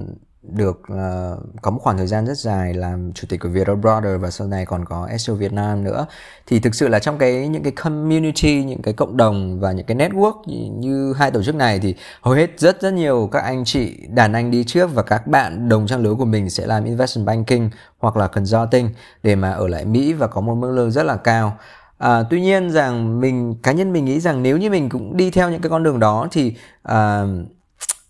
được 0.56 0.82
uh, 0.82 1.62
có 1.62 1.72
một 1.72 1.80
khoảng 1.82 1.98
thời 1.98 2.08
gian 2.08 2.26
rất 2.26 2.38
dài 2.38 2.74
làm 2.74 3.14
chủ 3.14 3.28
tịch 3.30 3.40
của 3.40 3.50
Viettel 3.50 3.76
Brother 3.76 4.22
và 4.22 4.32
sau 4.32 4.48
này 4.48 4.66
còn 4.66 4.86
có 4.86 5.10
SO 5.18 5.34
Việt 5.34 5.54
Nam 5.54 5.84
nữa. 5.84 6.06
Thì 6.48 6.60
thực 6.60 6.76
sự 6.76 6.88
là 6.88 7.00
trong 7.00 7.18
cái 7.18 7.48
những 7.48 7.64
cái 7.64 7.72
community 7.72 8.64
những 8.64 8.82
cái 8.82 8.94
cộng 8.94 9.18
đồng 9.18 9.60
và 9.60 9.72
những 9.72 9.86
cái 9.86 9.98
network 9.98 10.42
như, 10.46 10.72
như 10.72 11.14
hai 11.14 11.32
tổ 11.32 11.44
chức 11.44 11.56
này 11.56 11.80
thì 11.80 11.96
hầu 12.22 12.34
hết 12.34 12.60
rất 12.60 12.82
rất 12.82 12.94
nhiều 12.94 13.30
các 13.32 13.44
anh 13.44 13.66
chị 13.66 13.98
đàn 14.10 14.34
anh 14.34 14.52
đi 14.52 14.64
trước 14.64 14.90
và 14.94 15.04
các 15.04 15.28
bạn 15.28 15.70
đồng 15.70 15.88
trang 15.88 16.02
lứa 16.02 16.16
của 16.16 16.26
mình 16.26 16.50
sẽ 16.50 16.66
làm 16.66 16.84
investment 16.84 17.26
banking 17.26 17.70
hoặc 18.00 18.18
là 18.18 18.28
consulting 18.28 18.90
để 19.24 19.36
mà 19.36 19.52
ở 19.52 19.68
lại 19.68 19.86
Mỹ 19.86 20.14
và 20.14 20.28
có 20.28 20.42
một 20.42 20.56
mức 20.56 20.72
lương 20.72 20.92
rất 20.92 21.04
là 21.04 21.16
cao. 21.16 21.58
À, 21.98 22.24
tuy 22.30 22.42
nhiên 22.42 22.70
rằng 22.70 23.22
mình 23.22 23.56
cá 23.64 23.72
nhân 23.72 23.94
mình 23.94 24.06
nghĩ 24.06 24.20
rằng 24.20 24.44
nếu 24.44 24.58
như 24.58 24.70
mình 24.70 24.90
cũng 24.90 25.18
đi 25.18 25.32
theo 25.32 25.50
những 25.50 25.62
cái 25.62 25.70
con 25.70 25.84
đường 25.84 26.00
đó 26.00 26.28
thì 26.32 26.54
à, 26.84 27.24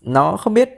nó 0.02 0.36
không 0.36 0.54
biết 0.54 0.68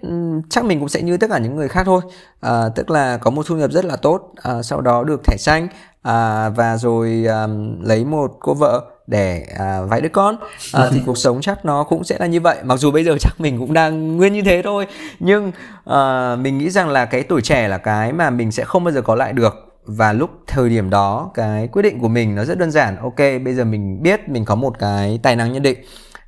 chắc 0.50 0.64
mình 0.64 0.78
cũng 0.78 0.88
sẽ 0.88 1.02
như 1.02 1.16
tất 1.16 1.26
cả 1.30 1.38
những 1.38 1.56
người 1.56 1.68
khác 1.68 1.82
thôi. 1.86 2.00
À, 2.40 2.68
tức 2.74 2.90
là 2.90 3.16
có 3.16 3.30
một 3.30 3.46
thu 3.46 3.56
nhập 3.56 3.70
rất 3.72 3.84
là 3.84 3.96
tốt 3.96 4.32
à, 4.42 4.62
sau 4.62 4.80
đó 4.80 5.04
được 5.04 5.24
thẻ 5.24 5.36
xanh 5.36 5.68
à, 6.02 6.48
và 6.48 6.76
rồi 6.76 7.24
à, 7.28 7.46
lấy 7.82 8.04
một 8.04 8.36
cô 8.40 8.54
vợ 8.54 8.84
để 9.06 9.46
à, 9.58 9.80
vài 9.82 10.00
đứa 10.00 10.08
con. 10.08 10.36
À, 10.72 10.88
thì 10.90 11.00
cuộc 11.06 11.18
sống 11.18 11.40
chắc 11.40 11.64
nó 11.64 11.84
cũng 11.84 12.04
sẽ 12.04 12.16
là 12.18 12.26
như 12.26 12.40
vậy. 12.40 12.56
Mặc 12.64 12.76
dù 12.76 12.90
bây 12.90 13.04
giờ 13.04 13.16
chắc 13.20 13.40
mình 13.40 13.58
cũng 13.58 13.72
đang 13.72 14.16
nguyên 14.16 14.32
như 14.32 14.42
thế 14.42 14.62
thôi 14.64 14.86
nhưng 15.20 15.52
à, 15.84 16.36
mình 16.36 16.58
nghĩ 16.58 16.70
rằng 16.70 16.88
là 16.88 17.04
cái 17.04 17.22
tuổi 17.22 17.42
trẻ 17.42 17.68
là 17.68 17.78
cái 17.78 18.12
mà 18.12 18.30
mình 18.30 18.52
sẽ 18.52 18.64
không 18.64 18.84
bao 18.84 18.92
giờ 18.92 19.02
có 19.02 19.14
lại 19.14 19.32
được 19.32 19.69
và 19.96 20.12
lúc 20.12 20.30
thời 20.46 20.68
điểm 20.68 20.90
đó 20.90 21.30
cái 21.34 21.68
quyết 21.68 21.82
định 21.82 21.98
của 22.00 22.08
mình 22.08 22.34
nó 22.34 22.44
rất 22.44 22.58
đơn 22.58 22.70
giản. 22.70 22.96
Ok 22.96 23.18
bây 23.44 23.54
giờ 23.54 23.64
mình 23.64 24.02
biết 24.02 24.28
mình 24.28 24.44
có 24.44 24.54
một 24.54 24.78
cái 24.78 25.20
tài 25.22 25.36
năng 25.36 25.52
nhất 25.52 25.62
định. 25.62 25.78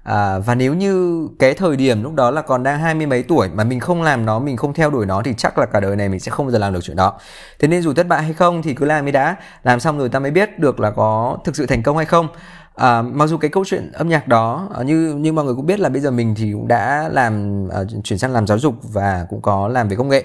À, 0.03 0.39
và 0.39 0.55
nếu 0.55 0.75
như 0.75 1.29
cái 1.39 1.55
thời 1.55 1.77
điểm 1.77 2.03
lúc 2.03 2.15
đó 2.15 2.31
là 2.31 2.43
còn 2.43 2.63
đang 2.63 2.79
hai 2.79 2.95
mươi 2.95 3.07
mấy 3.07 3.23
tuổi 3.23 3.49
mà 3.55 3.65
mình 3.65 3.81
không 3.81 4.03
làm 4.03 4.27
nó 4.27 4.39
mình 4.39 4.57
không 4.57 4.75
theo 4.75 4.91
đuổi 4.91 5.07
nó 5.07 5.23
thì 5.25 5.35
chắc 5.37 5.59
là 5.59 5.67
cả 5.67 5.81
đời 5.81 5.97
này 5.97 6.09
mình 6.09 6.21
sẽ 6.21 6.31
không 6.31 6.47
bao 6.47 6.51
giờ 6.51 6.59
làm 6.59 6.73
được 6.73 6.81
chuyện 6.83 6.97
đó. 6.97 7.19
Thế 7.59 7.69
nên 7.69 7.83
dù 7.83 7.95
thất 7.95 8.09
bại 8.09 8.23
hay 8.23 8.33
không 8.33 8.63
thì 8.63 8.75
cứ 8.75 8.87
làm 8.87 9.07
đi 9.07 9.13
đã. 9.13 9.37
Làm 9.63 9.81
xong 9.81 9.99
rồi 9.99 10.09
ta 10.09 10.19
mới 10.19 10.31
biết 10.31 10.59
được 10.59 10.81
là 10.81 10.91
có 10.91 11.39
thực 11.45 11.57
sự 11.57 11.67
thành 11.67 11.83
công 11.83 11.97
hay 11.97 12.07
không. 12.07 12.29
À, 12.75 13.03
mặc 13.03 13.27
dù 13.27 13.37
cái 13.37 13.51
câu 13.51 13.65
chuyện 13.67 13.93
âm 13.93 14.09
nhạc 14.09 14.29
đó 14.29 14.69
à, 14.79 14.83
như 14.83 15.15
như 15.15 15.33
mọi 15.33 15.45
người 15.45 15.55
cũng 15.55 15.67
biết 15.67 15.81
là 15.81 15.89
bây 15.89 16.01
giờ 16.01 16.11
mình 16.11 16.35
thì 16.35 16.53
cũng 16.53 16.69
đã 16.69 17.09
làm 17.13 17.65
uh, 17.67 18.05
chuyển 18.05 18.19
sang 18.19 18.33
làm 18.33 18.47
giáo 18.47 18.59
dục 18.59 18.75
và 18.83 19.27
cũng 19.31 19.43
có 19.43 19.69
làm 19.69 19.89
về 19.89 19.97
công 19.97 20.09
nghệ. 20.09 20.25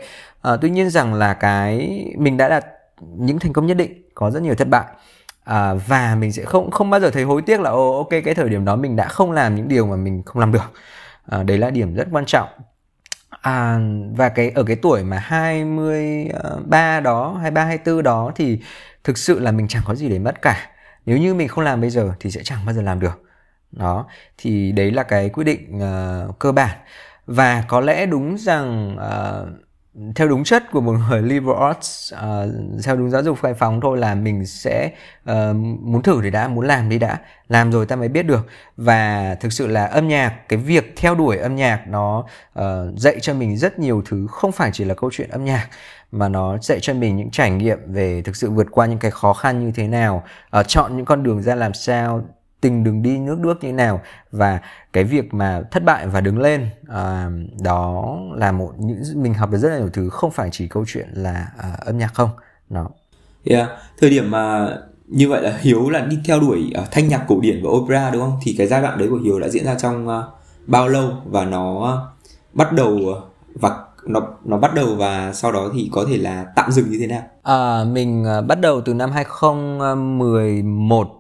Uh, 0.54 0.60
tuy 0.62 0.69
nhiên 0.69 0.89
rằng 0.89 1.13
là 1.13 1.34
cái 1.34 2.06
mình 2.17 2.38
đã 2.38 2.50
đạt 2.50 2.65
những 3.01 3.39
thành 3.39 3.53
công 3.53 3.65
nhất 3.65 3.77
định 3.77 4.01
có 4.15 4.31
rất 4.31 4.41
nhiều 4.43 4.55
thất 4.55 4.67
bại. 4.69 4.86
À, 5.43 5.73
và 5.73 6.15
mình 6.15 6.31
sẽ 6.31 6.45
không 6.45 6.71
không 6.71 6.89
bao 6.89 6.99
giờ 6.99 7.10
thấy 7.10 7.23
hối 7.23 7.41
tiếc 7.41 7.60
là 7.60 7.69
ô 7.69 7.97
ok 7.97 8.10
cái 8.10 8.36
thời 8.36 8.49
điểm 8.49 8.65
đó 8.65 8.75
mình 8.75 8.95
đã 8.95 9.07
không 9.07 9.31
làm 9.31 9.55
những 9.55 9.67
điều 9.67 9.88
mà 9.88 9.95
mình 9.95 10.23
không 10.25 10.39
làm 10.39 10.51
được. 10.51 10.71
À, 11.25 11.43
đấy 11.43 11.57
là 11.57 11.69
điểm 11.69 11.95
rất 11.95 12.07
quan 12.12 12.25
trọng. 12.25 12.47
À, 13.41 13.79
và 14.15 14.29
cái 14.29 14.49
ở 14.49 14.63
cái 14.63 14.75
tuổi 14.75 15.03
mà 15.03 15.17
23 15.17 16.99
đó 16.99 17.33
23 17.41 17.63
24 17.63 18.03
đó 18.03 18.31
thì 18.36 18.60
thực 19.03 19.17
sự 19.17 19.39
là 19.39 19.51
mình 19.51 19.67
chẳng 19.67 19.83
có 19.86 19.95
gì 19.95 20.10
để 20.10 20.19
mất 20.19 20.41
cả. 20.41 20.69
Nếu 21.05 21.17
như 21.17 21.33
mình 21.33 21.47
không 21.47 21.63
làm 21.63 21.81
bây 21.81 21.89
giờ 21.89 22.12
thì 22.19 22.31
sẽ 22.31 22.41
chẳng 22.43 22.65
bao 22.65 22.75
giờ 22.75 22.81
làm 22.81 22.99
được. 22.99 23.23
Đó 23.71 24.05
thì 24.38 24.71
đấy 24.71 24.91
là 24.91 25.03
cái 25.03 25.29
quyết 25.29 25.43
định 25.43 25.77
uh, 25.77 26.39
cơ 26.39 26.51
bản. 26.51 26.77
Và 27.25 27.63
có 27.67 27.81
lẽ 27.81 28.05
đúng 28.05 28.38
rằng 28.38 28.97
uh, 28.97 29.66
theo 30.15 30.27
đúng 30.27 30.43
chất 30.43 30.71
của 30.71 30.81
một 30.81 30.91
người 31.10 31.21
liberal 31.31 31.63
arts 31.63 32.13
uh, 32.13 32.19
theo 32.83 32.95
đúng 32.95 33.10
giáo 33.10 33.23
dục 33.23 33.38
khai 33.41 33.53
phóng 33.53 33.81
thôi 33.81 33.97
là 33.97 34.15
mình 34.15 34.45
sẽ 34.45 34.91
uh, 35.31 35.55
muốn 35.81 36.01
thử 36.01 36.21
thì 36.23 36.29
đã 36.29 36.47
muốn 36.47 36.67
làm 36.67 36.89
đi 36.89 36.99
đã 36.99 37.17
làm 37.47 37.71
rồi 37.71 37.86
ta 37.86 37.95
mới 37.95 38.07
biết 38.07 38.23
được. 38.23 38.47
Và 38.77 39.36
thực 39.39 39.53
sự 39.53 39.67
là 39.67 39.86
âm 39.86 40.07
nhạc 40.07 40.49
cái 40.49 40.60
việc 40.60 40.93
theo 40.97 41.15
đuổi 41.15 41.38
âm 41.38 41.55
nhạc 41.55 41.88
nó 41.88 42.25
uh, 42.60 42.63
dạy 42.97 43.17
cho 43.21 43.33
mình 43.33 43.57
rất 43.57 43.79
nhiều 43.79 44.03
thứ 44.05 44.27
không 44.31 44.51
phải 44.51 44.69
chỉ 44.73 44.86
là 44.86 44.93
câu 44.93 45.10
chuyện 45.13 45.29
âm 45.29 45.45
nhạc 45.45 45.67
mà 46.12 46.29
nó 46.29 46.57
dạy 46.57 46.79
cho 46.81 46.93
mình 46.93 47.15
những 47.15 47.31
trải 47.31 47.51
nghiệm 47.51 47.79
về 47.93 48.21
thực 48.21 48.36
sự 48.36 48.49
vượt 48.49 48.67
qua 48.71 48.86
những 48.86 48.99
cái 48.99 49.12
khó 49.12 49.33
khăn 49.33 49.65
như 49.65 49.71
thế 49.75 49.88
nào 49.88 50.23
uh, 50.60 50.67
chọn 50.67 50.97
những 50.97 51.05
con 51.05 51.23
đường 51.23 51.41
ra 51.41 51.55
làm 51.55 51.73
sao 51.73 52.23
tình 52.67 52.84
đường 52.84 53.01
đi 53.01 53.17
nước 53.17 53.39
bước 53.39 53.63
như 53.63 53.73
nào 53.73 54.01
và 54.32 54.60
cái 54.93 55.03
việc 55.03 55.34
mà 55.34 55.62
thất 55.71 55.84
bại 55.84 56.08
và 56.08 56.21
đứng 56.21 56.39
lên 56.39 56.69
à, 56.88 57.30
đó 57.63 58.17
là 58.36 58.51
một 58.51 58.73
những 58.77 59.01
mình 59.15 59.34
học 59.34 59.51
được 59.51 59.58
rất 59.58 59.69
là 59.69 59.77
nhiều 59.77 59.89
thứ 59.93 60.10
không 60.10 60.32
phải 60.32 60.49
chỉ 60.51 60.67
câu 60.67 60.86
chuyện 60.88 61.08
là 61.13 61.47
à, 61.58 61.77
âm 61.86 61.97
nhạc 61.97 62.13
không 62.13 62.30
nó 62.69 62.89
yeah. 63.43 63.69
thời 63.99 64.10
điểm 64.10 64.32
mà 64.32 64.69
như 65.08 65.30
vậy 65.30 65.41
là 65.41 65.58
hiếu 65.62 65.89
là 65.89 65.99
đi 65.99 66.19
theo 66.25 66.39
đuổi 66.39 66.71
uh, 66.82 66.91
thanh 66.91 67.08
nhạc 67.08 67.25
cổ 67.27 67.39
điển 67.41 67.63
và 67.63 67.69
opera 67.69 68.10
đúng 68.10 68.21
không 68.21 68.39
thì 68.43 68.56
cái 68.58 68.67
giai 68.67 68.82
đoạn 68.82 68.97
đấy 68.97 69.08
của 69.12 69.19
hiếu 69.23 69.39
đã 69.39 69.49
diễn 69.49 69.65
ra 69.65 69.75
trong 69.75 70.08
uh, 70.08 70.23
bao 70.67 70.88
lâu 70.88 71.12
và 71.25 71.45
nó 71.45 71.71
uh, 71.71 71.88
bắt 72.53 72.73
đầu 72.73 72.89
uh, 72.89 73.17
và 73.56 73.77
nó 74.06 74.21
nó 74.45 74.58
bắt 74.58 74.73
đầu 74.73 74.95
và 74.95 75.34
sau 75.34 75.51
đó 75.51 75.69
thì 75.73 75.89
có 75.91 76.06
thể 76.10 76.17
là 76.17 76.45
tạm 76.56 76.71
dừng 76.71 76.89
như 76.89 76.97
thế 76.99 77.08
nào? 77.08 77.21
À, 77.43 77.84
mình 77.84 78.25
uh, 78.39 78.45
bắt 78.45 78.62
đầu 78.62 78.82
từ 78.82 78.93
năm 78.93 79.12
2011 79.12 81.16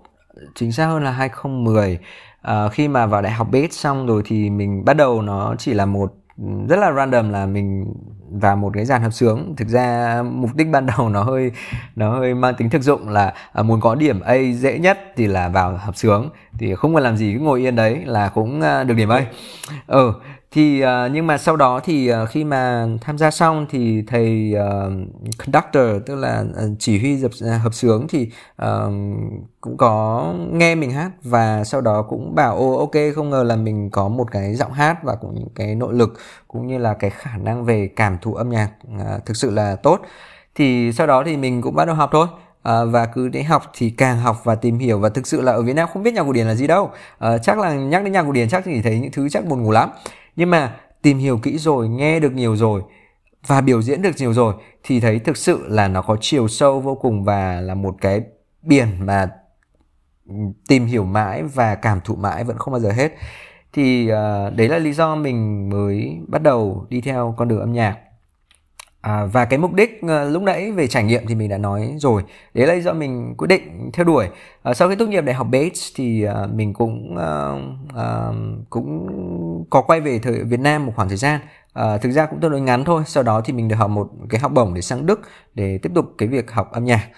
chính 0.55 0.71
xác 0.71 0.85
hơn 0.85 1.03
là 1.03 1.11
2010 1.11 1.93
uh, 1.93 1.99
ờ, 2.41 2.69
khi 2.69 2.87
mà 2.87 3.05
vào 3.05 3.21
đại 3.21 3.31
học 3.31 3.47
Bates 3.51 3.71
xong 3.71 4.07
rồi 4.07 4.21
thì 4.25 4.49
mình 4.49 4.85
bắt 4.85 4.93
đầu 4.93 5.21
nó 5.21 5.55
chỉ 5.57 5.73
là 5.73 5.85
một 5.85 6.13
rất 6.69 6.79
là 6.79 6.91
random 6.91 7.29
là 7.29 7.45
mình 7.45 7.93
vào 8.31 8.55
một 8.55 8.71
cái 8.73 8.85
dàn 8.85 9.01
hợp 9.01 9.13
sướng. 9.13 9.53
Thực 9.57 9.67
ra 9.67 10.21
mục 10.31 10.49
đích 10.55 10.67
ban 10.69 10.85
đầu 10.85 11.09
nó 11.09 11.23
hơi 11.23 11.51
nó 11.95 12.19
hơi 12.19 12.33
mang 12.33 12.53
tính 12.57 12.69
thực 12.69 12.81
dụng 12.81 13.09
là 13.09 13.33
à, 13.53 13.63
muốn 13.63 13.81
có 13.81 13.95
điểm 13.95 14.21
A 14.21 14.35
dễ 14.55 14.79
nhất 14.79 14.99
thì 15.15 15.27
là 15.27 15.49
vào 15.49 15.77
hợp 15.77 15.95
sướng. 15.95 16.29
Thì 16.57 16.75
không 16.75 16.95
cần 16.95 17.03
làm 17.03 17.17
gì 17.17 17.33
cứ 17.33 17.39
ngồi 17.39 17.61
yên 17.61 17.75
đấy 17.75 18.01
là 18.05 18.29
cũng 18.29 18.61
à, 18.61 18.83
được 18.83 18.93
điểm 18.93 19.09
A. 19.09 19.25
Ừ 19.87 20.13
thì 20.51 20.83
uh, 20.83 20.87
nhưng 21.11 21.27
mà 21.27 21.37
sau 21.37 21.55
đó 21.55 21.79
thì 21.83 22.11
uh, 22.11 22.29
khi 22.29 22.43
mà 22.43 22.87
tham 23.01 23.17
gia 23.17 23.31
xong 23.31 23.65
thì 23.69 24.03
thầy 24.07 24.53
uh, 24.55 24.93
conductor 25.37 26.05
tức 26.05 26.15
là 26.15 26.43
uh, 26.49 26.71
chỉ 26.79 26.99
huy 26.99 27.17
dập 27.17 27.31
uh, 27.45 27.61
hợp 27.61 27.73
sướng 27.73 28.07
thì 28.09 28.31
uh, 28.61 28.67
cũng 29.61 29.77
có 29.77 30.33
nghe 30.51 30.75
mình 30.75 30.91
hát 30.91 31.11
và 31.23 31.63
sau 31.63 31.81
đó 31.81 32.01
cũng 32.01 32.35
bảo 32.35 32.57
ô 32.57 32.77
ok 32.77 32.95
không 33.15 33.29
ngờ 33.29 33.43
là 33.43 33.55
mình 33.55 33.89
có 33.89 34.07
một 34.07 34.31
cái 34.31 34.55
giọng 34.55 34.71
hát 34.73 35.03
và 35.03 35.15
cũng 35.15 35.35
những 35.35 35.49
cái 35.55 35.75
nội 35.75 35.93
lực 35.93 36.13
cũng 36.47 36.67
như 36.67 36.77
là 36.77 36.93
cái 36.93 37.09
khả 37.09 37.37
năng 37.37 37.65
về 37.65 37.89
cảm 37.95 38.17
thụ 38.21 38.33
âm 38.33 38.49
nhạc 38.49 38.69
uh, 38.95 39.25
thực 39.25 39.37
sự 39.37 39.51
là 39.51 39.75
tốt. 39.75 40.01
Thì 40.55 40.91
sau 40.91 41.07
đó 41.07 41.23
thì 41.25 41.37
mình 41.37 41.61
cũng 41.61 41.75
bắt 41.75 41.85
đầu 41.85 41.95
học 41.95 42.09
thôi. 42.13 42.27
À, 42.63 42.83
và 42.85 43.05
cứ 43.05 43.29
để 43.29 43.43
học 43.43 43.63
thì 43.73 43.89
càng 43.89 44.19
học 44.19 44.41
và 44.43 44.55
tìm 44.55 44.79
hiểu 44.79 44.99
và 44.99 45.09
thực 45.09 45.27
sự 45.27 45.41
là 45.41 45.51
ở 45.51 45.61
Việt 45.61 45.73
Nam 45.73 45.89
không 45.93 46.03
biết 46.03 46.13
nhạc 46.13 46.23
cổ 46.23 46.33
điển 46.33 46.47
là 46.47 46.55
gì 46.55 46.67
đâu. 46.67 46.91
À, 47.19 47.37
chắc 47.37 47.59
là 47.59 47.73
nhắc 47.73 48.03
đến 48.03 48.13
nhạc 48.13 48.23
cổ 48.23 48.31
điển 48.31 48.49
chắc 48.49 48.63
chỉ 48.65 48.81
thấy 48.81 48.99
những 48.99 49.11
thứ 49.11 49.29
chắc 49.29 49.45
buồn 49.45 49.63
ngủ 49.63 49.71
lắm 49.71 49.89
nhưng 50.37 50.49
mà 50.49 50.75
tìm 51.01 51.17
hiểu 51.17 51.39
kỹ 51.43 51.57
rồi 51.57 51.89
nghe 51.89 52.19
được 52.19 52.33
nhiều 52.33 52.55
rồi 52.55 52.81
và 53.47 53.61
biểu 53.61 53.81
diễn 53.81 54.01
được 54.01 54.11
nhiều 54.17 54.33
rồi 54.33 54.53
thì 54.83 54.99
thấy 54.99 55.19
thực 55.19 55.37
sự 55.37 55.67
là 55.67 55.87
nó 55.87 56.01
có 56.01 56.17
chiều 56.21 56.47
sâu 56.47 56.79
vô 56.79 56.95
cùng 56.95 57.23
và 57.23 57.61
là 57.61 57.75
một 57.75 57.95
cái 58.01 58.21
biển 58.61 58.87
mà 59.05 59.29
ừ, 60.29 60.35
tìm 60.67 60.85
hiểu 60.85 61.03
mãi 61.03 61.43
và 61.43 61.75
cảm 61.75 61.99
thụ 62.03 62.15
mãi 62.15 62.43
vẫn 62.43 62.57
không 62.57 62.71
bao 62.71 62.79
giờ 62.79 62.91
hết. 62.91 63.11
Thì 63.73 64.11
uh, 64.11 64.55
đấy 64.55 64.69
là 64.69 64.77
lý 64.77 64.93
do 64.93 65.15
mình 65.15 65.69
mới 65.69 66.19
bắt 66.27 66.41
đầu 66.43 66.87
đi 66.89 67.01
theo 67.01 67.35
con 67.37 67.47
đường 67.47 67.59
âm 67.59 67.73
nhạc. 67.73 67.97
À, 69.07 69.25
và 69.25 69.45
cái 69.45 69.59
mục 69.59 69.73
đích 69.73 70.01
à, 70.07 70.23
lúc 70.23 70.43
nãy 70.43 70.71
về 70.71 70.87
trải 70.87 71.03
nghiệm 71.03 71.27
thì 71.27 71.35
mình 71.35 71.49
đã 71.49 71.57
nói 71.57 71.95
rồi. 71.97 72.23
Đấy 72.53 72.67
là 72.67 72.73
do 72.73 72.93
mình 72.93 73.35
quyết 73.37 73.47
định 73.47 73.89
theo 73.93 74.05
đuổi. 74.05 74.27
À, 74.63 74.73
sau 74.73 74.89
khi 74.89 74.95
tốt 74.95 75.05
nghiệp 75.05 75.21
đại 75.21 75.35
học 75.35 75.47
Bates 75.51 75.91
thì 75.95 76.23
à, 76.23 76.47
mình 76.53 76.73
cũng 76.73 77.17
à, 77.17 77.51
à, 77.95 78.29
cũng 78.69 79.07
có 79.69 79.81
quay 79.81 80.01
về 80.01 80.19
thời 80.19 80.43
Việt 80.43 80.59
Nam 80.59 80.85
một 80.85 80.93
khoảng 80.95 81.07
thời 81.07 81.17
gian. 81.17 81.39
À, 81.73 81.97
thực 81.97 82.11
ra 82.11 82.25
cũng 82.25 82.39
tương 82.39 82.51
đối 82.51 82.61
ngắn 82.61 82.83
thôi. 82.85 83.03
Sau 83.05 83.23
đó 83.23 83.41
thì 83.45 83.53
mình 83.53 83.67
được 83.67 83.75
học 83.75 83.89
một 83.89 84.09
cái 84.29 84.41
học 84.41 84.51
bổng 84.51 84.73
để 84.73 84.81
sang 84.81 85.05
Đức 85.05 85.21
để 85.53 85.79
tiếp 85.81 85.91
tục 85.95 86.05
cái 86.17 86.29
việc 86.29 86.51
học 86.51 86.71
âm 86.71 86.85
nhạc. 86.85 87.09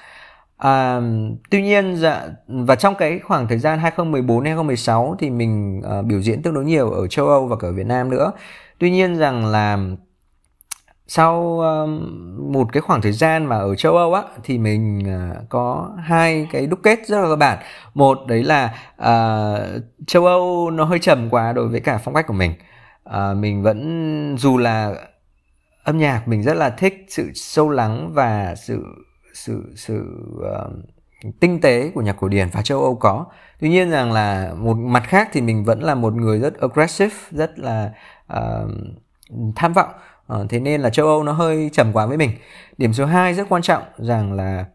À, 0.58 1.02
tuy 1.50 1.62
nhiên 1.62 1.96
dạ, 1.96 2.28
và 2.48 2.76
trong 2.76 2.96
cái 2.96 3.20
khoảng 3.20 3.48
thời 3.48 3.58
gian 3.58 3.80
2014 3.80 4.46
2016 4.46 5.16
thì 5.20 5.30
mình 5.30 5.82
à, 5.90 6.02
biểu 6.02 6.22
diễn 6.22 6.42
tương 6.42 6.54
đối 6.54 6.66
nhiều 6.66 6.92
ở 6.92 7.08
châu 7.08 7.28
Âu 7.28 7.48
và 7.48 7.56
cả 7.56 7.68
ở 7.68 7.74
Việt 7.74 7.86
Nam 7.86 8.10
nữa. 8.10 8.32
Tuy 8.80 8.92
nhiên 8.92 9.16
rằng 9.16 9.46
là 9.46 9.78
sau 11.12 11.60
um, 11.60 12.54
một 12.54 12.74
cái 12.74 12.82
khoảng 12.82 13.02
thời 13.02 13.12
gian 13.12 13.46
mà 13.46 13.58
ở 13.58 13.76
châu 13.76 13.98
Âu 13.98 14.14
á 14.14 14.24
thì 14.44 14.58
mình 14.58 15.08
à, 15.08 15.36
có 15.50 15.92
hai 16.04 16.48
cái 16.52 16.68
đúc 16.68 16.80
kết 16.84 17.00
rất 17.08 17.22
là 17.22 17.28
cơ 17.28 17.36
bản. 17.36 17.58
Một 17.94 18.20
đấy 18.28 18.44
là 18.44 18.74
uh, 19.02 19.84
châu 20.08 20.26
Âu 20.26 20.72
nó 20.72 20.84
hơi 20.84 21.00
trầm 21.00 21.30
quá 21.30 21.54
đối 21.54 21.68
với 21.68 21.80
cả 21.80 21.98
phong 21.98 22.14
cách 22.14 22.28
của 22.28 22.34
mình. 22.34 22.54
Uh, 23.10 23.38
mình 23.38 23.64
vẫn 23.64 24.36
dù 24.40 24.58
là 24.58 24.96
âm 25.84 25.98
nhạc 25.98 26.28
mình 26.28 26.44
rất 26.44 26.54
là 26.54 26.70
thích 26.70 27.06
sự 27.10 27.32
sâu 27.34 27.70
lắng 27.70 28.12
và 28.14 28.56
sự 28.56 28.86
sự 29.34 29.74
sự 29.76 30.06
uh, 30.38 30.74
tinh 31.40 31.62
tế 31.62 31.92
của 31.96 32.02
nhạc 32.02 32.18
cổ 32.20 32.28
điển 32.28 32.48
và 32.52 32.62
châu 32.62 32.82
Âu 32.82 32.96
có. 32.96 33.26
Tuy 33.60 33.70
nhiên 33.70 33.90
rằng 33.90 34.12
là 34.12 34.54
một 34.58 34.78
mặt 34.78 35.04
khác 35.08 35.30
thì 35.32 35.42
mình 35.42 35.64
vẫn 35.64 35.84
là 35.84 35.96
một 35.96 36.14
người 36.14 36.40
rất 36.40 36.60
aggressive 36.60 37.16
rất 37.32 37.60
là 37.60 37.92
uh, 38.34 38.70
tham 39.56 39.74
vọng. 39.74 39.90
Ờ, 40.30 40.46
thế 40.50 40.60
nên 40.60 40.82
là 40.82 40.90
châu 40.90 41.08
Âu 41.08 41.24
nó 41.24 41.32
hơi 41.32 41.70
trầm 41.74 41.94
quá 41.94 42.06
với 42.06 42.18
mình. 42.18 42.32
Điểm 42.78 42.94
số 42.94 43.06
2 43.06 43.34
rất 43.34 43.50
quan 43.50 43.62
trọng 43.62 43.84
rằng 43.98 44.34
là 44.34 44.66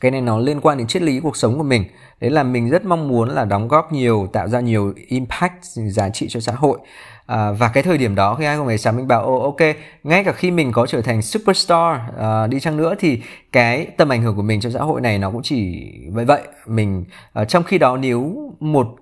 cái 0.00 0.10
này 0.10 0.20
nó 0.20 0.38
liên 0.38 0.60
quan 0.60 0.78
đến 0.78 0.86
triết 0.86 1.02
lý 1.02 1.20
cuộc 1.20 1.36
sống 1.36 1.58
của 1.58 1.62
mình. 1.62 1.84
Đấy 2.20 2.30
là 2.30 2.42
mình 2.42 2.70
rất 2.70 2.84
mong 2.84 3.08
muốn 3.08 3.28
là 3.28 3.44
đóng 3.44 3.68
góp 3.68 3.92
nhiều, 3.92 4.28
tạo 4.32 4.48
ra 4.48 4.60
nhiều 4.60 4.92
impact, 5.08 5.62
giá 5.64 6.08
trị 6.08 6.26
cho 6.30 6.40
xã 6.40 6.52
hội. 6.52 6.78
À, 7.26 7.52
và 7.52 7.68
cái 7.68 7.82
thời 7.82 7.98
điểm 7.98 8.14
đó 8.14 8.34
khi 8.34 8.44
2016 8.44 8.92
mình 8.92 9.08
bảo 9.08 9.24
ô 9.24 9.42
ok 9.42 9.76
ngay 10.02 10.24
cả 10.24 10.32
khi 10.32 10.50
mình 10.50 10.72
có 10.72 10.86
trở 10.86 11.02
thành 11.02 11.22
superstar 11.22 11.96
uh, 12.08 12.50
đi 12.50 12.60
chăng 12.60 12.76
nữa 12.76 12.94
thì 12.98 13.22
cái 13.52 13.86
tầm 13.96 14.08
ảnh 14.08 14.22
hưởng 14.22 14.36
của 14.36 14.42
mình 14.42 14.60
cho 14.60 14.70
xã 14.70 14.80
hội 14.80 15.00
này 15.00 15.18
nó 15.18 15.30
cũng 15.30 15.42
chỉ 15.42 15.90
vậy 16.12 16.24
vậy 16.24 16.40
mình 16.66 17.04
uh, 17.40 17.48
trong 17.48 17.62
khi 17.62 17.78
đó 17.78 17.96
nếu 17.96 18.52
một 18.60 18.96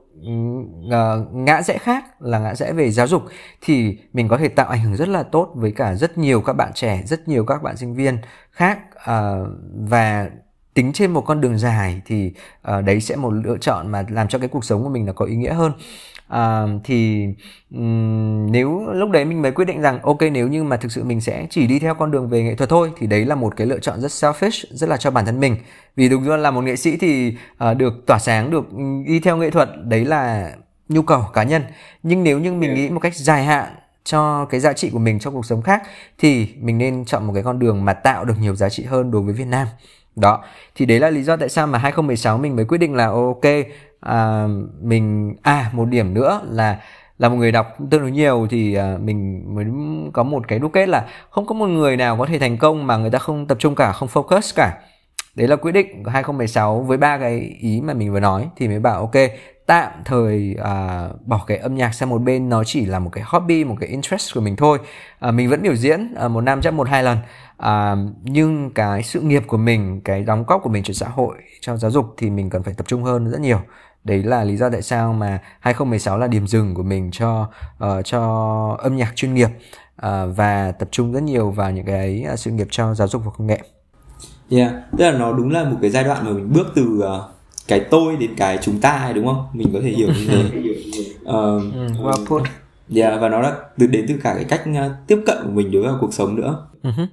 Ờ, 0.90 1.26
ngã 1.32 1.62
rẽ 1.62 1.78
khác 1.78 2.22
là 2.22 2.38
ngã 2.38 2.54
rẽ 2.54 2.72
về 2.72 2.90
giáo 2.90 3.06
dục 3.06 3.22
thì 3.61 3.98
mình 4.12 4.28
có 4.28 4.38
thể 4.38 4.48
tạo 4.48 4.66
ảnh 4.68 4.80
hưởng 4.82 4.96
rất 4.96 5.08
là 5.08 5.22
tốt 5.22 5.52
với 5.54 5.72
cả 5.72 5.94
rất 5.94 6.18
nhiều 6.18 6.40
các 6.40 6.52
bạn 6.52 6.72
trẻ, 6.74 7.02
rất 7.06 7.28
nhiều 7.28 7.44
các 7.44 7.62
bạn 7.62 7.76
sinh 7.76 7.94
viên 7.94 8.18
khác 8.50 8.78
ờ, 8.94 9.46
và 9.88 10.30
tính 10.74 10.92
trên 10.92 11.11
một 11.11 11.20
con 11.20 11.40
đường 11.40 11.58
dài 11.58 12.02
thì 12.04 12.32
uh, 12.78 12.85
đấy 12.85 13.00
sẽ 13.00 13.16
một 13.16 13.30
lựa 13.30 13.58
chọn 13.58 13.88
mà 13.88 14.04
làm 14.08 14.28
cho 14.28 14.38
cái 14.38 14.48
cuộc 14.48 14.64
sống 14.64 14.82
của 14.82 14.88
mình 14.88 15.06
nó 15.06 15.12
có 15.12 15.24
ý 15.24 15.37
nghĩa 15.37 15.52
hơn. 15.52 15.72
Uh, 16.32 16.80
thì 16.85 17.26
um, 17.70 18.52
nếu 18.52 18.87
lúc 18.92 19.11
đấy 19.11 19.24
mình 19.24 19.42
mới 19.42 19.52
quyết 19.52 19.64
định 19.64 19.80
rằng 19.80 20.02
ok 20.02 20.18
nếu 20.32 20.48
như 20.48 20.64
mà 20.64 20.76
thực 20.76 20.92
sự 20.92 21.04
mình 21.04 21.20
sẽ 21.20 21.46
chỉ 21.50 21.66
đi 21.66 21.78
theo 21.78 21.94
con 21.94 22.11
đường 22.11 22.28
về 22.28 22.42
nghệ 22.42 22.54
thuật 22.54 22.70
thôi 22.70 22.90
thì 22.98 23.06
đấy 23.06 23.24
là 23.24 23.35
một 23.35 23.56
cái 23.56 23.66
lựa 23.66 23.78
chọn 23.78 24.00
rất 24.00 24.11
selfish 24.11 24.64
rất 24.70 24.88
là 24.88 24.96
cho 24.96 25.11
bản 25.11 25.26
thân 25.26 25.40
mình. 25.40 25.56
Vì 25.96 26.08
đúng 26.08 26.24
ra 26.24 26.37
là 26.37 26.50
một 26.50 26.61
nghệ 26.61 26.76
sĩ 26.76 26.96
thì 26.96 27.37
uh, 27.70 27.76
được 27.76 28.06
tỏa 28.06 28.18
sáng 28.18 28.50
được 28.50 28.64
đi 29.06 29.20
theo 29.20 29.37
nghệ 29.37 29.50
thuật 29.50 29.70
đấy 29.85 30.04
là 30.04 30.52
nhu 30.88 31.02
cầu 31.02 31.24
cá 31.32 31.42
nhân. 31.42 31.62
Nhưng 32.02 32.24
nếu 32.24 32.40
như 32.40 32.52
mình 32.52 32.74
nghĩ 32.74 32.90
một 32.90 33.00
cách 33.00 33.16
dài 33.16 33.44
hạn 33.44 33.72
cho 34.04 34.44
cái 34.44 34.61
giá 34.61 34.72
trị 34.72 34.90
của 34.90 34.98
mình 34.98 35.18
trong 35.18 35.35
cuộc 35.35 35.46
sống 35.46 35.62
khác 35.62 35.82
thì 36.18 36.48
mình 36.61 36.78
nên 36.78 37.04
chọn 37.04 37.26
một 37.26 37.32
cái 37.35 37.42
con 37.42 37.58
đường 37.58 37.85
mà 37.85 37.92
tạo 37.92 38.24
được 38.24 38.35
nhiều 38.40 38.54
giá 38.54 38.68
trị 38.68 38.85
hơn 38.85 39.11
đối 39.11 39.22
với 39.22 39.35
Việt 39.35 39.46
Nam 39.46 39.66
đó. 40.16 40.44
Thì 40.75 40.87
đấy 40.87 41.01
là 41.01 41.11
lý 41.11 41.22
do 41.22 41.37
tại 41.37 41.48
sao 41.48 41.66
mà 41.66 41.79
2016 41.79 42.38
mình 42.38 42.57
mới 42.57 42.64
quyết 42.64 42.79
định 42.79 42.94
là 42.94 43.07
ok 43.07 43.44
à, 44.01 44.46
mình 44.81 45.37
à 45.42 45.70
một 45.72 45.85
điểm 45.85 46.14
nữa 46.14 46.40
là 46.51 46.79
là 47.18 47.29
một 47.29 47.37
người 47.37 47.53
đọc 47.53 47.77
tương 47.90 48.01
đối 48.01 48.11
nhiều 48.11 48.46
thì 48.51 48.75
à, 48.75 48.96
mình 49.01 49.44
mới 49.55 49.66
có 50.12 50.22
một 50.22 50.48
cái 50.48 50.59
đúc 50.59 50.72
kết 50.72 50.88
là 50.88 51.07
không 51.31 51.46
có 51.46 51.55
một 51.55 51.66
người 51.66 51.96
nào 51.96 52.16
có 52.16 52.27
thể 52.27 52.38
thành 52.38 52.59
công 52.59 52.87
mà 52.87 52.96
người 52.96 53.11
ta 53.11 53.18
không 53.18 53.46
tập 53.46 53.59
trung 53.61 53.75
cả 53.75 53.92
không 53.92 54.09
focus 54.09 54.53
cả. 54.57 54.79
Đấy 55.37 55.48
là 55.48 55.57
quyết 55.57 55.72
định 55.72 56.05
của 56.05 56.11
2016 56.11 56.83
với 56.83 56.98
ba 56.98 57.18
cái 57.18 57.57
ý 57.61 57.81
mà 57.81 57.94
mình 57.94 58.12
vừa 58.12 58.20
nói 58.20 58.48
thì 58.57 58.68
mới 58.68 58.79
bảo 58.79 59.01
ok 59.01 59.14
tạm 59.66 59.92
thời 60.05 60.57
uh, 60.61 61.27
bỏ 61.27 61.44
cái 61.46 61.59
âm 61.59 61.75
nhạc 61.75 61.94
sang 61.94 62.09
một 62.09 62.22
bên. 62.22 62.48
Nó 62.48 62.64
chỉ 62.64 62.87
là 62.87 62.98
một 62.98 63.11
cái 63.12 63.25
hobby 63.27 63.64
một 63.64 63.77
cái 63.81 63.88
interest 63.88 64.35
của 64.35 64.40
mình 64.40 64.57
thôi. 64.57 64.79
Uh, 65.29 65.35
mình 65.35 65.51
vẫn 65.51 65.62
biểu 65.62 65.75
diễn 65.75 66.14
uh, 66.25 66.31
một 66.31 66.40
năm 66.40 66.61
chắc 66.62 66.75
một 66.75 66.88
hai 66.88 67.03
lần. 67.03 67.18
Uh, 67.62 68.12
nhưng 68.22 68.70
cái 68.70 69.03
sự 69.03 69.20
nghiệp 69.20 69.42
của 69.46 69.57
mình 69.57 70.01
cái 70.05 70.22
đóng 70.22 70.44
góp 70.46 70.62
của 70.62 70.70
mình 70.70 70.83
cho 70.83 70.94
xã 70.94 71.09
hội 71.09 71.35
cho 71.61 71.77
giáo 71.77 71.90
dục 71.90 72.14
thì 72.16 72.31
mình 72.31 72.51
cần 72.51 72.62
phải 72.62 72.75
tập 72.75 72.87
trung 72.87 73.03
hơn 73.03 73.31
rất 73.31 73.40
nhiều. 73.40 73.61
Đấy 74.05 74.22
là 74.22 74.44
lý 74.44 74.57
do 74.57 74.70
tại 74.70 74.83
sao 74.83 75.12
mà 75.12 75.38
2016 75.61 76.18
là 76.18 76.27
điểm 76.27 76.46
dừng 76.46 76.75
của 76.75 76.83
mình 76.83 77.11
cho 77.12 77.48
uh, 77.85 78.05
cho 78.05 78.77
âm 78.79 78.96
nhạc 78.96 79.16
chuyên 79.16 79.35
nghiệp 79.35 79.48
uh, 80.07 80.37
và 80.37 80.72
tập 80.72 80.88
trung 80.90 81.12
rất 81.12 81.22
nhiều 81.22 81.51
vào 81.51 81.70
những 81.70 81.87
cái 81.87 82.27
uh, 82.33 82.38
sự 82.38 82.51
nghiệp 82.51 82.66
cho 82.70 82.94
giáo 82.94 83.09
dục 83.09 83.22
và 83.25 83.31
công 83.38 83.46
nghệ. 83.46 83.61
Yeah, 84.51 84.72
tức 84.98 85.05
là 85.05 85.18
nó 85.18 85.33
đúng 85.33 85.51
là 85.51 85.64
một 85.64 85.77
cái 85.81 85.90
giai 85.90 86.05
đoạn 86.05 86.25
mà 86.25 86.31
mình 86.33 86.53
bước 86.53 86.66
từ 86.75 86.83
uh, 86.83 87.41
cái 87.68 87.81
tôi 87.81 88.16
đến 88.16 88.31
cái 88.37 88.59
chúng 88.62 88.81
ta 88.81 89.12
đúng 89.14 89.27
không? 89.27 89.46
Mình 89.53 89.70
có 89.72 89.81
thể 89.83 89.90
hiểu 89.90 90.09
như 90.09 90.27
thế. 90.29 90.44
uh, 91.22 91.62
well 92.03 92.27
put. 92.27 92.42
Yeah, 92.94 93.20
và 93.20 93.29
nó 93.29 93.40
là 93.40 93.55
từ 93.79 93.87
đến 93.87 94.05
từ 94.09 94.14
cả 94.22 94.35
cái 94.35 94.44
cách 94.44 94.62
uh, 94.70 94.92
tiếp 95.07 95.18
cận 95.27 95.37
của 95.44 95.51
mình 95.51 95.70
đối 95.70 95.83
với 95.83 95.92
cuộc 96.01 96.14
sống 96.14 96.37
nữa. 96.37 96.66
Uh-huh. 96.83 97.07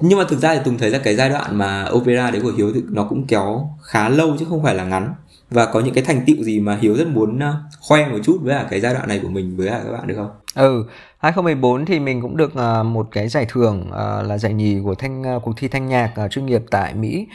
Nhưng 0.00 0.18
mà 0.18 0.24
thực 0.28 0.38
ra 0.38 0.54
thì 0.54 0.60
Tùng 0.64 0.78
thấy 0.78 0.90
là 0.90 0.98
cái 0.98 1.16
giai 1.16 1.30
đoạn 1.30 1.58
mà 1.58 1.88
opera 1.92 2.30
đấy 2.30 2.40
của 2.42 2.52
Hiếu 2.56 2.72
thì 2.74 2.82
nó 2.90 3.04
cũng 3.04 3.26
kéo 3.26 3.70
khá 3.82 4.08
lâu 4.08 4.36
chứ 4.38 4.46
không 4.48 4.62
phải 4.62 4.74
là 4.74 4.84
ngắn 4.84 5.14
và 5.50 5.66
có 5.66 5.80
những 5.80 5.94
cái 5.94 6.04
thành 6.04 6.24
tựu 6.26 6.36
gì 6.36 6.60
mà 6.60 6.78
Hiếu 6.80 6.94
rất 6.94 7.08
muốn 7.08 7.36
uh, 7.36 7.42
khoe 7.80 8.08
một 8.08 8.18
chút 8.24 8.38
với 8.42 8.54
cả 8.54 8.66
cái 8.70 8.80
giai 8.80 8.94
đoạn 8.94 9.08
này 9.08 9.20
của 9.22 9.28
mình 9.28 9.56
với 9.56 9.68
cả 9.68 9.80
các 9.84 9.92
bạn 9.92 10.06
được 10.06 10.14
không? 10.16 10.30
Ừ, 10.58 10.84
2014 11.18 11.84
thì 11.84 12.00
mình 12.00 12.20
cũng 12.22 12.36
được 12.36 12.54
ờ, 12.54 12.82
một 12.82 13.08
cái 13.12 13.28
giải 13.28 13.46
thưởng 13.48 13.90
ờ, 13.90 14.22
là 14.22 14.38
giải 14.38 14.54
nhì 14.54 14.80
của 14.84 14.94
thanh 14.94 15.22
ờ, 15.22 15.40
cuộc 15.44 15.52
thi 15.56 15.68
thanh 15.68 15.86
nhạc 15.86 16.12
chuyên 16.30 16.46
nghiệp 16.46 16.62
tại 16.70 16.94
Mỹ. 16.94 17.26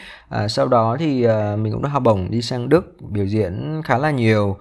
Sau 0.48 0.68
đó 0.68 0.96
thì 0.98 1.26
mình 1.56 1.72
cũng 1.72 1.82
được 1.82 1.88
học 1.88 2.02
bổng 2.02 2.30
đi 2.30 2.42
sang 2.42 2.68
Đức 2.68 2.96
biểu 3.10 3.24
diễn 3.24 3.82
khá 3.84 3.98
là 3.98 4.10
nhiều. 4.10 4.56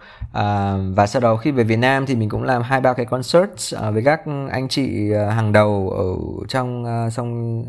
Và 0.96 1.08
sau 1.08 1.22
đó 1.22 1.36
khi 1.36 1.52
về 1.52 1.64
Việt 1.64 1.76
Nam 1.76 2.06
thì 2.06 2.16
mình 2.16 2.30
cũng 2.30 2.44
làm 2.44 2.62
hai 2.62 2.82
ba 2.82 2.94
cái 2.94 3.06
concert 3.06 3.74
với 3.94 4.04
các 4.06 4.22
anh 4.52 4.68
chị 4.70 5.12
hàng 5.14 5.52
đầu 5.52 5.90
ở 5.98 6.06
trong 6.48 6.86
trong 7.16 7.62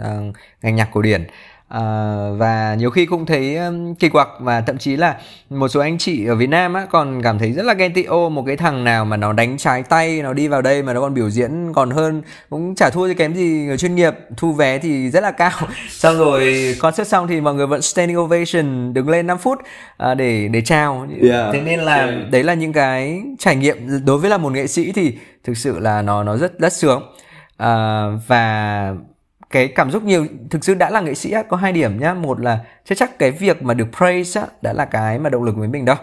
ngành 0.62 0.76
nhạc 0.76 0.88
cổ 0.92 1.02
điển. 1.02 1.26
À, 1.74 1.82
và 2.36 2.74
nhiều 2.78 2.90
khi 2.90 3.06
cũng 3.06 3.26
thấy 3.26 3.56
um, 3.56 3.94
kỳ 3.94 4.08
quặc 4.08 4.28
và 4.40 4.60
thậm 4.60 4.78
chí 4.78 4.96
là 4.96 5.16
một 5.50 5.68
số 5.68 5.80
anh 5.80 5.98
chị 5.98 6.26
ở 6.26 6.34
Việt 6.34 6.46
Nam 6.46 6.74
á 6.74 6.86
còn 6.90 7.22
cảm 7.22 7.38
thấy 7.38 7.52
rất 7.52 7.64
là 7.64 7.74
ghen 7.74 7.92
tị 7.92 8.02
ô 8.02 8.28
một 8.28 8.44
cái 8.46 8.56
thằng 8.56 8.84
nào 8.84 9.04
mà 9.04 9.16
nó 9.16 9.32
đánh 9.32 9.58
trái 9.58 9.82
tay 9.82 10.22
nó 10.22 10.32
đi 10.32 10.48
vào 10.48 10.62
đây 10.62 10.82
mà 10.82 10.92
nó 10.92 11.00
còn 11.00 11.14
biểu 11.14 11.30
diễn 11.30 11.72
còn 11.72 11.90
hơn 11.90 12.22
cũng 12.50 12.74
chả 12.74 12.90
thua 12.90 13.08
gì 13.08 13.14
kém 13.14 13.34
gì 13.34 13.64
người 13.66 13.78
chuyên 13.78 13.94
nghiệp 13.94 14.14
thu 14.36 14.52
vé 14.52 14.78
thì 14.78 15.10
rất 15.10 15.20
là 15.20 15.30
cao 15.30 15.50
xong 15.90 16.18
rồi 16.18 16.74
concert 16.80 17.08
xong 17.08 17.28
thì 17.28 17.40
mọi 17.40 17.54
người 17.54 17.66
vẫn 17.66 17.82
standing 17.82 18.18
ovation 18.18 18.94
đứng 18.94 19.08
lên 19.08 19.26
5 19.26 19.38
phút 19.38 19.58
à, 19.96 20.14
để 20.14 20.48
để 20.48 20.60
chào 20.60 21.08
yeah. 21.22 21.52
thế 21.52 21.60
nên 21.60 21.80
là 21.80 21.96
yeah. 21.96 22.30
đấy 22.30 22.42
là 22.42 22.54
những 22.54 22.72
cái 22.72 23.22
trải 23.38 23.56
nghiệm 23.56 24.04
đối 24.04 24.18
với 24.18 24.30
là 24.30 24.38
một 24.38 24.52
nghệ 24.52 24.66
sĩ 24.66 24.92
thì 24.92 25.12
thực 25.44 25.56
sự 25.56 25.78
là 25.78 26.02
nó 26.02 26.22
nó 26.22 26.36
rất 26.36 26.58
rất 26.58 26.72
sướng 26.72 27.02
à, 27.56 28.04
và 28.26 28.94
cái 29.54 29.68
cảm 29.68 29.90
xúc 29.90 30.02
nhiều 30.02 30.26
thực 30.50 30.64
sự 30.64 30.74
đã 30.74 30.90
là 30.90 31.00
nghệ 31.00 31.14
sĩ 31.14 31.30
á, 31.30 31.42
có 31.42 31.56
hai 31.56 31.72
điểm 31.72 32.00
nhá. 32.00 32.14
Một 32.14 32.40
là 32.40 32.58
chắc 32.84 32.98
chắc 32.98 33.18
cái 33.18 33.30
việc 33.30 33.62
mà 33.62 33.74
được 33.74 33.86
praise 33.96 34.40
á, 34.40 34.46
đã 34.62 34.72
là 34.72 34.84
cái 34.84 35.18
mà 35.18 35.30
động 35.30 35.42
lực 35.42 35.56
với 35.56 35.68
mình 35.68 35.84
đâu 35.84 35.96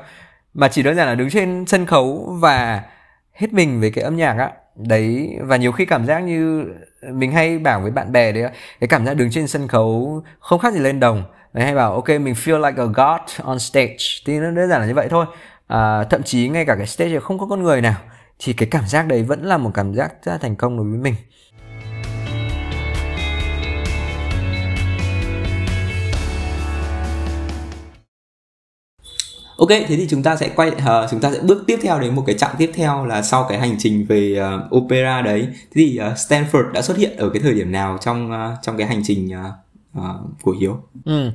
mà 0.53 0.67
chỉ 0.67 0.83
đơn 0.83 0.95
giản 0.95 1.07
là 1.07 1.15
đứng 1.15 1.29
trên 1.29 1.65
sân 1.67 1.85
khấu 1.85 2.37
và 2.39 2.83
hết 3.33 3.53
mình 3.53 3.79
với 3.79 3.91
cái 3.91 4.03
âm 4.03 4.17
nhạc 4.17 4.37
á. 4.37 4.51
Đấy 4.75 5.37
và 5.41 5.57
nhiều 5.57 5.71
khi 5.71 5.85
cảm 5.85 6.05
giác 6.05 6.19
như 6.19 6.65
mình 7.13 7.31
hay 7.31 7.59
bảo 7.59 7.81
với 7.81 7.91
bạn 7.91 8.11
bè 8.11 8.31
đấy 8.31 8.43
cái 8.79 8.87
cảm 8.87 9.05
giác 9.05 9.13
đứng 9.13 9.31
trên 9.31 9.47
sân 9.47 9.67
khấu 9.67 10.21
không 10.39 10.59
khác 10.59 10.73
gì 10.73 10.79
lên 10.79 10.99
đồng. 10.99 11.23
Mình 11.53 11.63
hay 11.63 11.75
bảo 11.75 11.93
ok 11.93 12.09
mình 12.09 12.33
feel 12.33 12.65
like 12.65 12.81
a 12.81 12.85
god 12.85 13.41
on 13.43 13.59
stage. 13.59 13.97
Thì 14.25 14.39
nó 14.39 14.51
đơn 14.51 14.69
giản 14.69 14.81
là 14.81 14.87
như 14.87 14.93
vậy 14.93 15.07
thôi. 15.09 15.25
À, 15.67 16.03
thậm 16.03 16.23
chí 16.23 16.49
ngay 16.49 16.65
cả 16.65 16.75
cái 16.75 16.87
stage 16.87 17.19
không 17.19 17.39
có 17.39 17.45
con 17.45 17.63
người 17.63 17.81
nào 17.81 17.95
thì 18.39 18.53
cái 18.53 18.67
cảm 18.71 18.87
giác 18.87 19.07
đấy 19.07 19.23
vẫn 19.23 19.43
là 19.43 19.57
một 19.57 19.71
cảm 19.73 19.93
giác 19.93 20.13
rất 20.23 20.31
là 20.31 20.37
thành 20.37 20.55
công 20.55 20.77
đối 20.77 20.85
với 20.85 20.99
mình. 20.99 21.15
Ok 29.61 29.69
thế 29.69 29.95
thì 29.95 30.07
chúng 30.09 30.23
ta 30.23 30.35
sẽ 30.35 30.49
quay 30.55 30.69
uh, 30.69 31.09
chúng 31.11 31.19
ta 31.19 31.31
sẽ 31.31 31.39
bước 31.39 31.63
tiếp 31.67 31.79
theo 31.81 31.99
đến 31.99 32.15
một 32.15 32.23
cái 32.27 32.37
chặng 32.37 32.55
tiếp 32.57 32.71
theo 32.73 33.05
là 33.05 33.21
sau 33.21 33.45
cái 33.49 33.59
hành 33.59 33.75
trình 33.79 34.05
về 34.05 34.39
uh, 34.69 34.75
opera 34.75 35.21
đấy 35.21 35.47
thế 35.51 35.55
thì 35.73 35.99
uh, 36.11 36.17
Stanford 36.17 36.71
đã 36.71 36.81
xuất 36.81 36.97
hiện 36.97 37.17
ở 37.17 37.29
cái 37.29 37.41
thời 37.41 37.53
điểm 37.53 37.71
nào 37.71 37.97
trong 38.01 38.31
uh, 38.31 38.57
trong 38.61 38.77
cái 38.77 38.87
hành 38.87 39.01
trình 39.03 39.29
uh, 39.29 39.99
uh, 39.99 40.03
của 40.41 40.55
Hiếu 40.59 40.77
ừ. 41.05 41.31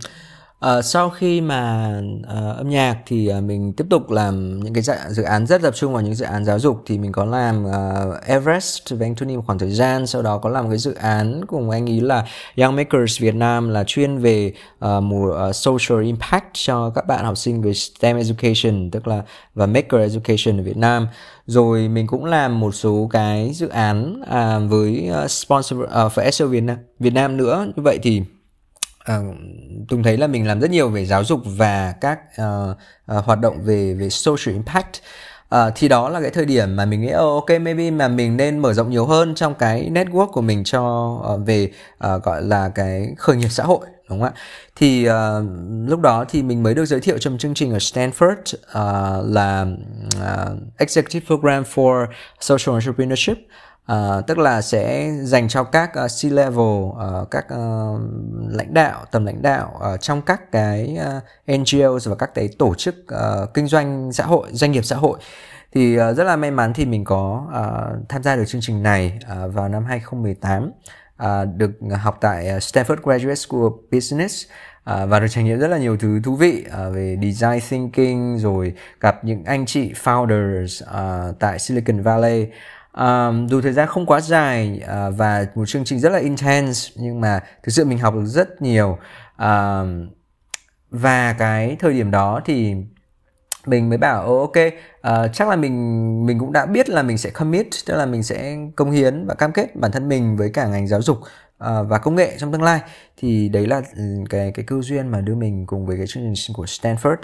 À, 0.60 0.82
sau 0.82 1.10
khi 1.10 1.40
mà 1.40 1.92
à, 2.28 2.40
âm 2.56 2.68
nhạc 2.68 2.96
thì 3.06 3.28
à, 3.28 3.40
mình 3.40 3.72
tiếp 3.72 3.84
tục 3.90 4.10
làm 4.10 4.60
những 4.60 4.74
cái 4.74 4.82
dự 5.10 5.22
án 5.22 5.46
rất 5.46 5.62
tập 5.62 5.74
trung 5.76 5.92
vào 5.92 6.02
những 6.02 6.14
dự 6.14 6.24
án 6.24 6.44
giáo 6.44 6.58
dục 6.58 6.82
thì 6.86 6.98
mình 6.98 7.12
có 7.12 7.24
làm 7.24 7.66
à, 7.72 8.04
Everest 8.26 8.90
với 8.90 9.08
anh 9.08 9.14
Tony 9.14 9.36
một 9.36 9.42
khoảng 9.46 9.58
thời 9.58 9.70
gian 9.70 10.06
sau 10.06 10.22
đó 10.22 10.38
có 10.38 10.50
làm 10.50 10.68
cái 10.68 10.78
dự 10.78 10.94
án 10.94 11.44
cùng 11.46 11.70
anh 11.70 11.86
ý 11.86 12.00
là 12.00 12.26
Young 12.56 12.76
Makers 12.76 13.20
Việt 13.20 13.34
Nam 13.34 13.68
là 13.68 13.84
chuyên 13.86 14.18
về 14.18 14.52
à, 14.78 15.00
một 15.00 15.34
à, 15.38 15.52
social 15.52 16.04
impact 16.04 16.44
cho 16.52 16.90
các 16.90 17.06
bạn 17.06 17.24
học 17.24 17.36
sinh 17.36 17.62
về 17.62 17.72
STEM 17.72 18.16
education 18.16 18.90
tức 18.90 19.08
là 19.08 19.22
và 19.54 19.66
maker 19.66 20.00
education 20.00 20.60
ở 20.60 20.62
Việt 20.62 20.76
Nam. 20.76 21.08
Rồi 21.46 21.88
mình 21.88 22.06
cũng 22.06 22.24
làm 22.24 22.60
một 22.60 22.74
số 22.74 23.08
cái 23.12 23.50
dự 23.54 23.68
án 23.68 24.22
à, 24.28 24.58
với 24.58 25.10
uh, 25.24 25.30
sponsor 25.30 25.80
uh, 25.80 25.88
for 25.90 26.30
SO 26.30 26.46
Việt 26.46 26.60
Nam 26.60 26.76
Việt 26.98 27.14
Nam 27.14 27.36
nữa. 27.36 27.66
Như 27.76 27.82
vậy 27.82 27.98
thì 28.02 28.22
à, 29.06 29.20
Tùng 29.88 30.02
thấy 30.02 30.16
là 30.16 30.26
mình 30.26 30.46
làm 30.46 30.60
rất 30.60 30.70
nhiều 30.70 30.88
về 30.88 31.06
giáo 31.06 31.24
dục 31.24 31.40
và 31.44 31.94
các 32.00 32.18
uh, 32.42 32.76
uh, 33.18 33.24
hoạt 33.24 33.40
động 33.40 33.62
về 33.62 33.94
về 33.94 34.10
social 34.10 34.54
impact. 34.54 35.00
Uh, 35.54 35.72
thì 35.76 35.88
đó 35.88 36.08
là 36.08 36.20
cái 36.20 36.30
thời 36.30 36.44
điểm 36.44 36.76
mà 36.76 36.84
mình 36.84 37.00
nghĩ 37.00 37.08
oh, 37.08 37.14
ok 37.16 37.60
maybe 37.60 37.90
mà 37.90 38.08
mình 38.08 38.36
nên 38.36 38.58
mở 38.58 38.72
rộng 38.72 38.90
nhiều 38.90 39.06
hơn 39.06 39.34
trong 39.34 39.54
cái 39.54 39.90
network 39.90 40.26
của 40.26 40.40
mình 40.40 40.64
cho 40.64 41.08
uh, 41.34 41.46
về 41.46 41.70
uh, 42.06 42.22
gọi 42.22 42.42
là 42.42 42.68
cái 42.68 43.14
khởi 43.18 43.36
nghiệp 43.36 43.48
xã 43.48 43.64
hội 43.64 43.86
đúng 44.08 44.20
không 44.20 44.28
ạ? 44.28 44.32
Thì 44.76 45.08
uh, 45.08 45.14
lúc 45.88 46.00
đó 46.00 46.24
thì 46.28 46.42
mình 46.42 46.62
mới 46.62 46.74
được 46.74 46.84
giới 46.84 47.00
thiệu 47.00 47.18
trong 47.18 47.38
chương 47.38 47.54
trình 47.54 47.72
ở 47.72 47.78
Stanford 47.78 48.36
uh, 48.36 49.34
là 49.34 49.66
uh, 50.16 50.58
Executive 50.76 51.26
Program 51.26 51.62
for 51.74 52.06
Social 52.40 52.74
Entrepreneurship. 52.74 53.36
Ờ, 53.86 54.22
tức 54.26 54.38
là 54.38 54.62
sẽ 54.62 55.12
dành 55.22 55.48
cho 55.48 55.64
các 55.64 55.94
ờ, 55.94 56.04
uh, 56.04 56.10
C-level, 56.10 56.88
uh, 56.88 56.96
ờ, 56.96 57.26
các 57.30 57.44
uh, 57.44 58.00
lãnh 58.50 58.74
đạo, 58.74 59.04
tầm 59.10 59.26
lãnh 59.26 59.42
đạo 59.42 59.80
uh, 59.94 60.00
trong 60.00 60.22
các 60.22 60.52
cái 60.52 60.98
uh, 61.48 61.58
NGOs 61.60 62.08
và 62.08 62.14
các 62.14 62.34
cái 62.34 62.48
tổ 62.58 62.74
chức 62.74 62.94
uh, 63.14 63.54
kinh 63.54 63.66
doanh 63.66 64.12
xã 64.12 64.24
hội, 64.24 64.48
doanh 64.52 64.72
nghiệp 64.72 64.84
xã 64.84 64.96
hội. 64.96 65.18
Thì 65.72 65.98
uh, 66.00 66.16
rất 66.16 66.24
là 66.24 66.36
may 66.36 66.50
mắn 66.50 66.72
thì 66.74 66.84
mình 66.84 67.04
có 67.04 67.46
uh, 67.48 68.08
tham 68.08 68.22
gia 68.22 68.36
được 68.36 68.44
chương 68.46 68.60
trình 68.60 68.82
này 68.82 69.18
uh, 69.46 69.54
vào 69.54 69.68
năm 69.68 69.84
2018, 69.84 70.70
uh, 71.22 71.56
được 71.56 71.70
học 72.02 72.18
tại 72.20 72.44
Stanford 72.44 72.96
Graduate 73.02 73.34
School 73.34 73.60
of 73.60 73.76
Business. 73.92 74.46
Uh, 74.90 75.08
và 75.08 75.20
được 75.20 75.26
trải 75.30 75.44
nghiệm 75.44 75.58
rất 75.58 75.68
là 75.68 75.78
nhiều 75.78 75.96
thứ 75.96 76.20
thú 76.24 76.36
vị 76.36 76.64
uh, 76.66 76.94
về 76.94 77.18
design 77.22 77.60
thinking 77.68 78.38
rồi 78.38 78.72
gặp 79.00 79.24
những 79.24 79.44
anh 79.44 79.66
chị 79.66 79.92
founders 80.04 80.84
uh, 80.84 81.38
tại 81.38 81.58
Silicon 81.58 82.02
Valley 82.02 82.46
um, 82.96 83.46
dù 83.48 83.60
thời 83.60 83.72
gian 83.72 83.88
không 83.88 84.06
quá 84.06 84.20
dài 84.20 84.80
uh, 84.82 85.14
và 85.16 85.46
một 85.54 85.66
chương 85.66 85.84
trình 85.84 86.00
rất 86.00 86.12
là 86.12 86.18
intense 86.18 86.90
nhưng 86.96 87.20
mà 87.20 87.40
thực 87.62 87.72
sự 87.72 87.84
mình 87.84 87.98
học 87.98 88.14
được 88.14 88.26
rất 88.26 88.62
nhiều. 88.62 88.98
Um, 89.38 90.08
và 90.90 91.32
cái 91.32 91.76
thời 91.80 91.92
điểm 91.92 92.10
đó 92.10 92.40
thì 92.44 92.74
mình 93.66 93.88
mới 93.88 93.98
bảo 93.98 94.30
oh, 94.30 94.40
ok 94.40 94.64
uh, 94.66 95.32
chắc 95.32 95.48
là 95.48 95.56
mình 95.56 96.26
mình 96.26 96.38
cũng 96.38 96.52
đã 96.52 96.66
biết 96.66 96.88
là 96.88 97.02
mình 97.02 97.18
sẽ 97.18 97.30
commit 97.30 97.66
tức 97.86 97.96
là 97.96 98.06
mình 98.06 98.22
sẽ 98.22 98.56
công 98.76 98.90
hiến 98.90 99.26
và 99.26 99.34
cam 99.34 99.52
kết 99.52 99.76
bản 99.76 99.92
thân 99.92 100.08
mình 100.08 100.36
với 100.36 100.50
cả 100.50 100.66
ngành 100.66 100.86
giáo 100.88 101.02
dục 101.02 101.18
uh, 101.18 101.88
và 101.88 101.98
công 101.98 102.14
nghệ 102.14 102.36
trong 102.38 102.52
tương 102.52 102.62
lai. 102.62 102.80
Thì 103.16 103.48
đấy 103.48 103.66
là 103.66 103.82
ừ, 103.96 104.02
cái 104.30 104.52
cái 104.54 104.64
cơ 104.64 104.76
duyên 104.82 105.08
mà 105.08 105.20
đưa 105.20 105.34
mình 105.34 105.66
cùng 105.66 105.86
với 105.86 105.96
cái 105.96 106.06
chương 106.06 106.32
trình 106.34 106.56
của 106.56 106.64
Stanford. 106.64 107.16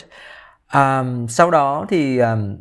Um, 0.75 1.27
sau 1.29 1.51
đó 1.51 1.87
thì 1.89 2.19
um, 2.19 2.57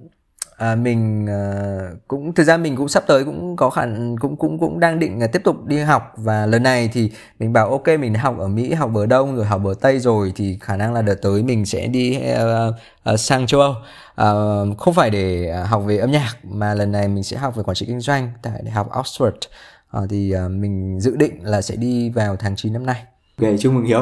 à, 0.61 0.75
mình 0.75 1.27
à, 1.29 1.91
cũng 2.07 2.33
thực 2.33 2.43
ra 2.43 2.57
mình 2.57 2.75
cũng 2.75 2.87
sắp 2.87 3.03
tới 3.07 3.25
cũng 3.25 3.55
có 3.55 3.69
khả 3.69 3.85
cũng 4.19 4.35
cũng 4.35 4.59
cũng 4.59 4.79
đang 4.79 4.99
định 4.99 5.19
là 5.19 5.27
tiếp 5.27 5.41
tục 5.43 5.65
đi 5.65 5.77
học 5.79 6.13
và 6.17 6.45
lần 6.45 6.63
này 6.63 6.89
thì 6.93 7.11
mình 7.39 7.53
bảo 7.53 7.69
ok 7.69 7.87
mình 7.99 8.13
học 8.13 8.39
ở 8.39 8.47
Mỹ 8.47 8.73
học 8.73 8.91
bờ 8.93 9.05
đông 9.05 9.35
rồi 9.35 9.45
học 9.45 9.61
bờ 9.63 9.73
tây 9.81 9.99
rồi 9.99 10.33
thì 10.35 10.57
khả 10.61 10.77
năng 10.77 10.93
là 10.93 11.01
đợt 11.01 11.15
tới 11.21 11.43
mình 11.43 11.65
sẽ 11.65 11.87
đi 11.87 12.19
uh, 12.19 12.75
uh, 13.13 13.19
sang 13.19 13.47
châu 13.47 13.61
Âu 13.61 13.71
uh, 13.71 14.77
không 14.77 14.93
phải 14.93 15.09
để 15.09 15.53
học 15.69 15.83
về 15.85 15.97
âm 15.97 16.11
nhạc 16.11 16.35
mà 16.43 16.73
lần 16.73 16.91
này 16.91 17.07
mình 17.07 17.23
sẽ 17.23 17.37
học 17.37 17.55
về 17.55 17.63
quản 17.63 17.75
trị 17.75 17.85
kinh 17.85 17.99
doanh 17.99 18.31
tại 18.41 18.61
đại 18.63 18.71
học 18.71 18.89
Oxford 18.91 19.31
uh, 19.97 20.09
thì 20.09 20.33
uh, 20.45 20.51
mình 20.51 20.99
dự 20.99 21.15
định 21.15 21.39
là 21.43 21.61
sẽ 21.61 21.75
đi 21.75 22.09
vào 22.09 22.35
tháng 22.35 22.55
9 22.55 22.73
năm 22.73 22.85
nay. 22.85 23.03
Ok 23.41 23.49
chúc 23.59 23.73
mừng 23.73 23.85
Hiếu. 23.85 24.01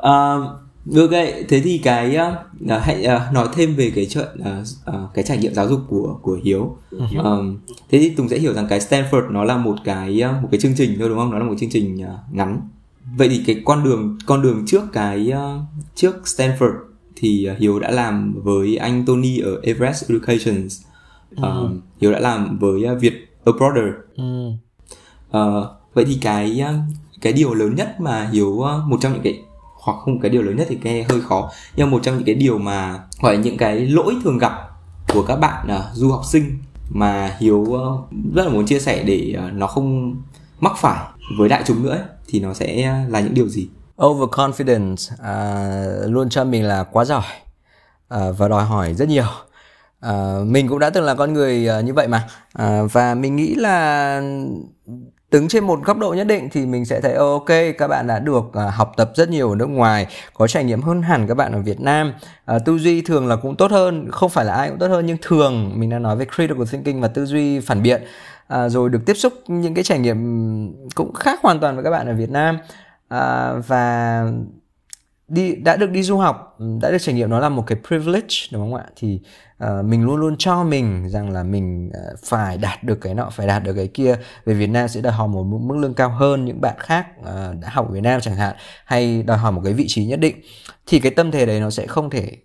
Uh, 0.00 0.96
ok, 0.96 1.10
thế 1.48 1.60
thì 1.64 1.78
cái 1.78 2.16
uh, 2.64 2.82
hãy 2.82 3.06
uh, 3.06 3.32
nói 3.32 3.48
thêm 3.52 3.74
về 3.74 3.92
cái 3.94 4.06
chuyện 4.06 4.28
uh, 4.38 4.96
uh, 4.96 5.14
cái 5.14 5.24
trải 5.24 5.38
nghiệm 5.38 5.54
giáo 5.54 5.68
dục 5.68 5.80
của 5.88 6.18
của 6.22 6.38
Hiếu. 6.44 6.76
Uh, 6.96 7.04
thế 7.90 7.98
thì 7.98 8.10
Tùng 8.10 8.28
sẽ 8.28 8.38
hiểu 8.38 8.52
rằng 8.52 8.66
cái 8.68 8.78
Stanford 8.78 9.30
nó 9.30 9.44
là 9.44 9.56
một 9.56 9.76
cái 9.84 10.22
uh, 10.30 10.42
một 10.42 10.48
cái 10.50 10.60
chương 10.60 10.74
trình 10.76 10.96
thôi 10.98 11.08
đúng 11.08 11.18
không? 11.18 11.30
Nó 11.30 11.38
là 11.38 11.44
một 11.44 11.54
chương 11.60 11.70
trình 11.70 11.96
uh, 11.96 12.34
ngắn. 12.34 12.60
Vậy 13.16 13.28
thì 13.28 13.42
cái 13.46 13.62
con 13.64 13.84
đường 13.84 14.18
con 14.26 14.42
đường 14.42 14.64
trước 14.66 14.82
cái 14.92 15.32
uh, 15.32 15.62
trước 15.94 16.16
Stanford 16.24 16.72
thì 17.16 17.48
uh, 17.52 17.58
Hiếu 17.58 17.80
đã 17.80 17.90
làm 17.90 18.40
với 18.42 18.76
anh 18.76 19.04
Tony 19.06 19.38
ở 19.38 19.60
Everest 19.62 20.10
Educations. 20.10 20.82
Uh, 21.36 21.42
ừ. 21.42 21.68
Hiếu 22.00 22.12
đã 22.12 22.18
làm 22.18 22.58
với 22.58 22.92
uh, 22.92 23.00
Việt 23.00 23.34
Abroader. 23.44 23.94
Ừ. 24.16 24.48
Uh, 25.38 25.66
vậy 25.94 26.04
thì 26.04 26.18
cái 26.20 26.64
cái 27.20 27.32
điều 27.32 27.54
lớn 27.54 27.74
nhất 27.74 28.00
mà 28.00 28.28
Hiếu 28.32 28.66
một 28.86 28.96
trong 29.00 29.12
những 29.12 29.22
cái 29.22 29.40
hoặc 29.80 29.96
không 30.04 30.20
cái 30.20 30.30
điều 30.30 30.42
lớn 30.42 30.56
nhất 30.56 30.66
thì 30.70 30.78
nghe 30.82 31.02
hơi 31.02 31.20
khó. 31.20 31.50
Nhưng 31.76 31.90
một 31.90 32.00
trong 32.02 32.14
những 32.16 32.24
cái 32.26 32.34
điều 32.34 32.58
mà 32.58 33.00
gọi 33.20 33.34
là 33.34 33.40
những 33.40 33.56
cái 33.56 33.78
lỗi 33.78 34.14
thường 34.24 34.38
gặp 34.38 34.52
của 35.14 35.22
các 35.22 35.36
bạn 35.36 35.68
uh, 35.76 35.96
du 35.96 36.10
học 36.10 36.24
sinh 36.24 36.58
mà 36.90 37.36
hiếu 37.38 37.58
uh, 37.58 38.10
rất 38.34 38.44
là 38.44 38.48
muốn 38.48 38.66
chia 38.66 38.78
sẻ 38.78 39.02
để 39.02 39.36
uh, 39.46 39.52
nó 39.52 39.66
không 39.66 40.16
mắc 40.60 40.72
phải 40.76 41.04
với 41.38 41.48
đại 41.48 41.62
chúng 41.66 41.82
nữa 41.82 41.90
ấy, 41.90 42.04
thì 42.28 42.40
nó 42.40 42.54
sẽ 42.54 42.82
ờ, 42.82 43.08
là 43.08 43.20
những 43.20 43.34
điều 43.34 43.48
gì? 43.48 43.68
Overconfidence 43.96 45.12
uh, 45.12 46.10
luôn 46.10 46.28
cho 46.28 46.44
mình 46.44 46.64
là 46.64 46.84
quá 46.84 47.04
giỏi 47.04 47.22
uh, 48.14 48.38
và 48.38 48.48
đòi 48.48 48.64
hỏi 48.64 48.94
rất 48.94 49.08
nhiều. 49.08 49.24
Uh, 50.06 50.46
mình 50.46 50.68
cũng 50.68 50.78
đã 50.78 50.90
từng 50.90 51.04
là 51.04 51.14
con 51.14 51.32
người 51.32 51.68
uh, 51.78 51.84
như 51.84 51.94
vậy 51.94 52.08
mà. 52.08 52.28
Uh, 52.62 52.92
và 52.92 53.14
mình 53.14 53.36
nghĩ 53.36 53.54
là 53.54 54.22
đứng 55.30 55.48
trên 55.48 55.64
một 55.64 55.80
góc 55.84 55.98
độ 55.98 56.14
nhất 56.14 56.26
định 56.26 56.48
thì 56.52 56.66
mình 56.66 56.84
sẽ 56.84 57.00
thấy 57.00 57.14
ok 57.14 57.46
các 57.78 57.88
bạn 57.88 58.06
đã 58.06 58.18
được 58.18 58.38
uh, 58.38 58.74
học 58.74 58.92
tập 58.96 59.12
rất 59.14 59.28
nhiều 59.28 59.50
ở 59.50 59.56
nước 59.56 59.68
ngoài 59.68 60.06
có 60.34 60.46
trải 60.46 60.64
nghiệm 60.64 60.82
hơn 60.82 61.02
hẳn 61.02 61.28
các 61.28 61.34
bạn 61.34 61.52
ở 61.52 61.60
Việt 61.60 61.80
Nam. 61.80 62.12
Uh, 62.56 62.62
tư 62.64 62.78
duy 62.78 63.02
thường 63.02 63.28
là 63.28 63.36
cũng 63.36 63.56
tốt 63.56 63.70
hơn 63.70 64.10
không 64.10 64.30
phải 64.30 64.44
là 64.44 64.54
ai 64.54 64.68
cũng 64.68 64.78
tốt 64.78 64.88
hơn 64.88 65.06
nhưng 65.06 65.16
thường 65.22 65.72
mình 65.74 65.90
đã 65.90 65.98
nói 65.98 66.16
về 66.16 66.26
critical 66.36 66.64
thinking 66.70 67.00
và 67.00 67.08
tư 67.08 67.26
duy 67.26 67.60
phản 67.60 67.82
biện 67.82 68.02
uh, 68.54 68.58
rồi 68.70 68.90
được 68.90 69.00
tiếp 69.06 69.14
xúc 69.14 69.32
những 69.46 69.74
cái 69.74 69.84
trải 69.84 69.98
nghiệm 69.98 70.18
cũng 70.94 71.14
khác 71.14 71.40
hoàn 71.42 71.60
toàn 71.60 71.74
với 71.74 71.84
các 71.84 71.90
bạn 71.90 72.06
ở 72.06 72.14
Việt 72.14 72.30
Nam. 72.30 72.58
Uh, 73.14 73.66
và 73.66 74.24
đi 75.30 75.54
đã 75.54 75.76
được 75.76 75.90
đi 75.90 76.02
du 76.02 76.16
học 76.16 76.56
ừ, 76.58 76.66
đã 76.82 76.90
được 76.90 76.98
trải 77.00 77.14
nghiệm 77.14 77.30
nó 77.30 77.40
là 77.40 77.48
một 77.48 77.64
cái 77.66 77.78
privilege 77.88 78.36
đúng 78.52 78.62
không 78.62 78.74
ạ? 78.74 78.84
Thì 78.96 79.20
uh, 79.64 79.84
mình 79.84 80.04
luôn 80.04 80.16
luôn 80.16 80.36
cho 80.38 80.64
mình 80.64 81.08
rằng 81.08 81.30
là 81.30 81.42
mình 81.42 81.88
uh, 81.88 82.18
phải 82.24 82.58
đạt 82.58 82.84
được 82.84 82.98
cái 83.00 83.14
nọ 83.14 83.30
phải 83.30 83.46
đạt 83.46 83.62
được 83.64 83.72
cái 83.72 83.86
kia. 83.86 84.16
Về 84.44 84.54
Việt 84.54 84.66
Nam 84.66 84.88
sẽ 84.88 85.00
đòi 85.00 85.12
hỏi 85.12 85.28
một 85.28 85.42
mức 85.42 85.76
lương 85.76 85.94
cao 85.94 86.10
hơn 86.10 86.44
những 86.44 86.60
bạn 86.60 86.76
khác 86.78 87.06
uh, 87.20 87.26
đã 87.60 87.68
học 87.68 87.88
ở 87.88 87.92
Việt 87.92 88.00
Nam 88.00 88.20
chẳng 88.20 88.36
hạn 88.36 88.56
hay 88.84 89.22
đòi 89.22 89.38
hỏi 89.38 89.52
một 89.52 89.60
cái 89.64 89.72
vị 89.72 89.84
trí 89.88 90.04
nhất 90.04 90.20
định. 90.20 90.40
Thì 90.86 91.00
cái 91.00 91.12
tâm 91.12 91.30
thế 91.30 91.46
đấy 91.46 91.60
nó 91.60 91.70
sẽ 91.70 91.86
không 91.86 92.10
thể 92.10 92.36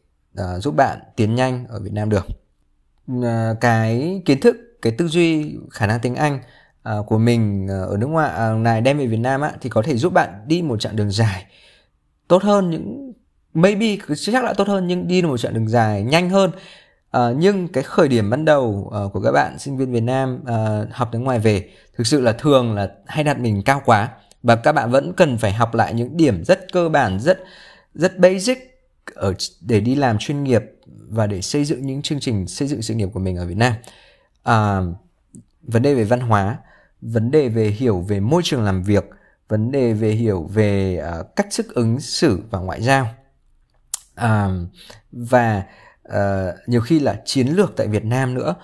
uh, 0.41 0.63
giúp 0.63 0.75
bạn 0.77 0.99
tiến 1.15 1.35
nhanh 1.35 1.65
ở 1.67 1.79
Việt 1.79 1.93
Nam 1.93 2.09
được. 2.09 2.27
Uh, 3.11 3.25
cái 3.61 4.21
kiến 4.25 4.39
thức 4.41 4.57
cái 4.81 4.93
tư 4.97 5.07
duy 5.07 5.57
khả 5.71 5.87
năng 5.87 5.99
tiếng 5.99 6.15
Anh 6.15 6.39
uh, 6.89 7.05
của 7.05 7.17
mình 7.17 7.65
uh, 7.65 7.89
ở 7.89 7.97
nước 7.97 8.07
ngoài 8.07 8.51
uh, 8.53 8.59
này 8.59 8.81
đem 8.81 8.97
về 8.97 9.07
Việt 9.07 9.19
Nam 9.19 9.41
á, 9.41 9.51
thì 9.61 9.69
có 9.69 9.81
thể 9.81 9.97
giúp 9.97 10.13
bạn 10.13 10.29
đi 10.47 10.61
một 10.61 10.79
chặng 10.79 10.95
đường 10.95 11.11
dài 11.11 11.45
tốt 12.27 12.43
hơn 12.43 12.69
những 12.69 13.13
maybe 13.53 13.97
chắc 14.17 14.43
là 14.43 14.53
tốt 14.53 14.67
hơn 14.67 14.87
nhưng 14.87 15.07
đi 15.07 15.21
một 15.21 15.37
chặng 15.37 15.53
đường 15.53 15.67
dài 15.67 16.03
nhanh 16.03 16.29
hơn. 16.29 16.51
Uh, 17.17 17.21
nhưng 17.37 17.67
cái 17.67 17.83
khởi 17.83 18.07
điểm 18.07 18.29
ban 18.29 18.45
đầu 18.45 18.91
uh, 19.05 19.13
của 19.13 19.21
các 19.21 19.31
bạn 19.31 19.59
sinh 19.59 19.77
viên 19.77 19.91
Việt 19.91 20.03
Nam 20.03 20.39
uh, 20.41 20.93
học 20.93 21.09
tiếng 21.11 21.23
ngoài 21.23 21.39
về 21.39 21.69
thực 21.97 22.07
sự 22.07 22.21
là 22.21 22.33
thường 22.33 22.75
là 22.75 22.91
hay 23.05 23.23
đặt 23.23 23.39
mình 23.39 23.61
cao 23.65 23.81
quá 23.85 24.09
và 24.43 24.55
các 24.55 24.71
bạn 24.71 24.91
vẫn 24.91 25.13
cần 25.13 25.37
phải 25.37 25.53
học 25.53 25.75
lại 25.75 25.93
những 25.93 26.17
điểm 26.17 26.43
rất 26.43 26.71
cơ 26.73 26.89
bản 26.89 27.19
rất 27.19 27.43
rất 27.93 28.17
basic 28.17 28.57
ở 29.15 29.33
để 29.61 29.79
đi 29.79 29.95
làm 29.95 30.17
chuyên 30.17 30.43
nghiệp 30.43 30.63
và 31.09 31.27
để 31.27 31.41
xây 31.41 31.65
dựng 31.65 31.85
những 31.85 32.01
chương 32.01 32.19
trình 32.19 32.47
xây 32.47 32.67
dựng 32.67 32.81
sự 32.81 32.93
nghiệp 32.93 33.09
của 33.13 33.19
mình 33.19 33.37
ở 33.37 33.45
Việt 33.45 33.57
Nam. 33.57 33.73
À, 34.43 34.81
vấn 35.61 35.81
đề 35.81 35.93
về 35.93 36.03
văn 36.03 36.19
hóa 36.19 36.57
vấn 37.01 37.31
đề 37.31 37.49
về 37.49 37.67
hiểu 37.67 37.99
về 37.99 38.19
môi 38.19 38.41
trường 38.45 38.63
làm 38.63 38.83
việc 38.83 39.03
vấn 39.49 39.71
đề 39.71 39.93
về 39.93 40.09
hiểu 40.09 40.49
về 40.53 41.03
uh, 41.19 41.35
cách 41.35 41.47
thức 41.57 41.75
ứng 41.75 41.99
xử 41.99 42.39
và 42.49 42.59
ngoại 42.59 42.81
giao. 42.81 43.07
Uh, 44.23 44.51
và 45.11 45.63
uh, 46.07 46.55
nhiều 46.67 46.81
khi 46.81 46.99
là 46.99 47.21
chiến 47.25 47.47
lược 47.47 47.73
tại 47.77 47.87
Việt 47.87 48.05
Nam 48.05 48.33
nữa. 48.33 48.55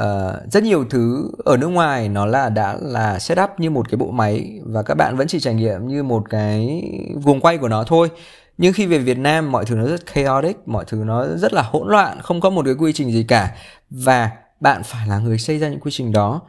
Uh, 0.00 0.52
rất 0.52 0.62
nhiều 0.62 0.84
thứ 0.90 1.30
ở 1.44 1.56
nước 1.56 1.68
ngoài 1.68 2.08
nó 2.08 2.26
là 2.26 2.48
đã 2.48 2.76
là 2.80 3.18
set 3.18 3.38
up 3.40 3.50
như 3.58 3.70
một 3.70 3.90
cái 3.90 3.96
bộ 3.96 4.10
máy 4.10 4.60
và 4.64 4.82
các 4.82 4.94
bạn 4.94 5.16
vẫn 5.16 5.28
chỉ 5.28 5.40
trải 5.40 5.54
nghiệm 5.54 5.86
như 5.88 6.02
một 6.02 6.30
cái 6.30 6.82
vùng 7.14 7.40
quay 7.40 7.58
của 7.58 7.68
nó 7.68 7.84
thôi. 7.84 8.10
Nhưng 8.58 8.72
khi 8.72 8.86
về 8.86 8.98
Việt 8.98 9.18
Nam 9.18 9.52
mọi 9.52 9.64
thứ 9.64 9.74
nó 9.74 9.86
rất 9.86 10.00
chaotic 10.14 10.68
mọi 10.68 10.84
thứ 10.88 10.96
nó 11.04 11.26
rất 11.26 11.52
là 11.52 11.62
hỗn 11.62 11.88
loạn 11.88 12.18
không 12.22 12.40
có 12.40 12.50
một 12.50 12.64
cái 12.64 12.74
quy 12.74 12.92
trình 12.92 13.12
gì 13.12 13.24
cả. 13.24 13.56
Và 13.90 14.30
bạn 14.60 14.82
phải 14.84 15.08
là 15.08 15.18
người 15.18 15.38
xây 15.38 15.58
ra 15.58 15.68
những 15.68 15.80
quy 15.80 15.90
trình 15.90 16.12
đó. 16.12 16.42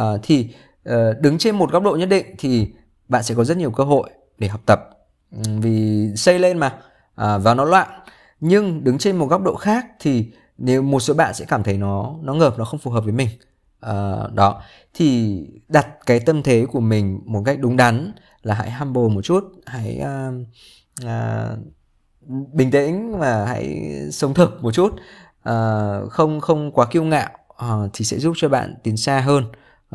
Uh, 0.00 0.20
thì 0.22 0.48
uh, 0.88 0.94
đứng 1.20 1.38
trên 1.38 1.56
một 1.56 1.72
góc 1.72 1.82
độ 1.82 1.96
nhất 1.96 2.08
định 2.08 2.26
thì 2.38 2.68
bạn 3.08 3.22
sẽ 3.22 3.34
có 3.34 3.44
rất 3.44 3.56
nhiều 3.56 3.70
cơ 3.70 3.84
hội 3.84 4.10
để 4.38 4.48
học 4.48 4.60
tập. 4.66 4.80
Ừ, 5.32 5.42
vì 5.60 6.08
xây 6.16 6.38
lên 6.38 6.58
mà 6.58 6.78
à, 7.14 7.38
và 7.38 7.54
nó 7.54 7.64
loạn. 7.64 7.88
Nhưng 8.40 8.84
đứng 8.84 8.98
trên 8.98 9.16
một 9.16 9.26
góc 9.26 9.42
độ 9.42 9.56
khác 9.56 9.86
thì 10.00 10.32
nếu 10.58 10.82
một 10.82 11.00
số 11.00 11.14
bạn 11.14 11.34
sẽ 11.34 11.44
cảm 11.44 11.62
thấy 11.62 11.78
nó 11.78 12.14
nó 12.22 12.34
ngợp 12.34 12.58
nó 12.58 12.64
không 12.64 12.80
phù 12.80 12.90
hợp 12.90 13.04
với 13.04 13.12
mình. 13.12 13.28
À, 13.80 14.16
đó. 14.34 14.62
Thì 14.94 15.40
đặt 15.68 15.88
cái 16.06 16.20
tâm 16.20 16.42
thế 16.42 16.66
của 16.72 16.80
mình 16.80 17.20
một 17.24 17.42
cách 17.44 17.58
đúng 17.60 17.76
đắn 17.76 18.12
là 18.42 18.54
hãy 18.54 18.70
humble 18.70 19.08
một 19.14 19.22
chút 19.22 19.44
hãy 19.66 20.00
uh, 20.02 20.34
uh, 21.04 21.58
bình 22.52 22.70
tĩnh 22.70 23.18
và 23.18 23.46
hãy 23.46 23.92
sống 24.12 24.34
thực 24.34 24.62
một 24.62 24.72
chút. 24.72 24.94
Uh, 25.48 26.12
không 26.12 26.40
không 26.40 26.72
quá 26.72 26.86
kiêu 26.86 27.04
ngạo 27.04 27.28
uh, 27.64 27.90
thì 27.92 28.04
sẽ 28.04 28.18
giúp 28.18 28.32
cho 28.36 28.48
bạn 28.48 28.74
tiến 28.82 28.96
xa 28.96 29.20
hơn 29.20 29.44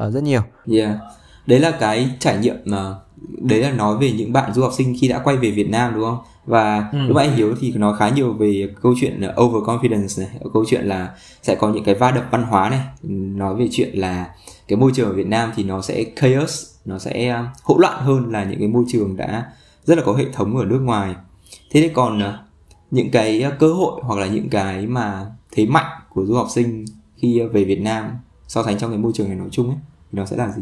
uh, 0.05 0.13
rất 0.13 0.23
nhiều. 0.23 0.41
Yeah 0.71 0.97
đấy 1.45 1.59
là 1.59 1.71
cái 1.71 2.09
trải 2.19 2.37
nghiệm 2.37 2.55
mà 2.65 2.95
đấy 3.41 3.61
là 3.61 3.71
nói 3.71 3.97
về 3.97 4.11
những 4.11 4.33
bạn 4.33 4.53
du 4.53 4.61
học 4.61 4.71
sinh 4.77 4.95
khi 5.01 5.07
đã 5.07 5.19
quay 5.23 5.37
về 5.37 5.51
Việt 5.51 5.69
Nam 5.69 5.93
đúng 5.95 6.03
không? 6.03 6.17
Và 6.45 6.89
ừ. 6.91 6.99
lúc 7.07 7.17
anh 7.17 7.35
Hiếu 7.35 7.55
thì 7.59 7.71
nói 7.71 7.97
khá 7.99 8.09
nhiều 8.09 8.33
về 8.33 8.69
câu 8.81 8.93
chuyện 9.01 9.21
overconfidence 9.35 10.21
này 10.21 10.29
câu 10.53 10.65
chuyện 10.67 10.85
là 10.85 11.15
sẽ 11.41 11.55
có 11.55 11.69
những 11.69 11.83
cái 11.83 11.95
va 11.95 12.11
đập 12.11 12.27
văn 12.31 12.43
hóa 12.43 12.69
này 12.69 12.81
nói 13.35 13.55
về 13.55 13.67
chuyện 13.71 13.89
là 13.93 14.29
cái 14.67 14.77
môi 14.77 14.91
trường 14.95 15.09
ở 15.09 15.13
Việt 15.13 15.27
Nam 15.27 15.51
thì 15.55 15.63
nó 15.63 15.81
sẽ 15.81 16.03
chaos 16.21 16.71
nó 16.85 16.99
sẽ 16.99 17.29
um, 17.29 17.45
hỗn 17.63 17.81
loạn 17.81 18.03
hơn 18.03 18.31
là 18.31 18.43
những 18.43 18.59
cái 18.59 18.67
môi 18.67 18.83
trường 18.87 19.17
đã 19.17 19.51
rất 19.85 19.97
là 19.97 20.03
có 20.05 20.13
hệ 20.13 20.25
thống 20.33 20.57
ở 20.57 20.65
nước 20.65 20.79
ngoài. 20.79 21.15
Thế 21.71 21.81
thì 21.81 21.89
còn 21.93 22.21
những 22.91 23.11
cái 23.11 23.45
cơ 23.59 23.73
hội 23.73 24.01
hoặc 24.03 24.19
là 24.19 24.27
những 24.27 24.49
cái 24.49 24.87
mà 24.87 25.25
thế 25.51 25.65
mạnh 25.65 26.01
của 26.09 26.25
du 26.25 26.35
học 26.35 26.47
sinh 26.49 26.85
khi 27.17 27.41
về 27.53 27.63
Việt 27.63 27.81
Nam 27.81 28.11
so 28.47 28.63
sánh 28.63 28.77
trong 28.77 28.89
cái 28.89 28.99
môi 28.99 29.11
trường 29.15 29.27
này 29.27 29.37
nói 29.37 29.47
chung 29.51 29.69
ấy 29.69 29.77
thì 30.11 30.17
nó 30.19 30.25
sẽ 30.25 30.37
là 30.37 30.51
gì 30.51 30.61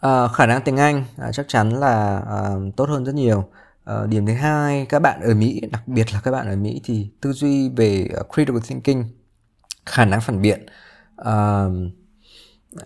À, 0.00 0.28
khả 0.28 0.46
năng 0.46 0.62
tiếng 0.62 0.76
Anh 0.76 1.04
à, 1.16 1.32
chắc 1.32 1.48
chắn 1.48 1.70
là 1.70 2.22
à, 2.30 2.50
tốt 2.76 2.88
hơn 2.88 3.04
rất 3.04 3.14
nhiều. 3.14 3.48
À, 3.84 3.94
điểm 4.08 4.26
thứ 4.26 4.32
hai, 4.32 4.86
các 4.88 4.98
bạn 4.98 5.20
ở 5.20 5.34
Mỹ, 5.34 5.60
đặc 5.72 5.88
biệt 5.88 6.14
là 6.14 6.20
các 6.20 6.30
bạn 6.30 6.48
ở 6.48 6.56
Mỹ 6.56 6.80
thì 6.84 7.10
tư 7.20 7.32
duy 7.32 7.68
về 7.68 8.08
uh, 8.20 8.26
critical 8.34 8.62
thinking, 8.68 9.02
khả 9.86 10.04
năng 10.04 10.20
phản 10.20 10.42
biện 10.42 10.66
à, 11.16 11.66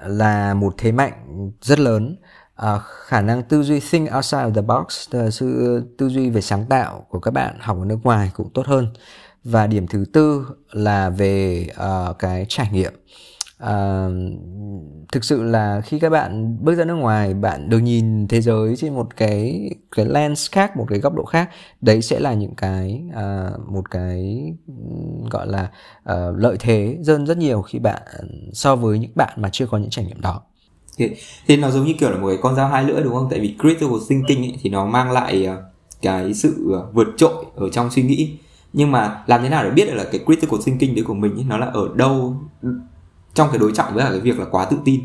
là 0.06 0.54
một 0.54 0.74
thế 0.78 0.92
mạnh 0.92 1.12
rất 1.60 1.78
lớn. 1.78 2.16
À, 2.54 2.78
khả 3.06 3.20
năng 3.20 3.42
tư 3.42 3.62
duy 3.62 3.80
think 3.80 4.10
outside 4.16 4.42
of 4.42 4.54
the 4.54 4.62
box, 4.62 5.08
là 5.10 5.30
sự 5.30 5.80
tư 5.98 6.08
duy 6.08 6.30
về 6.30 6.40
sáng 6.40 6.66
tạo 6.66 7.06
của 7.08 7.20
các 7.20 7.30
bạn 7.30 7.56
học 7.60 7.78
ở 7.78 7.84
nước 7.84 7.98
ngoài 8.02 8.30
cũng 8.34 8.50
tốt 8.54 8.66
hơn. 8.66 8.86
Và 9.44 9.66
điểm 9.66 9.86
thứ 9.86 10.04
tư 10.12 10.46
là 10.70 11.10
về 11.10 11.66
uh, 11.70 12.18
cái 12.18 12.46
trải 12.48 12.68
nghiệm 12.72 12.92
uh, 13.66 14.12
thực 15.12 15.24
sự 15.24 15.42
là 15.42 15.80
khi 15.80 15.98
các 15.98 16.10
bạn 16.10 16.56
bước 16.60 16.74
ra 16.74 16.84
nước 16.84 16.94
ngoài 16.94 17.34
bạn 17.34 17.68
được 17.68 17.78
nhìn 17.78 18.28
thế 18.28 18.40
giới 18.40 18.76
trên 18.76 18.94
một 18.94 19.16
cái 19.16 19.70
cái 19.96 20.06
lens 20.06 20.50
khác 20.50 20.76
một 20.76 20.86
cái 20.88 20.98
góc 20.98 21.14
độ 21.14 21.24
khác 21.24 21.50
đấy 21.80 22.02
sẽ 22.02 22.20
là 22.20 22.34
những 22.34 22.54
cái 22.54 23.02
uh, 23.08 23.68
một 23.68 23.90
cái 23.90 24.52
gọi 25.30 25.46
là 25.46 25.70
uh, 26.12 26.36
lợi 26.36 26.56
thế 26.60 26.98
hơn 27.06 27.26
rất 27.26 27.38
nhiều 27.38 27.62
khi 27.62 27.78
bạn 27.78 28.02
so 28.52 28.76
với 28.76 28.98
những 28.98 29.12
bạn 29.14 29.32
mà 29.36 29.48
chưa 29.52 29.66
có 29.66 29.78
những 29.78 29.90
trải 29.90 30.04
nghiệm 30.04 30.20
đó. 30.20 30.42
Thì 31.46 31.56
nó 31.56 31.70
giống 31.70 31.84
như 31.84 31.92
kiểu 31.98 32.10
là 32.10 32.18
một 32.18 32.28
cái 32.28 32.38
con 32.42 32.56
dao 32.56 32.68
hai 32.68 32.84
lưỡi 32.84 33.02
đúng 33.02 33.14
không? 33.14 33.28
Tại 33.30 33.40
vì 33.40 33.54
critical 33.60 33.96
thinking 34.08 34.42
ấy, 34.42 34.58
thì 34.62 34.70
nó 34.70 34.86
mang 34.86 35.12
lại 35.12 35.44
ờ, 35.44 35.62
cái 36.02 36.34
sự 36.34 36.74
vượt 36.92 37.08
trội 37.16 37.44
ở 37.56 37.68
trong 37.68 37.90
suy 37.90 38.02
nghĩ. 38.02 38.38
Nhưng 38.72 38.90
mà 38.90 39.22
làm 39.26 39.42
thế 39.42 39.48
nào 39.48 39.64
để 39.64 39.70
biết 39.70 39.86
được 39.86 39.94
là 39.94 40.04
cái 40.12 40.20
critical 40.26 40.60
thinking 40.64 40.94
đấy 40.94 41.04
của 41.04 41.14
mình 41.14 41.34
ấy, 41.34 41.44
nó 41.48 41.58
là 41.58 41.66
ở 41.66 41.88
đâu 41.94 42.36
trong 43.34 43.48
cái 43.50 43.58
đối 43.58 43.72
trọng 43.74 43.94
với 43.94 44.04
cả 44.04 44.10
cái 44.10 44.20
việc 44.20 44.38
là 44.38 44.46
quá 44.50 44.64
tự 44.64 44.76
tin. 44.84 45.00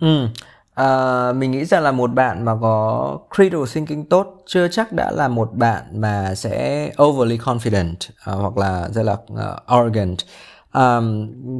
Ừ. 0.00 0.26
à, 0.74 1.32
mình 1.32 1.50
nghĩ 1.50 1.64
rằng 1.64 1.82
là 1.82 1.92
một 1.92 2.12
bạn 2.14 2.44
mà 2.44 2.52
có 2.60 3.18
critical 3.36 3.62
thinking 3.74 4.04
tốt 4.04 4.42
chưa 4.46 4.68
chắc 4.68 4.92
đã 4.92 5.10
là 5.10 5.28
một 5.28 5.50
bạn 5.54 5.82
mà 6.00 6.34
sẽ 6.34 6.90
overly 7.02 7.38
confident 7.38 7.94
à, 8.24 8.32
hoặc 8.32 8.56
là 8.56 8.88
rất 8.92 9.02
là 9.02 9.12
uh, 9.12 9.66
arrogant. 9.66 10.16
À, 10.70 11.00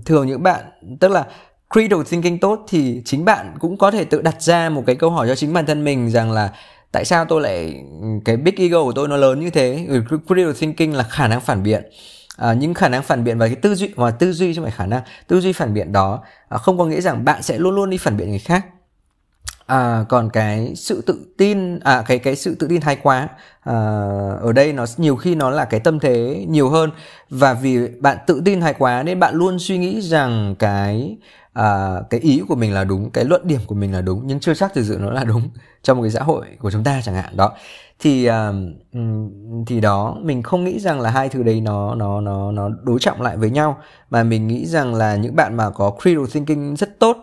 thường 0.05 0.27
những 0.27 0.43
bạn 0.43 0.65
tức 1.01 1.09
là 1.09 1.27
critical 1.75 2.03
thinking 2.11 2.39
tốt 2.39 2.65
thì 2.69 3.03
chính 3.05 3.25
bạn 3.25 3.55
cũng 3.61 3.79
có 3.79 3.91
thể 3.91 4.05
tự 4.05 4.23
đặt 4.23 4.43
ra 4.43 4.69
một 4.69 4.83
cái 4.87 4.97
câu 4.97 5.11
hỏi 5.11 5.29
cho 5.29 5.35
chính 5.35 5.53
bản 5.53 5.67
thân 5.67 5.85
mình 5.85 6.11
rằng 6.11 6.33
là 6.33 6.53
tại 6.93 7.05
sao 7.05 7.25
tôi 7.25 7.41
lại 7.41 7.85
cái 8.25 8.37
big 8.37 8.55
ego 8.57 8.83
của 8.85 8.93
tôi 8.93 9.09
nó 9.09 9.17
lớn 9.17 9.41
như 9.41 9.51
thế? 9.51 9.87
Critical 10.27 10.53
thinking 10.53 10.93
là 10.93 11.03
khả 11.03 11.29
năng 11.29 11.41
phản 11.41 11.63
biện 11.63 11.83
à, 12.37 12.53
những 12.53 12.75
khả 12.75 12.89
năng 12.89 13.03
phản 13.03 13.25
biện 13.25 13.39
và 13.39 13.47
cái 13.47 13.57
tư 13.57 13.75
duy 13.75 13.93
và 13.97 14.11
tư 14.11 14.33
duy 14.33 14.55
chứ 14.55 14.61
không 14.61 14.65
phải 14.65 14.77
khả 14.79 14.87
năng 14.87 15.03
tư 15.27 15.41
duy 15.41 15.53
phản 15.53 15.75
biện 15.75 15.93
đó 15.93 16.23
à, 16.49 16.59
không 16.59 16.79
có 16.79 16.85
nghĩa 16.85 17.01
rằng 17.01 17.25
bạn 17.25 17.43
sẽ 17.43 17.59
luôn 17.59 17.75
luôn 17.75 17.91
đi 17.91 17.97
phản 17.97 18.17
biện 18.17 18.31
người 18.31 18.39
khác. 18.39 18.67
À, 19.67 20.05
còn 20.09 20.31
cái 20.31 20.73
sự 20.77 21.03
tự 21.07 21.27
tin 21.39 21.79
à 21.79 22.05
cái 22.07 22.19
cái 22.19 22.37
sự 22.37 22.55
tự 22.55 22.67
tin 22.69 22.81
thái 22.81 22.97
quá 23.03 23.29
à, 23.61 23.75
ở 24.41 24.53
đây 24.55 24.73
nó 24.73 24.85
nhiều 24.97 25.17
khi 25.17 25.35
nó 25.35 25.51
là 25.51 25.65
cái 25.65 25.81
tâm 25.81 26.01
thế 26.01 26.45
nhiều 26.49 26.69
hơn. 26.71 26.91
Và 27.31 27.55
vì 27.55 27.89
bạn 28.01 28.17
tự 28.27 28.43
tin 28.45 28.61
thái 28.61 28.75
quá 28.75 29.03
nên 29.03 29.21
bạn 29.21 29.35
luôn 29.35 29.59
suy 29.59 29.79
nghĩ 29.79 30.01
rằng 30.01 30.55
cái 30.59 31.17
à, 31.57 32.01
cái 32.11 32.21
ý 32.21 32.43
của 32.49 32.55
mình 32.55 32.73
là 32.75 32.85
đúng 32.85 33.11
cái 33.11 33.25
luận 33.25 33.41
điểm 33.45 33.61
của 33.67 33.75
mình 33.75 33.93
là 33.93 34.01
đúng 34.01 34.23
nhưng 34.27 34.41
chưa 34.41 34.55
chắc 34.55 34.75
thực 34.75 34.85
sự 34.85 34.99
nó 35.01 35.11
là 35.11 35.25
đúng 35.25 35.51
trong 35.83 35.97
một 35.97 36.03
cái 36.03 36.11
xã 36.11 36.23
hội 36.23 36.47
của 36.59 36.71
chúng 36.71 36.85
ta 36.85 37.01
chẳng 37.05 37.15
hạn 37.15 37.37
đó 37.37 37.53
thì 37.99 38.29
uh, 38.29 38.35
thì 39.67 39.81
đó 39.81 40.17
mình 40.23 40.43
không 40.43 40.65
nghĩ 40.65 40.79
rằng 40.79 41.01
là 41.01 41.11
hai 41.11 41.29
thứ 41.29 41.43
đấy 41.43 41.61
nó 41.61 41.95
nó 41.95 42.21
nó 42.21 42.53
nó 42.53 42.69
đối 42.83 42.99
trọng 43.01 43.23
lại 43.23 43.37
với 43.37 43.51
nhau 43.51 43.79
mà 44.11 44.23
mình 44.23 44.47
nghĩ 44.47 44.67
rằng 44.67 44.95
là 44.95 45.17
những 45.17 45.37
bạn 45.37 45.57
mà 45.57 45.71
có 45.71 45.93
critical 46.03 46.27
thinking 46.33 46.77
rất 46.77 46.99
tốt 46.99 47.17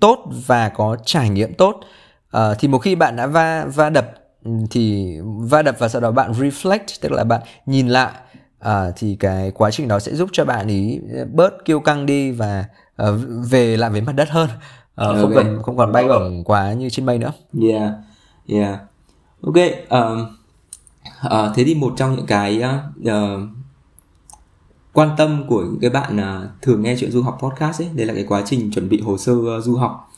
tốt 0.00 0.24
và 0.46 0.68
có 0.68 0.96
trải 1.04 1.28
nghiệm 1.28 1.54
tốt 1.54 1.80
uh, 2.36 2.42
thì 2.58 2.68
một 2.68 2.78
khi 2.78 2.94
bạn 2.94 3.16
đã 3.16 3.26
va 3.26 3.64
va 3.64 3.90
đập 3.90 4.10
thì 4.70 5.16
va 5.22 5.62
đập 5.62 5.76
và 5.78 5.88
sau 5.88 6.00
đó 6.00 6.10
bạn 6.10 6.32
reflect 6.32 6.98
tức 7.00 7.12
là 7.12 7.24
bạn 7.24 7.40
nhìn 7.66 7.88
lại 7.88 8.12
uh, 8.66 8.94
thì 8.96 9.16
cái 9.20 9.50
quá 9.50 9.70
trình 9.70 9.88
đó 9.88 9.98
sẽ 9.98 10.14
giúp 10.14 10.28
cho 10.32 10.44
bạn 10.44 10.68
ý 10.68 11.00
bớt 11.32 11.64
kiêu 11.64 11.80
căng 11.80 12.06
đi 12.06 12.30
và 12.30 12.64
uh, 13.02 13.08
về 13.50 13.76
lại 13.76 13.90
với 13.90 14.00
mặt 14.00 14.12
đất 14.12 14.28
hơn 14.30 14.48
uh, 14.48 14.56
okay. 14.96 15.20
không 15.20 15.32
cần 15.34 15.62
không 15.62 15.76
còn 15.76 15.92
bay 15.92 16.08
bổng 16.08 16.44
quá 16.44 16.72
như 16.72 16.90
trên 16.90 17.06
mây 17.06 17.18
nữa. 17.18 17.32
Yeah, 17.62 17.92
yeah 18.48 18.89
ok 19.42 19.54
uh, 19.54 20.28
uh, 21.26 21.32
thế 21.54 21.64
thì 21.64 21.74
một 21.74 21.94
trong 21.96 22.16
những 22.16 22.26
cái 22.26 22.62
uh, 23.02 23.40
quan 24.92 25.10
tâm 25.16 25.44
của 25.48 25.62
những 25.62 25.78
cái 25.80 25.90
bạn 25.90 26.16
uh, 26.16 26.62
thường 26.62 26.82
nghe 26.82 26.96
chuyện 27.00 27.10
du 27.10 27.22
học 27.22 27.38
podcast 27.42 27.82
ấy 27.82 27.88
đấy 27.94 28.06
là 28.06 28.14
cái 28.14 28.24
quá 28.28 28.42
trình 28.46 28.70
chuẩn 28.70 28.88
bị 28.88 29.00
hồ 29.00 29.18
sơ 29.18 29.32
uh, 29.32 29.64
du 29.64 29.76
học. 29.76 30.12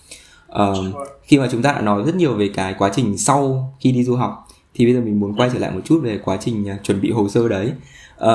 Uh, 0.62 0.76
khi 1.22 1.38
mà 1.38 1.48
chúng 1.52 1.62
ta 1.62 1.72
đã 1.72 1.80
nói 1.80 2.02
rất 2.06 2.16
nhiều 2.16 2.34
về 2.34 2.50
cái 2.54 2.74
quá 2.78 2.90
trình 2.94 3.18
sau 3.18 3.72
khi 3.80 3.92
đi 3.92 4.04
du 4.04 4.16
học 4.16 4.48
thì 4.74 4.84
bây 4.84 4.94
giờ 4.94 5.00
mình 5.00 5.20
muốn 5.20 5.36
quay 5.36 5.50
trở 5.52 5.58
lại 5.58 5.70
một 5.70 5.80
chút 5.84 6.00
về 6.02 6.20
quá 6.24 6.36
trình 6.40 6.66
uh, 6.74 6.84
chuẩn 6.84 7.00
bị 7.00 7.10
hồ 7.10 7.28
sơ 7.28 7.48
đấy. 7.48 7.72
Uh, 8.24 8.28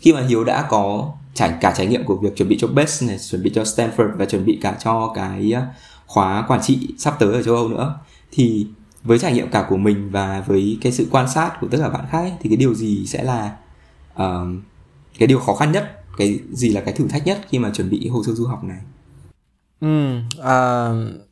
khi 0.00 0.12
mà 0.12 0.20
hiếu 0.20 0.44
đã 0.44 0.66
có 0.68 1.12
trải 1.34 1.54
cả 1.60 1.74
trải 1.76 1.86
nghiệm 1.86 2.04
của 2.04 2.16
việc 2.16 2.36
chuẩn 2.36 2.48
bị 2.48 2.58
cho 2.60 2.68
BES 2.68 3.02
này 3.02 3.18
chuẩn 3.30 3.42
bị 3.42 3.50
cho 3.54 3.62
Stanford 3.62 4.16
và 4.16 4.24
chuẩn 4.24 4.44
bị 4.44 4.58
cả 4.62 4.76
cho 4.84 5.12
cái 5.14 5.54
khóa 6.06 6.44
quản 6.48 6.60
trị 6.62 6.88
sắp 6.98 7.16
tới 7.18 7.32
ở 7.32 7.42
châu 7.42 7.54
Âu 7.54 7.68
nữa 7.68 7.94
thì 8.32 8.66
với 9.04 9.18
trải 9.18 9.32
nghiệm 9.32 9.50
cả 9.50 9.66
của 9.68 9.76
mình 9.76 10.10
và 10.10 10.40
với 10.46 10.78
cái 10.82 10.92
sự 10.92 11.08
quan 11.10 11.28
sát 11.28 11.52
của 11.60 11.68
tất 11.70 11.78
cả 11.80 11.88
bạn 11.88 12.04
khác 12.10 12.18
ấy, 12.18 12.32
thì 12.40 12.48
cái 12.48 12.56
điều 12.56 12.74
gì 12.74 13.06
sẽ 13.06 13.22
là 13.22 13.56
uh, 14.14 14.48
cái 15.18 15.26
điều 15.26 15.38
khó 15.38 15.54
khăn 15.54 15.72
nhất 15.72 16.02
cái 16.16 16.40
gì 16.52 16.68
là 16.68 16.80
cái 16.80 16.94
thử 16.94 17.08
thách 17.08 17.26
nhất 17.26 17.40
khi 17.48 17.58
mà 17.58 17.70
chuẩn 17.70 17.90
bị 17.90 18.08
hồ 18.08 18.22
sơ 18.24 18.32
du 18.32 18.46
học 18.46 18.64
này? 18.64 18.78
Ừ, 19.80 20.18
uh, 20.38 21.22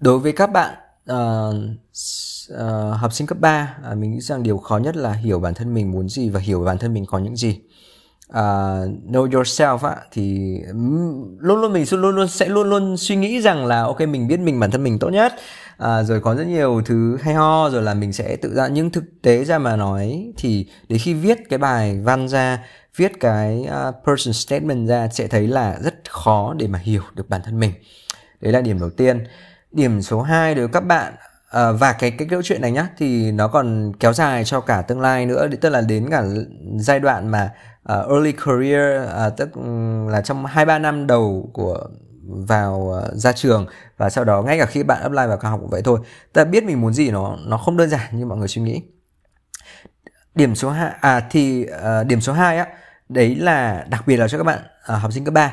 đối 0.00 0.18
với 0.18 0.32
các 0.32 0.52
bạn 0.52 0.74
uh, 1.12 1.54
uh, 2.54 2.96
học 3.00 3.12
sinh 3.12 3.26
cấp 3.26 3.38
3 3.40 3.76
uh, 3.80 3.84
à, 3.84 3.94
mình 3.94 4.12
nghĩ 4.12 4.20
rằng 4.20 4.42
điều 4.42 4.58
khó 4.58 4.78
nhất 4.78 4.96
là 4.96 5.12
hiểu 5.12 5.40
bản 5.40 5.54
thân 5.54 5.74
mình 5.74 5.90
muốn 5.90 6.08
gì 6.08 6.30
và 6.30 6.40
hiểu 6.40 6.64
bản 6.64 6.78
thân 6.78 6.94
mình 6.94 7.06
có 7.06 7.18
những 7.18 7.36
gì 7.36 7.60
uh, 8.32 8.88
know 9.06 9.30
yourself 9.30 9.78
á 9.78 9.96
thì 10.12 10.58
luôn 11.38 11.60
luôn 11.60 11.72
mình 11.72 11.84
luôn 11.90 12.16
luôn 12.16 12.28
sẽ 12.28 12.48
luôn 12.48 12.70
luôn 12.70 12.96
suy 12.96 13.16
nghĩ 13.16 13.40
rằng 13.40 13.66
là 13.66 13.82
ok 13.82 14.00
mình 14.00 14.28
biết 14.28 14.40
mình 14.40 14.60
bản 14.60 14.70
thân 14.70 14.84
mình 14.84 14.98
tốt 14.98 15.08
nhất. 15.08 15.32
À, 15.78 16.02
rồi 16.02 16.20
có 16.20 16.34
rất 16.34 16.46
nhiều 16.46 16.82
thứ 16.84 17.18
hay 17.22 17.34
ho 17.34 17.70
rồi 17.70 17.82
là 17.82 17.94
mình 17.94 18.12
sẽ 18.12 18.36
tự 18.36 18.54
ra 18.54 18.68
nhưng 18.68 18.90
thực 18.90 19.04
tế 19.22 19.44
ra 19.44 19.58
mà 19.58 19.76
nói. 19.76 20.32
Thì 20.36 20.66
đến 20.88 20.98
khi 21.02 21.14
viết 21.14 21.38
cái 21.48 21.58
bài 21.58 22.00
văn 22.04 22.28
ra 22.28 22.64
viết 22.96 23.12
cái 23.20 23.66
uh, 23.88 23.94
person 24.06 24.32
statement 24.32 24.88
ra 24.88 25.08
sẽ 25.08 25.26
thấy 25.26 25.46
là 25.46 25.78
rất 25.80 25.94
khó 26.10 26.54
để 26.58 26.66
mà 26.66 26.78
hiểu 26.78 27.02
được 27.14 27.28
bản 27.28 27.40
thân 27.44 27.60
mình. 27.60 27.72
Đấy 28.40 28.52
là 28.52 28.60
điểm 28.60 28.80
đầu 28.80 28.90
tiên. 28.90 29.24
Điểm 29.72 30.02
số 30.02 30.22
2 30.22 30.54
đối 30.54 30.66
với 30.66 30.72
các 30.72 30.84
bạn 30.86 31.14
À, 31.50 31.72
và 31.72 31.92
cái 31.92 32.10
cái 32.10 32.28
câu 32.30 32.42
chuyện 32.42 32.60
này 32.60 32.70
nhá 32.70 32.88
thì 32.98 33.32
nó 33.32 33.48
còn 33.48 33.92
kéo 34.00 34.12
dài 34.12 34.44
cho 34.44 34.60
cả 34.60 34.82
tương 34.82 35.00
lai 35.00 35.26
nữa 35.26 35.48
tức 35.60 35.68
là 35.68 35.80
đến 35.80 36.10
cả 36.10 36.24
giai 36.78 37.00
đoạn 37.00 37.28
mà 37.28 37.50
uh, 37.92 38.08
early 38.10 38.32
career 38.32 39.02
uh, 39.04 39.36
tức 39.36 39.52
ừ, 39.54 39.62
là 40.08 40.20
trong 40.20 40.46
hai 40.46 40.64
ba 40.64 40.78
năm 40.78 41.06
đầu 41.06 41.50
của 41.52 41.88
vào 42.26 42.74
uh, 42.74 43.14
ra 43.14 43.32
trường 43.32 43.66
và 43.96 44.10
sau 44.10 44.24
đó 44.24 44.42
ngay 44.42 44.58
cả 44.58 44.66
khi 44.66 44.82
bạn 44.82 45.02
apply 45.02 45.26
vào 45.28 45.36
cao 45.36 45.50
học 45.50 45.60
cũng 45.60 45.70
vậy 45.70 45.82
thôi. 45.84 46.00
Ta 46.32 46.44
biết 46.44 46.64
mình 46.64 46.80
muốn 46.80 46.92
gì 46.92 47.10
nó 47.10 47.36
nó 47.46 47.56
không 47.56 47.76
đơn 47.76 47.90
giản 47.90 48.18
như 48.18 48.26
mọi 48.26 48.38
người 48.38 48.48
suy 48.48 48.62
nghĩ. 48.62 48.82
Điểm 50.34 50.54
số 50.54 50.70
2 50.70 50.92
à 51.00 51.20
thì 51.30 51.66
uh, 52.00 52.06
điểm 52.06 52.20
số 52.20 52.32
2 52.32 52.58
á 52.58 52.66
đấy 53.08 53.34
là 53.34 53.86
đặc 53.90 54.06
biệt 54.06 54.16
là 54.16 54.28
cho 54.28 54.38
các 54.38 54.44
bạn 54.44 54.58
uh, 54.92 55.02
học 55.02 55.12
sinh 55.12 55.24
cấp 55.24 55.34
3 55.34 55.52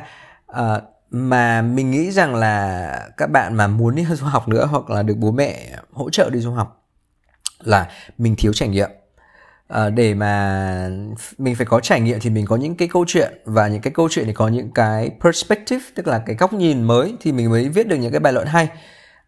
uh, 0.52 0.84
mà 1.10 1.62
mình 1.62 1.92
nghĩ 1.92 2.12
rằng 2.12 2.36
là 2.36 3.10
các 3.18 3.32
bạn 3.32 3.56
mà 3.56 3.68
muốn 3.68 3.96
đi 3.96 4.06
du 4.06 4.26
học 4.26 4.48
nữa 4.48 4.66
hoặc 4.72 4.90
là 4.90 5.04
được 5.04 5.18
bố 5.18 5.32
mẹ 5.32 5.78
hỗ 5.94 6.10
trợ 6.10 6.30
đi 6.30 6.40
du 6.40 6.52
học 6.52 6.86
là 7.64 7.90
mình 8.18 8.36
thiếu 8.38 8.54
trải 8.54 8.70
nghiệm 8.70 8.90
à, 9.68 9.90
để 9.90 10.14
mà 10.14 10.90
mình 11.38 11.56
phải 11.56 11.66
có 11.66 11.80
trải 11.80 12.02
nghiệm 12.02 12.20
thì 12.20 12.30
mình 12.30 12.46
có 12.46 12.56
những 12.56 12.76
cái 12.76 12.88
câu 12.88 13.06
chuyện 13.08 13.42
và 13.46 13.68
những 13.68 13.82
cái 13.82 13.94
câu 13.94 14.10
chuyện 14.12 14.26
thì 14.26 14.34
có 14.34 14.48
những 14.48 14.72
cái 14.72 15.12
perspective 15.24 15.86
tức 15.96 16.08
là 16.08 16.24
cái 16.26 16.36
góc 16.36 16.54
nhìn 16.54 16.84
mới 16.84 17.16
thì 17.22 17.32
mình 17.32 17.50
mới 17.50 17.70
viết 17.70 17.88
được 17.88 17.96
những 17.96 18.12
cái 18.12 18.20
bài 18.20 18.34
luận 18.34 18.48
hay. 18.48 18.68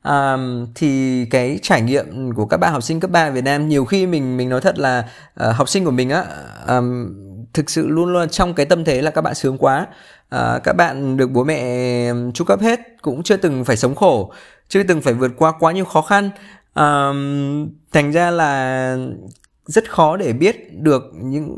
À, 0.02 0.38
thì 0.76 1.26
cái 1.26 1.60
trải 1.62 1.82
nghiệm 1.82 2.32
của 2.36 2.46
các 2.46 2.58
bạn 2.58 2.72
học 2.72 2.84
sinh 2.84 3.00
cấp 3.00 3.12
3 3.12 3.30
Việt 3.30 3.44
Nam 3.44 3.68
nhiều 3.68 3.86
khi 3.86 4.08
mình 4.08 4.38
mình 4.38 4.50
nói 4.50 4.62
thật 4.62 4.80
là 4.80 5.10
uh, 5.48 5.56
học 5.56 5.70
sinh 5.70 5.86
của 5.86 5.92
mình 5.92 6.10
á 6.10 6.26
um, 6.68 7.14
thực 7.54 7.70
sự 7.70 7.88
luôn 7.88 8.14
luôn 8.14 8.30
trong 8.30 8.54
cái 8.54 8.66
tâm 8.66 8.84
thế 8.86 9.02
là 9.02 9.12
các 9.12 9.22
bạn 9.22 9.36
sướng 9.36 9.58
quá. 9.58 9.88
Uh, 10.36 10.64
các 10.64 10.74
bạn 10.74 11.18
được 11.18 11.32
bố 11.32 11.44
mẹ 11.44 12.12
chu 12.34 12.46
cấp 12.46 12.62
hết 12.62 12.80
cũng 13.02 13.24
chưa 13.24 13.38
từng 13.38 13.66
phải 13.66 13.78
sống 13.78 13.96
khổ 13.96 14.34
chưa 14.70 14.84
từng 14.84 15.02
phải 15.02 15.14
vượt 15.14 15.32
qua 15.38 15.54
quá 15.60 15.72
nhiều 15.72 15.86
khó 15.86 16.02
khăn. 16.02 16.30
Um, 16.76 17.70
thành 17.92 18.12
ra 18.12 18.32
là 18.32 18.98
rất 19.68 19.92
khó 19.92 20.18
để 20.18 20.34
biết 20.34 20.74
được 20.74 21.04
những 21.14 21.58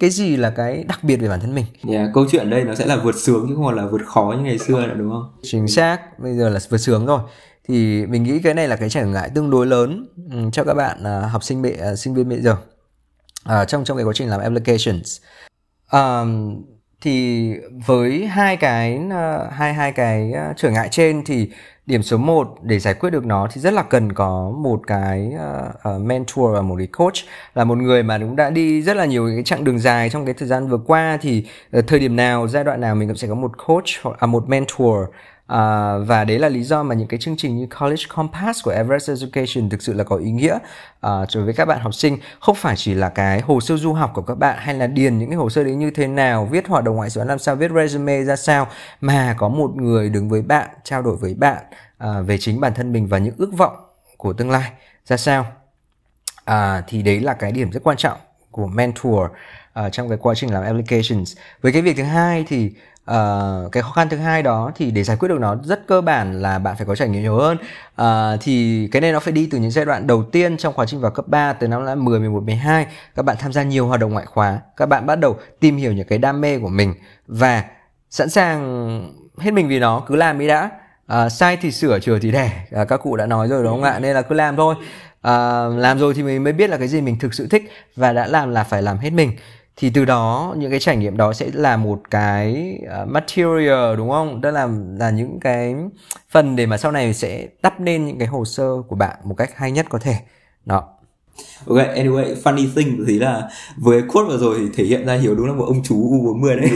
cái 0.00 0.10
gì 0.10 0.36
là 0.36 0.50
cái 0.50 0.84
đặc 0.88 1.04
biệt 1.04 1.16
về 1.16 1.28
bản 1.28 1.40
thân 1.40 1.54
mình. 1.54 1.64
Yeah, 1.88 2.10
câu 2.14 2.26
chuyện 2.30 2.50
đây 2.50 2.64
nó 2.64 2.74
sẽ 2.74 2.86
là 2.86 2.96
vượt 2.96 3.14
sướng 3.14 3.46
chứ 3.48 3.54
không 3.54 3.64
còn 3.64 3.76
là 3.76 3.86
vượt 3.86 4.00
khó 4.06 4.34
như 4.36 4.44
ngày 4.44 4.58
xưa 4.58 4.86
nữa 4.86 4.94
đúng 4.96 5.10
không? 5.10 5.32
Chính 5.42 5.68
xác, 5.68 6.18
bây 6.18 6.34
giờ 6.34 6.48
là 6.48 6.60
vượt 6.68 6.78
sướng 6.78 7.06
rồi. 7.06 7.20
Thì 7.68 8.06
mình 8.06 8.22
nghĩ 8.22 8.38
cái 8.38 8.54
này 8.54 8.68
là 8.68 8.76
cái 8.76 8.90
trở 8.90 9.06
ngại 9.06 9.30
tương 9.34 9.50
đối 9.50 9.66
lớn 9.66 10.06
um, 10.32 10.50
cho 10.50 10.64
các 10.64 10.74
bạn 10.74 10.98
uh, 11.00 11.30
học 11.30 11.44
sinh 11.44 11.62
bệ 11.62 11.76
uh, 11.92 11.98
sinh 11.98 12.14
viên 12.14 12.28
bây 12.28 12.40
giờ 12.40 12.56
uh, 13.48 13.68
trong 13.68 13.84
trong 13.84 13.96
cái 13.96 14.04
quá 14.04 14.12
trình 14.16 14.28
làm 14.28 14.40
applications. 14.40 15.20
Um, 15.92 16.62
thì 17.00 17.50
với 17.86 18.26
hai 18.26 18.56
cái 18.56 19.00
uh, 19.06 19.52
hai 19.52 19.74
hai 19.74 19.92
cái 19.92 20.32
uh, 20.50 20.56
trở 20.56 20.70
ngại 20.70 20.88
trên 20.90 21.24
thì 21.24 21.50
điểm 21.86 22.02
số 22.02 22.16
1 22.16 22.58
để 22.62 22.78
giải 22.78 22.94
quyết 22.94 23.10
được 23.10 23.26
nó 23.26 23.48
thì 23.52 23.60
rất 23.60 23.72
là 23.74 23.82
cần 23.82 24.12
có 24.12 24.52
một 24.56 24.80
cái 24.86 25.32
uh, 25.34 25.94
uh, 25.96 26.02
mentor 26.02 26.54
và 26.54 26.62
một 26.62 26.74
cái 26.78 26.86
coach. 26.86 27.14
Là 27.54 27.64
một 27.64 27.78
người 27.78 28.02
mà 28.02 28.18
cũng 28.18 28.36
đã 28.36 28.50
đi 28.50 28.82
rất 28.82 28.96
là 28.96 29.04
nhiều 29.04 29.28
cái 29.34 29.44
chặng 29.44 29.64
đường 29.64 29.78
dài 29.78 30.10
trong 30.10 30.24
cái 30.24 30.34
thời 30.34 30.48
gian 30.48 30.68
vừa 30.68 30.78
qua 30.86 31.18
thì 31.20 31.46
uh, 31.78 31.86
thời 31.86 31.98
điểm 31.98 32.16
nào 32.16 32.48
giai 32.48 32.64
đoạn 32.64 32.80
nào 32.80 32.94
mình 32.94 33.08
cũng 33.08 33.16
sẽ 33.16 33.28
có 33.28 33.34
một 33.34 33.52
coach 33.66 33.88
hoặc 34.02 34.16
à, 34.20 34.26
một 34.26 34.48
mentor. 34.48 34.96
À, 35.46 35.96
và 35.98 36.24
đấy 36.24 36.38
là 36.38 36.48
lý 36.48 36.62
do 36.62 36.82
mà 36.82 36.94
những 36.94 37.08
cái 37.08 37.20
chương 37.20 37.36
trình 37.36 37.56
như 37.56 37.66
College 37.80 38.02
Compass 38.14 38.64
của 38.64 38.70
Everest 38.70 39.08
Education 39.08 39.68
thực 39.68 39.82
sự 39.82 39.92
là 39.92 40.04
có 40.04 40.16
ý 40.16 40.30
nghĩa 40.30 40.58
à, 41.00 41.10
đối 41.34 41.44
với 41.44 41.54
các 41.54 41.64
bạn 41.64 41.80
học 41.80 41.94
sinh. 41.94 42.18
Không 42.40 42.54
phải 42.54 42.76
chỉ 42.76 42.94
là 42.94 43.08
cái 43.08 43.40
hồ 43.40 43.60
sơ 43.60 43.76
du 43.76 43.92
học 43.92 44.10
của 44.14 44.22
các 44.22 44.34
bạn 44.34 44.58
hay 44.58 44.74
là 44.74 44.86
điền 44.86 45.18
những 45.18 45.30
cái 45.30 45.36
hồ 45.36 45.50
sơ 45.50 45.64
đấy 45.64 45.74
như 45.74 45.90
thế 45.90 46.06
nào 46.06 46.48
viết 46.50 46.68
hoạt 46.68 46.84
động 46.84 46.96
ngoại 46.96 47.10
giao 47.10 47.24
làm 47.24 47.38
sao 47.38 47.56
viết 47.56 47.70
resume 47.70 48.22
ra 48.22 48.36
sao 48.36 48.66
mà 49.00 49.34
có 49.38 49.48
một 49.48 49.76
người 49.76 50.08
đứng 50.08 50.28
với 50.28 50.42
bạn 50.42 50.68
trao 50.84 51.02
đổi 51.02 51.16
với 51.16 51.34
bạn 51.34 51.64
à, 51.98 52.20
về 52.20 52.38
chính 52.38 52.60
bản 52.60 52.74
thân 52.74 52.92
mình 52.92 53.06
và 53.06 53.18
những 53.18 53.34
ước 53.38 53.50
vọng 53.56 53.76
của 54.16 54.32
tương 54.32 54.50
lai 54.50 54.72
ra 55.06 55.16
sao. 55.16 55.46
À, 56.44 56.82
thì 56.86 57.02
đấy 57.02 57.20
là 57.20 57.34
cái 57.34 57.52
điểm 57.52 57.70
rất 57.72 57.80
quan 57.84 57.96
trọng 57.96 58.18
của 58.54 58.66
mentor 58.66 59.14
uh, 59.14 59.92
trong 59.92 60.08
cái 60.08 60.18
quá 60.20 60.34
trình 60.34 60.54
làm 60.54 60.64
applications. 60.64 61.36
Với 61.62 61.72
cái 61.72 61.82
việc 61.82 61.96
thứ 61.96 62.02
hai 62.02 62.44
thì 62.48 62.72
uh, 63.10 63.72
cái 63.72 63.82
khó 63.82 63.90
khăn 63.90 64.08
thứ 64.08 64.16
hai 64.16 64.42
đó 64.42 64.72
thì 64.74 64.90
để 64.90 65.02
giải 65.04 65.16
quyết 65.16 65.28
được 65.28 65.40
nó 65.40 65.56
rất 65.64 65.86
cơ 65.86 66.00
bản 66.00 66.42
là 66.42 66.58
bạn 66.58 66.76
phải 66.76 66.86
có 66.86 66.96
trải 66.96 67.08
nghiệm 67.08 67.22
nhiều 67.22 67.36
hơn. 67.36 67.56
Uh, 68.02 68.40
thì 68.40 68.88
cái 68.92 69.00
này 69.00 69.12
nó 69.12 69.20
phải 69.20 69.32
đi 69.32 69.48
từ 69.50 69.58
những 69.58 69.70
giai 69.70 69.84
đoạn 69.84 70.06
đầu 70.06 70.22
tiên 70.22 70.56
trong 70.56 70.74
quá 70.74 70.86
trình 70.86 71.00
vào 71.00 71.10
cấp 71.10 71.28
3 71.28 71.52
từ 71.52 71.68
năm 71.68 72.04
10, 72.04 72.20
11, 72.20 72.42
12 72.42 72.86
các 73.14 73.24
bạn 73.24 73.36
tham 73.40 73.52
gia 73.52 73.62
nhiều 73.62 73.86
hoạt 73.86 74.00
động 74.00 74.12
ngoại 74.12 74.26
khóa 74.26 74.60
các 74.76 74.86
bạn 74.86 75.06
bắt 75.06 75.16
đầu 75.16 75.36
tìm 75.60 75.76
hiểu 75.76 75.92
những 75.92 76.06
cái 76.06 76.18
đam 76.18 76.40
mê 76.40 76.58
của 76.58 76.68
mình 76.68 76.94
và 77.26 77.64
sẵn 78.10 78.30
sàng 78.30 79.24
hết 79.38 79.50
mình 79.50 79.68
vì 79.68 79.78
nó 79.78 80.02
cứ 80.06 80.16
làm 80.16 80.38
đi 80.38 80.46
đã. 80.46 80.70
Uh, 81.12 81.32
sai 81.32 81.56
thì 81.56 81.70
sửa 81.70 81.98
chừa 81.98 82.18
thì 82.18 82.30
đẻ. 82.30 82.66
Uh, 82.80 82.88
các 82.88 82.96
cụ 82.96 83.16
đã 83.16 83.26
nói 83.26 83.48
rồi 83.48 83.62
đúng 83.62 83.72
không 83.72 83.82
ạ? 83.82 83.98
Nên 83.98 84.14
là 84.14 84.22
cứ 84.22 84.34
làm 84.34 84.56
thôi 84.56 84.74
uh, 85.28 85.78
làm 85.78 85.98
rồi 85.98 86.14
thì 86.14 86.22
mình 86.22 86.44
mới 86.44 86.52
biết 86.52 86.70
là 86.70 86.76
cái 86.76 86.88
gì 86.88 87.00
mình 87.00 87.18
thực 87.18 87.34
sự 87.34 87.46
thích 87.50 87.70
và 87.96 88.12
đã 88.12 88.26
làm 88.26 88.50
là 88.50 88.64
phải 88.64 88.82
làm 88.82 88.98
hết 88.98 89.10
mình. 89.10 89.32
Thì 89.76 89.90
từ 89.90 90.04
đó 90.04 90.54
những 90.58 90.70
cái 90.70 90.80
trải 90.80 90.96
nghiệm 90.96 91.16
đó 91.16 91.32
sẽ 91.32 91.50
là 91.52 91.76
một 91.76 92.00
cái 92.10 92.78
uh, 93.02 93.08
material 93.08 93.96
đúng 93.96 94.10
không? 94.10 94.40
Đó 94.40 94.50
là 94.50 94.68
là 94.98 95.10
những 95.10 95.40
cái 95.40 95.74
phần 96.30 96.56
để 96.56 96.66
mà 96.66 96.76
sau 96.76 96.92
này 96.92 97.14
sẽ 97.14 97.48
đắp 97.62 97.80
nên 97.80 98.06
những 98.06 98.18
cái 98.18 98.28
hồ 98.28 98.44
sơ 98.44 98.68
của 98.88 98.96
bạn 98.96 99.16
một 99.24 99.34
cách 99.34 99.50
hay 99.56 99.72
nhất 99.72 99.86
có 99.88 99.98
thể. 99.98 100.16
Đó. 100.64 100.88
Ok, 101.66 101.78
anyway, 101.78 102.34
funny 102.42 102.68
thing 102.76 103.04
thì 103.08 103.18
là 103.18 103.48
với 103.76 104.02
quote 104.02 104.28
vừa 104.28 104.38
rồi 104.38 104.56
thì 104.58 104.66
thể 104.76 104.84
hiện 104.84 105.06
ra 105.06 105.14
Hiếu 105.14 105.34
đúng 105.34 105.46
là 105.46 105.52
một 105.52 105.64
ông 105.64 105.82
chú 105.84 105.94
U40 105.94 106.60
đấy. 106.60 106.70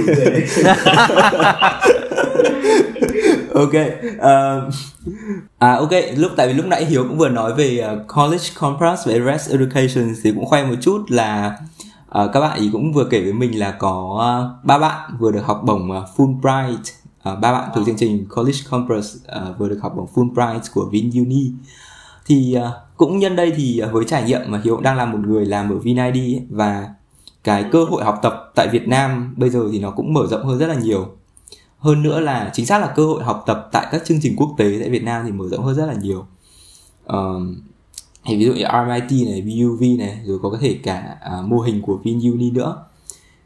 ok, 3.58 3.74
uh, 4.16 4.74
à 5.58 5.74
ok, 5.74 5.90
lúc 6.16 6.32
tại 6.36 6.48
vì 6.48 6.54
lúc 6.54 6.66
nãy 6.66 6.84
Hiếu 6.84 7.04
cũng 7.08 7.18
vừa 7.18 7.28
nói 7.28 7.54
về 7.54 7.86
uh, 7.92 8.16
College 8.16 8.44
Compass 8.58 9.06
và 9.06 9.14
Rest 9.26 9.50
Education 9.50 10.14
thì 10.22 10.32
cũng 10.32 10.46
khoe 10.46 10.64
một 10.64 10.74
chút 10.80 11.04
là 11.08 11.58
uh, 12.22 12.30
các 12.32 12.40
bạn 12.40 12.58
ý 12.60 12.70
cũng 12.72 12.92
vừa 12.92 13.04
kể 13.04 13.22
với 13.22 13.32
mình 13.32 13.58
là 13.58 13.70
có 13.70 14.14
uh, 14.14 14.64
ba 14.64 14.78
bạn 14.78 15.10
vừa 15.18 15.32
được 15.32 15.44
học 15.44 15.60
bổng 15.64 15.90
uh, 15.90 16.04
Fulbright 16.16 16.78
uh, 17.32 17.40
ba 17.40 17.52
bạn 17.52 17.70
thuộc 17.74 17.86
chương 17.86 17.96
trình 17.96 18.26
College 18.36 18.58
Compass 18.70 19.16
uh, 19.16 19.58
vừa 19.58 19.68
được 19.68 19.78
học 19.82 19.92
bổng 19.96 20.08
Fulbright 20.14 20.60
của 20.74 20.88
VinUni 20.92 21.52
thì 22.26 22.56
uh, 22.58 22.64
cũng 22.96 23.18
nhân 23.18 23.36
đây 23.36 23.52
thì 23.56 23.82
uh, 23.86 23.92
với 23.92 24.04
trải 24.04 24.22
nghiệm 24.22 24.40
mà 24.46 24.60
Hiếu 24.64 24.74
cũng 24.74 24.84
đang 24.84 24.96
là 24.96 25.04
một 25.04 25.18
người 25.26 25.46
làm 25.46 25.70
ở 25.70 25.78
VinID 25.78 26.16
ấy, 26.16 26.46
và 26.50 26.88
cái 27.44 27.64
cơ 27.72 27.84
hội 27.84 28.04
học 28.04 28.18
tập 28.22 28.52
tại 28.54 28.68
Việt 28.72 28.88
Nam 28.88 29.34
bây 29.36 29.50
giờ 29.50 29.60
thì 29.72 29.80
nó 29.80 29.90
cũng 29.90 30.14
mở 30.14 30.26
rộng 30.30 30.46
hơn 30.46 30.58
rất 30.58 30.66
là 30.66 30.74
nhiều 30.74 31.17
hơn 31.78 32.02
nữa 32.02 32.20
là 32.20 32.50
chính 32.54 32.66
xác 32.66 32.78
là 32.78 32.92
cơ 32.96 33.06
hội 33.06 33.24
học 33.24 33.44
tập 33.46 33.68
tại 33.72 33.86
các 33.92 34.02
chương 34.04 34.18
trình 34.22 34.36
quốc 34.36 34.54
tế 34.58 34.76
tại 34.80 34.90
Việt 34.90 35.02
Nam 35.02 35.22
thì 35.26 35.32
mở 35.32 35.48
rộng 35.48 35.64
hơn 35.64 35.74
rất 35.74 35.86
là 35.86 35.94
nhiều. 35.94 36.26
Uh, 37.12 37.42
thì 38.24 38.36
ví 38.36 38.44
dụ 38.44 38.52
như 38.52 38.64
RMIT 38.64 39.28
này, 39.28 39.42
VUV 39.42 39.82
này 39.98 40.20
rồi 40.24 40.38
có 40.42 40.58
thể 40.60 40.78
cả 40.82 41.16
uh, 41.38 41.46
mô 41.46 41.60
hình 41.60 41.82
của 41.82 42.00
VinUni 42.04 42.50
nữa. 42.50 42.84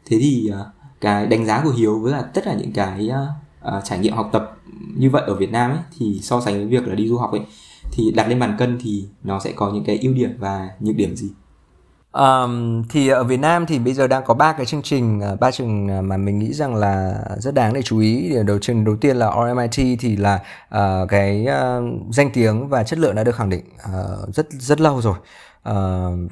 Thế 0.05 0.17
thì 0.19 0.49
uh, 0.51 0.67
cái 1.01 1.27
đánh 1.27 1.45
giá 1.45 1.61
của 1.63 1.71
Hiếu 1.71 1.99
với 1.99 2.11
là 2.11 2.21
tất 2.21 2.41
cả 2.45 2.53
những 2.53 2.71
cái 2.71 3.09
uh, 3.09 3.77
uh, 3.77 3.83
trải 3.83 3.99
nghiệm 3.99 4.13
học 4.13 4.29
tập 4.33 4.57
như 4.97 5.09
vậy 5.09 5.23
ở 5.27 5.35
Việt 5.35 5.51
Nam 5.51 5.71
ấy 5.71 5.79
thì 5.97 6.19
so 6.21 6.41
sánh 6.41 6.55
với 6.55 6.65
việc 6.65 6.87
là 6.87 6.95
đi 6.95 7.07
du 7.07 7.17
học 7.17 7.31
ấy 7.31 7.41
thì 7.91 8.11
đặt 8.11 8.27
lên 8.27 8.39
bàn 8.39 8.55
cân 8.59 8.77
thì 8.81 9.05
nó 9.23 9.39
sẽ 9.39 9.51
có 9.51 9.71
những 9.73 9.83
cái 9.83 9.97
ưu 9.97 10.13
điểm 10.13 10.35
và 10.39 10.69
nhược 10.79 10.95
điểm 10.95 11.15
gì? 11.15 11.29
Um, 12.13 12.83
thì 12.89 13.07
ở 13.07 13.23
Việt 13.23 13.39
Nam 13.39 13.65
thì 13.65 13.79
bây 13.79 13.93
giờ 13.93 14.07
đang 14.07 14.23
có 14.25 14.33
ba 14.33 14.53
cái 14.53 14.65
chương 14.65 14.81
trình 14.81 15.19
ờ, 15.19 15.35
ba 15.35 15.51
trường 15.51 15.87
ờ, 15.87 16.01
mà 16.01 16.17
mình 16.17 16.39
nghĩ 16.39 16.53
rằng 16.53 16.75
là 16.75 17.23
rất 17.37 17.53
đáng 17.53 17.73
để 17.73 17.81
chú 17.81 17.99
ý. 17.99 18.33
Đầu 18.45 18.59
trường 18.59 18.85
đầu 18.85 18.95
tiên 18.95 19.17
là 19.17 19.31
RMIT 19.35 19.99
thì 19.99 20.15
là 20.17 20.39
uh, 20.75 21.09
cái 21.09 21.47
uh, 21.47 22.13
danh 22.15 22.29
tiếng 22.33 22.67
và 22.67 22.83
chất 22.83 22.99
lượng 22.99 23.15
đã 23.15 23.23
được 23.23 23.35
khẳng 23.35 23.49
định 23.49 23.63
uh, 23.83 24.35
rất 24.35 24.47
rất 24.51 24.81
lâu 24.81 25.01
rồi. 25.01 25.15
Uh, 25.69 26.31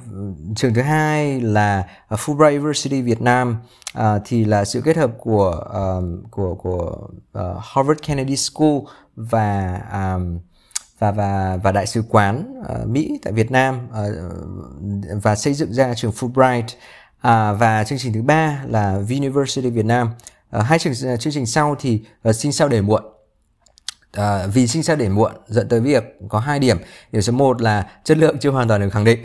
trường 0.55 0.73
thứ 0.73 0.81
hai 0.81 1.41
là 1.41 1.87
Fulbright 2.09 2.49
University 2.51 3.01
Việt 3.01 3.21
Nam 3.21 3.57
uh, 3.99 4.03
thì 4.25 4.45
là 4.45 4.65
sự 4.65 4.81
kết 4.81 4.97
hợp 4.97 5.11
của 5.17 5.63
uh, 5.65 6.31
của 6.31 6.55
của 6.55 6.97
uh, 7.39 7.57
Harvard 7.61 7.99
Kennedy 8.07 8.35
School 8.35 8.77
và 9.15 9.81
um, 9.93 10.39
và 11.01 11.11
và 11.11 11.57
và 11.63 11.71
đại 11.71 11.87
sứ 11.87 12.03
quán 12.09 12.61
uh, 12.61 12.87
Mỹ 12.87 13.19
tại 13.23 13.33
Việt 13.33 13.51
Nam 13.51 13.87
uh, 13.89 15.23
và 15.23 15.35
xây 15.35 15.53
dựng 15.53 15.73
ra 15.73 15.93
trường 15.93 16.11
Fulbright. 16.11 16.63
Uh, 16.63 17.59
và 17.59 17.83
chương 17.83 17.99
trình 17.99 18.13
thứ 18.13 18.21
ba 18.21 18.63
là 18.67 18.99
University 19.09 19.69
Việt 19.69 19.85
Nam. 19.85 20.09
Uh, 20.57 20.63
hai 20.63 20.79
chương 20.79 20.93
chương 21.19 21.33
trình 21.33 21.45
sau 21.45 21.75
thì 21.79 22.01
uh, 22.29 22.35
sinh 22.35 22.51
sau 22.51 22.67
để 22.67 22.81
muộn. 22.81 23.03
Uh, 24.17 24.23
vì 24.53 24.67
sinh 24.67 24.83
sau 24.83 24.95
để 24.95 25.09
muộn 25.09 25.31
dẫn 25.47 25.69
tới 25.69 25.79
việc 25.79 26.03
có 26.29 26.39
hai 26.39 26.59
điểm. 26.59 26.77
Điểm 27.11 27.21
số 27.21 27.33
một 27.33 27.61
là 27.61 27.91
chất 28.03 28.17
lượng 28.17 28.37
chưa 28.39 28.51
hoàn 28.51 28.67
toàn 28.67 28.81
được 28.81 28.89
khẳng 28.89 29.03
định. 29.03 29.19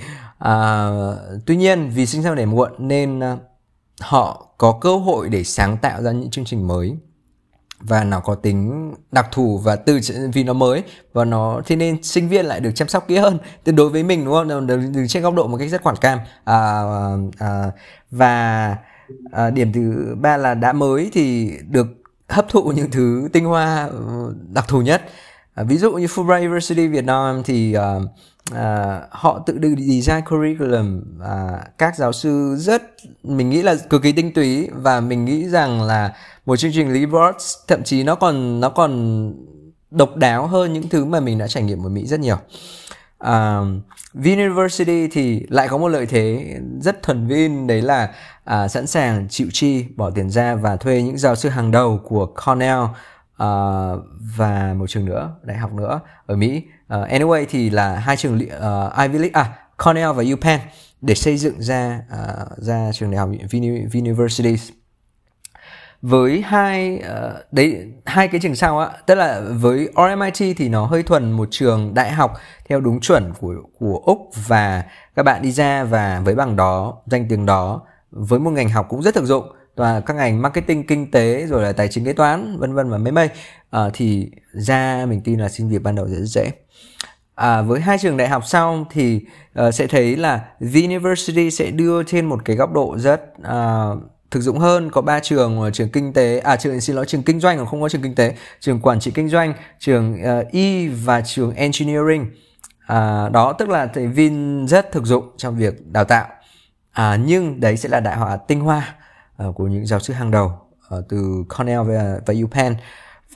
Uh, 0.45 1.43
tuy 1.47 1.57
nhiên 1.57 1.91
vì 1.91 2.07
sinh 2.07 2.23
sau 2.23 2.35
để 2.35 2.47
muộn 2.47 2.73
nên 2.79 3.19
uh, 3.19 3.39
họ 4.01 4.55
có 4.59 4.79
cơ 4.81 4.97
hội 4.97 5.29
để 5.29 5.45
sáng 5.45 5.77
tạo 5.77 6.03
ra 6.03 6.13
những 6.13 6.31
chương 6.31 6.45
trình 6.45 6.69
mới 6.69 6.97
và 7.81 8.05
nó 8.05 8.21
có 8.21 8.35
tính 8.35 8.93
đặc 9.13 9.27
thù 9.33 9.59
và 9.59 9.77
từ 9.77 10.01
vì 10.35 10.45
nó 10.45 10.53
mới 10.53 10.83
và 11.13 11.25
nó 11.25 11.61
thế 11.67 11.77
nên 11.77 12.03
sinh 12.03 12.29
viên 12.29 12.47
lại 12.47 12.61
được 12.61 12.71
chăm 12.75 12.89
sóc 12.89 13.09
kỹ 13.09 13.17
hơn. 13.17 13.39
Từ 13.65 13.73
đối 13.73 13.91
với 13.91 14.03
mình 14.03 14.25
đúng 14.25 14.35
không? 14.35 14.67
Đứng 14.67 15.09
trên 15.09 15.23
góc 15.23 15.35
độ 15.35 15.47
một 15.47 15.57
cách 15.59 15.71
rất 15.71 15.83
quản 15.83 15.97
cam. 15.97 16.19
À, 16.45 16.83
à, 17.39 17.71
và 18.11 18.77
à, 19.33 19.51
điểm 19.51 19.73
thứ 19.73 20.15
ba 20.21 20.37
là 20.37 20.55
đã 20.55 20.73
mới 20.73 21.11
thì 21.13 21.53
được 21.69 21.87
hấp 22.29 22.49
thụ 22.49 22.63
những 22.63 22.91
thứ 22.91 23.29
tinh 23.33 23.45
hoa 23.45 23.89
đặc 24.53 24.65
thù 24.69 24.83
nhất 24.83 25.03
à, 25.57 25.65
ví 25.65 25.77
dụ 25.77 25.93
như 25.93 26.07
Fulbright 26.07 26.39
University 26.39 26.87
Việt 26.87 27.05
Nam 27.05 27.43
thì 27.45 27.77
uh, 27.77 28.03
uh, 28.53 28.57
họ 29.11 29.43
tự 29.47 29.59
design 29.79 30.21
curriculum 30.31 31.03
uh, 31.19 31.61
các 31.79 31.97
giáo 31.97 32.13
sư 32.13 32.57
rất 32.59 32.83
mình 33.23 33.51
nghĩ 33.51 33.63
là 33.63 33.75
cực 33.91 34.03
kỳ 34.03 34.13
tinh 34.13 34.33
túy 34.33 34.69
và 34.73 35.01
mình 35.01 35.25
nghĩ 35.25 35.49
rằng 35.49 35.83
là 35.83 36.13
một 36.47 36.57
chương 36.57 36.73
trình 36.75 36.93
Libros 36.93 37.57
thậm 37.69 37.83
chí 37.83 38.03
nó 38.03 38.15
còn 38.15 38.61
nó 38.61 38.69
còn 38.69 39.33
độc 39.91 40.17
đáo 40.17 40.47
hơn 40.47 40.73
những 40.73 40.89
thứ 40.89 41.05
mà 41.05 41.21
mình 41.21 41.39
đã 41.39 41.47
trải 41.47 41.63
nghiệm 41.63 41.87
ở 41.87 41.89
Mỹ 41.89 42.07
rất 42.07 42.21
nhiều. 42.21 42.37
Uh, 43.25 43.67
Vin 44.15 44.39
University 44.39 45.09
thì 45.09 45.47
lại 45.49 45.69
có 45.69 45.79
một 45.79 45.89
lợi 45.89 46.07
thế 46.07 46.57
rất 46.81 47.03
thuần 47.03 47.27
Vin 47.27 47.67
đấy 47.67 47.83
là 47.83 48.15
uh, 48.51 48.71
sẵn 48.71 48.87
sàng 48.87 49.29
chịu 49.29 49.47
chi 49.53 49.85
bỏ 49.97 50.11
tiền 50.11 50.31
ra 50.31 50.55
và 50.55 50.77
thuê 50.77 51.03
những 51.03 51.19
giáo 51.19 51.37
sư 51.37 51.49
hàng 51.49 51.71
đầu 51.71 52.01
của 52.05 52.27
Cornell 52.27 52.81
uh, 53.43 54.03
và 54.37 54.75
một 54.77 54.87
trường 54.87 55.05
nữa 55.05 55.35
đại 55.43 55.57
học 55.57 55.73
nữa 55.73 56.01
ở 56.27 56.37
Mỹ. 56.37 56.63
Uh, 56.95 57.09
anyway 57.09 57.47
thì 57.49 57.71
là 57.71 57.97
hai 57.97 58.17
trường 58.17 58.35
uh, 58.35 58.99
Ivy 58.99 59.19
League 59.19 59.31
à 59.33 59.59
Cornell 59.85 60.13
và 60.13 60.25
UPenn 60.33 60.61
để 61.01 61.15
xây 61.15 61.37
dựng 61.37 61.63
ra 61.63 62.01
uh, 62.13 62.59
ra 62.59 62.91
trường 62.93 63.11
đại 63.11 63.19
học 63.19 63.31
universities 63.95 64.71
với 66.03 66.43
hai 66.47 66.95
uh, 66.99 67.53
đấy 67.53 67.93
hai 68.05 68.29
cái 68.29 68.41
trường 68.41 68.55
sau 68.55 68.79
á 68.79 68.91
tức 69.07 69.15
là 69.15 69.41
với 69.41 69.89
RMIT 69.97 70.57
thì 70.57 70.69
nó 70.69 70.87
hơi 70.87 71.03
thuần 71.03 71.33
một 71.33 71.49
trường 71.51 71.95
đại 71.95 72.13
học 72.13 72.33
theo 72.69 72.81
đúng 72.81 73.01
chuẩn 73.01 73.33
của 73.41 73.55
của 73.79 74.03
úc 74.05 74.19
và 74.47 74.85
các 75.15 75.23
bạn 75.23 75.43
đi 75.43 75.53
ra 75.53 75.85
và 75.85 76.21
với 76.25 76.35
bằng 76.35 76.57
đó 76.57 76.97
danh 77.07 77.27
tiếng 77.29 77.47
đó 77.47 77.83
với 78.11 78.41
một 78.41 78.51
ngành 78.51 78.69
học 78.69 78.87
cũng 78.89 79.03
rất 79.03 79.15
thực 79.15 79.25
dụng 79.25 79.56
và 79.77 80.01
các 80.01 80.15
ngành 80.15 80.43
marketing 80.43 80.87
kinh 80.87 81.11
tế 81.11 81.47
rồi 81.47 81.63
là 81.63 81.73
tài 81.73 81.89
chính 81.89 82.05
kế 82.05 82.13
toán 82.13 82.59
vân 82.59 82.75
vân 82.75 82.91
và 82.91 82.99
mấy 82.99 83.13
mây 83.13 83.29
à, 83.29 83.33
ờ, 83.71 83.91
thì 83.95 84.31
ra 84.53 85.07
mình 85.09 85.21
tin 85.21 85.41
là 85.41 85.49
xin 85.49 85.69
việc 85.69 85.83
ban 85.83 85.95
đầu 85.95 86.09
rất 86.09 86.25
dễ. 86.25 86.51
À, 87.35 87.63
với 87.63 87.81
hai 87.81 87.99
trường 87.99 88.17
đại 88.17 88.29
học 88.29 88.43
sau 88.47 88.87
thì 88.91 89.21
uh, 89.61 89.75
sẽ 89.75 89.87
thấy 89.87 90.17
là 90.17 90.41
the 90.61 90.81
University 90.81 91.51
sẽ 91.51 91.71
đưa 91.71 92.03
trên 92.03 92.27
một 92.27 92.45
cái 92.45 92.57
góc 92.57 92.73
độ 92.73 92.97
rất 92.99 93.23
uh, 93.41 93.99
thực 94.31 94.41
dụng 94.41 94.59
hơn. 94.59 94.91
Có 94.91 95.01
ba 95.01 95.21
trường 95.21 95.71
trường 95.73 95.89
kinh 95.89 96.13
tế 96.13 96.39
à 96.39 96.57
trường 96.57 96.81
xin 96.81 96.97
lỗi 96.97 97.07
trường 97.07 97.23
kinh 97.23 97.41
doanh 97.41 97.59
còn 97.59 97.67
không 97.67 97.83
có 97.83 97.89
trường 97.89 98.03
kinh 98.03 98.15
tế. 98.15 98.35
Trường 98.61 98.81
quản 98.81 99.01
trị 99.01 99.11
kinh 99.11 99.29
doanh 99.29 99.55
trường 99.79 100.15
uh, 100.15 100.51
y 100.51 100.89
và 100.89 101.21
trường 101.21 101.55
engineering. 101.55 102.27
À, 102.87 103.29
đó 103.29 103.53
tức 103.53 103.69
là 103.69 103.87
thì 103.87 104.07
Vin 104.07 104.67
rất 104.69 104.93
thực 104.93 105.05
dụng 105.05 105.25
trong 105.37 105.57
việc 105.57 105.87
đào 105.87 106.05
tạo. 106.05 106.27
À, 106.93 107.19
nhưng 107.27 107.61
đấy 107.61 107.77
sẽ 107.77 107.89
là 107.89 108.01
đại 108.01 108.17
họa 108.17 108.37
tinh 108.37 108.61
hoa 108.61 108.95
uh, 109.45 109.55
của 109.55 109.67
những 109.67 109.87
giáo 109.87 110.01
sư 110.01 110.15
hàng 110.15 110.31
đầu 110.31 110.53
uh, 110.99 111.05
từ 111.09 111.45
Cornell 111.49 111.83
và, 111.83 112.21
và 112.27 112.35
UPenn 112.45 112.75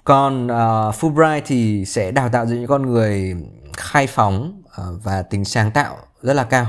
còn 0.05 0.47
uh, 0.47 0.95
Fulbright 0.95 1.43
thì 1.47 1.85
sẽ 1.85 2.11
đào 2.11 2.29
tạo 2.29 2.45
những 2.45 2.67
con 2.67 2.87
người 2.87 3.37
khai 3.77 4.07
phóng 4.07 4.63
uh, 4.67 5.05
và 5.05 5.23
tính 5.23 5.45
sáng 5.45 5.71
tạo 5.71 5.97
rất 6.23 6.33
là 6.33 6.45
cao 6.45 6.67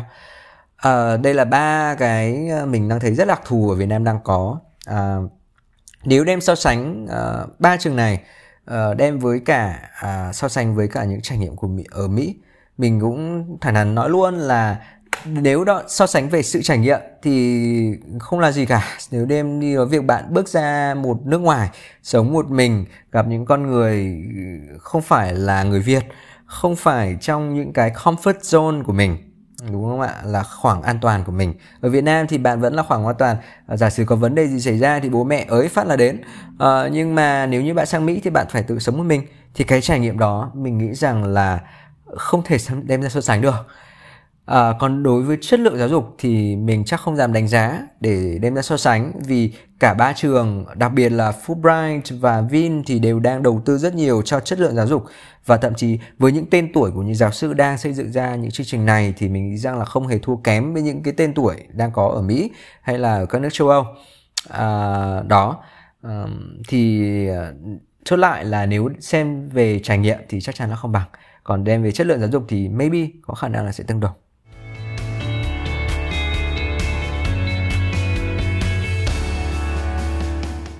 uh, 0.88 1.22
đây 1.22 1.34
là 1.34 1.46
ba 1.46 1.96
cái 1.96 2.50
mình 2.68 2.90
đang 2.90 3.00
thấy 3.00 3.14
rất 3.14 3.28
đặc 3.28 3.42
thù 3.46 3.70
ở 3.70 3.76
Việt 3.76 3.86
Nam 3.86 4.04
đang 4.04 4.20
có. 4.24 4.60
uh, 4.90 5.32
nếu 6.04 6.24
đem 6.24 6.42
so 6.42 6.56
sánh 6.56 7.06
uh, 7.06 7.60
ba 7.60 7.78
trường 7.78 7.96
này 7.96 8.22
uh, 8.72 8.98
đem 8.98 9.20
với 9.20 9.40
cả 9.40 9.90
uh, 10.06 10.36
so 10.36 10.48
sánh 10.48 10.76
với 10.76 10.88
cả 10.88 11.04
những 11.04 11.22
trải 11.22 11.38
nghiệm 11.38 11.56
của 11.56 11.68
Mỹ, 11.68 11.84
ở 11.92 12.08
Mỹ 12.08 12.36
mình 12.78 13.00
cũng 13.00 13.46
thẳng 13.62 13.74
thắn 13.74 13.96
nói 13.96 14.10
luôn 14.10 14.38
là 14.38 14.78
nếu 15.26 15.64
đó 15.64 15.84
so 15.88 16.08
sánh 16.08 16.30
về 16.30 16.44
sự 16.44 16.62
trải 16.62 16.78
nghiệm 16.78 17.00
thì 17.22 18.00
không 18.20 18.40
là 18.40 18.52
gì 18.52 18.66
cả. 18.66 18.84
Nếu 19.12 19.26
đêm 19.26 19.60
đi 19.60 19.76
nói 19.76 19.86
việc 19.86 20.06
bạn 20.06 20.34
bước 20.34 20.48
ra 20.48 20.94
một 20.94 21.26
nước 21.26 21.42
ngoài 21.42 21.70
sống 22.04 22.34
một 22.34 22.50
mình 22.50 22.86
gặp 23.12 23.28
những 23.28 23.46
con 23.46 23.68
người 23.68 24.24
ừ, 24.36 24.78
không 24.80 25.02
phải 25.02 25.34
là 25.34 25.64
người 25.64 25.80
việt 25.80 26.04
không 26.46 26.76
phải 26.76 27.18
trong 27.22 27.56
những 27.56 27.74
cái 27.74 27.92
comfort 27.92 28.40
zone 28.40 28.84
của 28.84 28.94
mình 28.94 29.18
đúng 29.70 29.84
không 29.84 30.02
ạ? 30.02 30.16
Là 30.26 30.44
khoảng 30.44 30.82
an 30.82 30.98
toàn 31.02 31.24
của 31.24 31.32
mình. 31.32 31.54
Ở 31.82 31.90
Việt 31.90 32.04
Nam 32.04 32.28
thì 32.28 32.38
bạn 32.38 32.62
vẫn 32.62 32.74
là 32.74 32.84
khoảng 32.84 33.06
an 33.06 33.16
toàn. 33.20 33.38
À, 33.68 33.78
giả 33.78 33.90
sử 33.90 34.06
có 34.06 34.16
vấn 34.16 34.36
đề 34.36 34.48
gì 34.48 34.60
xảy 34.60 34.80
ra 34.80 35.00
thì 35.00 35.10
bố 35.10 35.24
mẹ 35.24 35.46
ới 35.50 35.68
phát 35.68 35.88
là 35.88 35.96
đến. 35.96 36.22
À, 36.60 36.88
nhưng 36.92 37.16
mà 37.16 37.46
nếu 37.46 37.62
như 37.62 37.74
bạn 37.74 37.86
sang 37.86 38.06
Mỹ 38.06 38.22
thì 38.24 38.30
bạn 38.30 38.48
phải 38.50 38.64
tự 38.64 38.80
sống 38.80 38.98
một 38.98 39.04
mình. 39.04 39.28
Thì 39.54 39.64
cái 39.64 39.82
trải 39.82 40.00
nghiệm 40.00 40.20
đó 40.20 40.52
mình 40.54 40.78
nghĩ 40.78 40.94
rằng 40.94 41.24
là 41.24 41.60
không 42.18 42.42
thể 42.46 42.58
đem 42.84 43.02
ra 43.02 43.10
so 43.10 43.22
sánh 43.22 43.42
được. 43.42 43.68
À, 44.52 44.74
còn 44.80 45.04
đối 45.04 45.22
với 45.22 45.38
chất 45.42 45.60
lượng 45.60 45.78
giáo 45.78 45.90
dục 45.90 46.16
thì 46.18 46.56
mình 46.56 46.86
chắc 46.86 47.02
không 47.02 47.16
dám 47.16 47.34
đánh 47.34 47.48
giá 47.48 47.82
để 48.00 48.38
đem 48.42 48.56
ra 48.56 48.62
so 48.62 48.78
sánh 48.78 49.12
vì 49.26 49.54
cả 49.80 49.94
ba 49.94 50.14
trường 50.14 50.66
đặc 50.76 50.94
biệt 50.94 51.10
là 51.10 51.34
Fulbright 51.46 52.02
và 52.20 52.42
Vin 52.42 52.84
thì 52.84 53.00
đều 53.00 53.20
đang 53.20 53.44
đầu 53.44 53.62
tư 53.66 53.78
rất 53.78 53.96
nhiều 53.96 54.22
cho 54.22 54.40
chất 54.40 54.60
lượng 54.60 54.76
giáo 54.76 54.88
dục. 54.88 55.06
Và 55.46 55.58
thậm 55.58 55.74
chí 55.76 56.00
với 56.18 56.32
những 56.32 56.46
tên 56.50 56.74
tuổi 56.74 56.92
của 56.92 57.02
những 57.02 57.16
giáo 57.16 57.32
sư 57.32 57.54
đang 57.54 57.78
xây 57.78 57.94
dựng 57.94 58.12
ra 58.12 58.36
những 58.36 58.52
chương 58.52 58.66
trình 58.66 58.86
này 58.86 59.14
thì 59.18 59.30
mình 59.30 59.50
nghĩ 59.50 59.58
rằng 59.58 59.80
là 59.80 59.86
không 59.86 60.08
hề 60.08 60.20
thua 60.20 60.36
kém 60.36 60.74
với 60.74 60.82
những 60.82 61.04
cái 61.04 61.14
tên 61.18 61.34
tuổi 61.34 61.56
đang 61.74 61.92
có 61.92 62.08
ở 62.08 62.22
Mỹ 62.22 62.52
hay 62.82 63.00
là 63.00 63.16
ở 63.16 63.26
các 63.26 63.42
nước 63.42 63.50
châu 63.52 63.70
Âu. 63.70 63.86
À, 64.50 65.22
đó. 65.28 65.64
À, 66.02 66.24
thì 66.68 67.04
chốt 68.04 68.18
lại 68.18 68.46
là 68.46 68.66
nếu 68.66 68.90
xem 69.00 69.50
về 69.50 69.80
trải 69.80 69.98
nghiệm 69.98 70.18
thì 70.30 70.42
chắc 70.42 70.56
chắn 70.56 70.70
là 70.70 70.76
không 70.76 70.92
bằng. 70.92 71.08
Còn 71.44 71.64
đem 71.64 71.84
về 71.84 71.92
chất 71.92 72.08
lượng 72.08 72.20
giáo 72.20 72.30
dục 72.30 72.44
thì 72.48 72.70
maybe 72.70 73.08
có 73.22 73.34
khả 73.34 73.48
năng 73.48 73.66
là 73.66 73.72
sẽ 73.72 73.84
tương 73.84 74.00
đồng. 74.00 74.14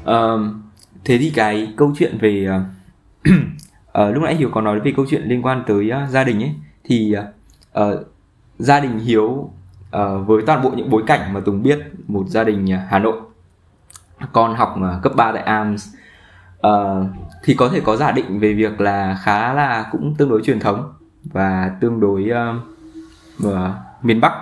Uh, 0.04 0.42
thế 1.06 1.18
thì 1.18 1.32
cái 1.36 1.74
câu 1.78 1.94
chuyện 1.98 2.18
về 2.22 2.48
uh, 2.48 3.32
uh, 4.02 4.14
lúc 4.14 4.24
nãy 4.24 4.36
hiếu 4.36 4.50
có 4.54 4.62
nói 4.62 4.80
về 4.80 4.94
câu 4.96 5.06
chuyện 5.10 5.24
liên 5.24 5.46
quan 5.46 5.64
tới 5.68 5.92
uh, 6.04 6.10
gia 6.10 6.24
đình 6.24 6.44
ấy 6.44 6.56
thì 6.84 7.16
uh, 7.80 7.84
gia 8.60 8.80
đình 8.80 9.00
hiếu 9.00 9.28
uh, 9.28 10.28
với 10.28 10.44
toàn 10.48 10.62
bộ 10.64 10.70
những 10.70 10.90
bối 10.90 11.04
cảnh 11.08 11.34
mà 11.34 11.40
tùng 11.40 11.64
biết 11.64 11.80
một 12.08 12.24
gia 12.28 12.44
đình 12.44 12.68
hà 12.90 13.00
nội 13.00 13.22
con 14.32 14.56
học 14.56 14.76
uh, 14.78 15.04
cấp 15.04 15.16
3 15.16 15.32
tại 15.32 15.42
AMS 15.42 15.88
uh, 16.68 17.06
thì 17.44 17.54
có 17.54 17.70
thể 17.70 17.80
có 17.80 17.96
giả 17.96 18.12
định 18.12 18.40
về 18.40 18.54
việc 18.54 18.82
là 18.82 19.18
khá 19.22 19.54
là 19.54 19.86
cũng 19.92 20.16
tương 20.18 20.30
đối 20.30 20.42
truyền 20.42 20.60
thống 20.60 20.94
và 21.24 21.72
tương 21.82 22.00
đối 22.00 22.30
uh, 22.32 23.48
uh, 23.48 23.54
miền 24.02 24.22
Bắc. 24.22 24.34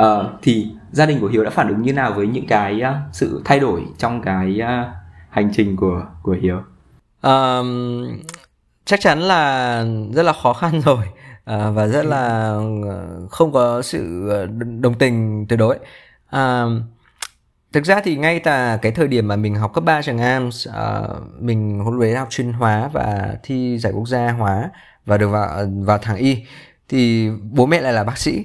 Uh, 0.00 0.26
thì 0.42 0.72
gia 0.92 1.06
đình 1.06 1.20
của 1.20 1.28
hiếu 1.28 1.44
đã 1.44 1.50
phản 1.50 1.68
ứng 1.68 1.82
như 1.82 1.92
nào 1.92 2.12
với 2.12 2.26
những 2.26 2.46
cái 2.46 2.80
uh, 2.82 3.14
sự 3.14 3.42
thay 3.44 3.60
đổi 3.60 3.82
trong 3.98 4.22
cái 4.22 4.60
uh, 4.62 4.88
hành 5.30 5.50
trình 5.52 5.76
của 5.76 6.06
của 6.22 6.36
hiếu? 6.42 6.62
Um, 7.22 8.06
chắc 8.84 9.00
chắn 9.00 9.18
là 9.18 9.84
rất 10.12 10.22
là 10.22 10.32
khó 10.32 10.52
khăn 10.52 10.80
rồi 10.84 11.04
uh, 11.50 11.74
và 11.74 11.86
rất 11.86 12.06
là 12.06 12.56
không 13.30 13.52
có 13.52 13.82
sự 13.82 14.30
đồng 14.80 14.94
tình 14.98 15.46
tuyệt 15.48 15.58
đối. 15.58 15.78
Uh, 16.36 16.82
thực 17.72 17.84
ra 17.84 18.00
thì 18.04 18.16
ngay 18.16 18.40
tại 18.40 18.78
cái 18.82 18.92
thời 18.92 19.08
điểm 19.08 19.28
mà 19.28 19.36
mình 19.36 19.54
học 19.54 19.74
cấp 19.74 19.84
3 19.84 20.02
trường 20.02 20.18
AMS 20.18 20.68
uh, 20.68 20.74
mình 21.40 21.78
huấn 21.78 21.98
luyện 21.98 22.16
học 22.16 22.28
chuyên 22.30 22.52
hóa 22.52 22.88
và 22.92 23.34
thi 23.42 23.78
giải 23.78 23.92
quốc 23.92 24.08
gia 24.08 24.30
hóa 24.30 24.70
và 25.06 25.18
được 25.18 25.28
vào 25.28 25.66
vào 25.84 25.98
thẳng 25.98 26.16
y 26.16 26.44
thì 26.88 27.30
bố 27.50 27.66
mẹ 27.66 27.80
lại 27.80 27.92
là 27.92 28.04
bác 28.04 28.18
sĩ 28.18 28.44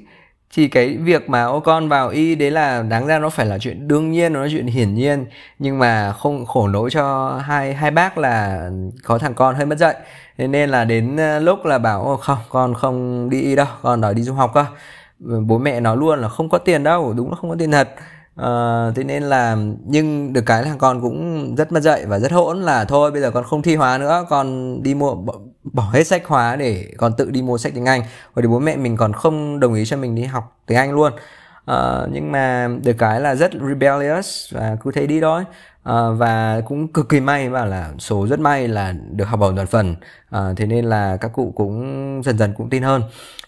thì 0.54 0.68
cái 0.68 0.98
việc 0.98 1.30
mà 1.30 1.44
ô 1.44 1.60
con 1.60 1.90
vào 1.90 2.10
y 2.10 2.36
đấy 2.36 2.52
là 2.52 2.84
đáng 2.84 3.08
ra 3.08 3.20
nó 3.20 3.30
phải 3.30 3.46
là 3.46 3.60
chuyện 3.60 3.88
đương 3.88 4.12
nhiên 4.12 4.34
nó 4.34 4.42
là 4.42 4.48
chuyện 4.52 4.68
hiển 4.68 4.96
nhiên. 4.96 5.26
Nhưng 5.60 5.80
mà 5.80 6.14
không 6.14 6.46
khổ 6.46 6.68
nỗi 6.68 6.90
cho 6.92 7.36
hai 7.46 7.74
hai 7.74 7.92
bác 7.92 8.18
là 8.18 8.70
có 9.04 9.18
thằng 9.18 9.34
con 9.34 9.56
hơi 9.56 9.66
mất 9.66 9.78
dạy. 9.78 9.96
Thế 10.38 10.48
nên 10.48 10.70
là 10.70 10.86
đến 10.86 11.18
ờ, 11.18 11.40
lúc 11.40 11.66
là 11.66 11.78
bảo 11.78 12.04
ô 12.04 12.18
không 12.18 12.38
con 12.50 12.74
không 12.74 13.30
đi 13.30 13.42
y 13.42 13.56
đâu 13.56 13.68
con 13.82 14.02
đòi 14.02 14.14
đi 14.14 14.24
du 14.24 14.34
học 14.34 14.52
cơ. 14.54 14.66
Bố 15.20 15.58
mẹ 15.58 15.80
nói 15.80 15.98
luôn 15.98 16.22
là 16.22 16.30
không 16.30 16.50
có 16.50 16.58
tiền 16.58 16.84
đâu 16.84 17.14
đúng 17.14 17.30
là 17.30 17.36
không 17.36 17.50
có 17.50 17.56
tiền 17.60 17.72
thật. 17.72 17.90
À, 18.36 18.92
thế 18.96 19.04
nên 19.04 19.24
là 19.24 19.58
nhưng 19.86 20.34
được 20.34 20.42
cái 20.46 20.64
là 20.64 20.76
con 20.80 21.02
cũng 21.02 21.56
rất 21.56 21.72
mất 21.72 21.80
dạy 21.84 22.06
và 22.06 22.20
rất 22.20 22.32
hỗn 22.32 22.62
là 22.62 22.86
thôi 22.86 23.12
bây 23.12 23.22
giờ 23.22 23.32
con 23.32 23.44
không 23.44 23.62
thi 23.62 23.76
hóa 23.76 23.98
nữa 23.98 24.26
con 24.30 24.78
đi 24.84 24.96
mua 24.96 25.16
bỏ, 25.74 25.90
hết 25.94 26.04
sách 26.04 26.26
hóa 26.26 26.56
để 26.56 26.92
còn 26.98 27.14
tự 27.18 27.32
đi 27.32 27.42
mua 27.42 27.58
sách 27.58 27.72
tiếng 27.76 27.86
Anh. 27.86 28.02
Và 28.34 28.42
thì 28.42 28.48
bố 28.48 28.60
mẹ 28.60 28.76
mình 28.76 28.98
còn 28.98 29.14
không 29.14 29.60
đồng 29.60 29.74
ý 29.74 29.86
cho 29.86 29.98
mình 29.98 30.16
đi 30.16 30.24
học 30.24 30.58
tiếng 30.66 30.78
Anh 30.78 30.92
luôn. 30.92 31.14
Uh, 31.72 32.10
nhưng 32.12 32.32
mà 32.32 32.70
được 32.84 32.94
cái 32.94 33.22
là 33.22 33.36
rất 33.36 33.52
rebellious 33.68 34.54
và 34.54 34.78
cứ 34.84 34.92
thế 34.92 35.08
đi 35.08 35.22
thôi. 35.22 35.44
Uh, 35.90 36.18
và 36.18 36.62
cũng 36.66 36.88
cực 36.88 37.10
kỳ 37.10 37.20
may 37.20 37.50
và 37.50 37.66
là 37.66 37.92
số 38.00 38.28
rất 38.28 38.40
may 38.40 38.68
là 38.68 38.94
được 39.12 39.26
học 39.26 39.40
bổng 39.40 39.56
toàn 39.56 39.68
phần. 39.68 39.96
Uh, 40.36 40.58
thế 40.58 40.66
nên 40.66 40.86
là 40.86 41.18
các 41.18 41.34
cụ 41.34 41.54
cũng 41.56 42.22
dần 42.26 42.38
dần 42.38 42.54
cũng 42.58 42.70
tin 42.70 42.84
hơn. 42.84 43.02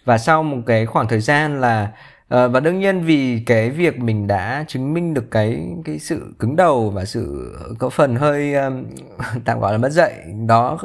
Và 0.05 0.18
sau 0.18 0.43
một 0.43 0.57
cái 0.65 0.86
khoảng 0.86 1.07
thời 1.07 1.20
gian 1.22 1.61
là 1.61 1.88
À, 2.30 2.47
và 2.47 2.59
đương 2.59 2.80
nhiên 2.80 3.01
vì 3.01 3.43
cái 3.45 3.69
việc 3.69 3.99
mình 3.99 4.28
đã 4.28 4.65
chứng 4.67 4.93
minh 4.93 5.13
được 5.13 5.32
cái 5.32 5.67
cái 5.86 5.99
sự 5.99 6.36
cứng 6.39 6.55
đầu 6.55 6.89
và 6.89 7.05
sự 7.05 7.55
có 7.80 7.89
phần 7.89 8.15
hơi 8.15 8.53
um, 8.53 8.86
tạm 9.45 9.59
gọi 9.59 9.71
là 9.71 9.78
mất 9.78 9.89
dạy 9.89 10.13
đó 10.47 10.78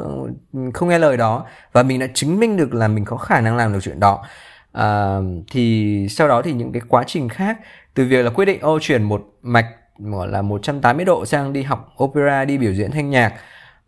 không, 0.73 0.89
nghe 0.89 0.99
lời 0.99 1.17
đó 1.17 1.45
và 1.73 1.83
mình 1.83 1.99
đã 1.99 2.07
chứng 2.13 2.39
minh 2.39 2.57
được 2.57 2.73
là 2.73 2.87
mình 2.87 3.05
có 3.05 3.17
khả 3.17 3.41
năng 3.41 3.57
làm 3.57 3.73
được 3.73 3.79
chuyện 3.81 3.99
đó. 3.99 4.25
À, 4.71 5.17
thì 5.51 6.07
sau 6.09 6.27
đó 6.27 6.41
thì 6.41 6.53
những 6.53 6.71
cái 6.71 6.81
quá 6.87 7.03
trình 7.07 7.29
khác 7.29 7.59
từ 7.93 8.05
việc 8.05 8.23
là 8.23 8.29
quyết 8.29 8.45
định 8.45 8.61
ô 8.61 8.79
chuyển 8.81 9.03
một 9.03 9.23
mạch 9.41 9.67
gọi 9.99 10.27
là 10.27 10.41
180 10.41 11.05
độ 11.05 11.25
sang 11.25 11.53
đi 11.53 11.63
học 11.63 11.95
opera 12.03 12.45
đi 12.45 12.57
biểu 12.57 12.73
diễn 12.73 12.91
thanh 12.91 13.09
nhạc 13.09 13.33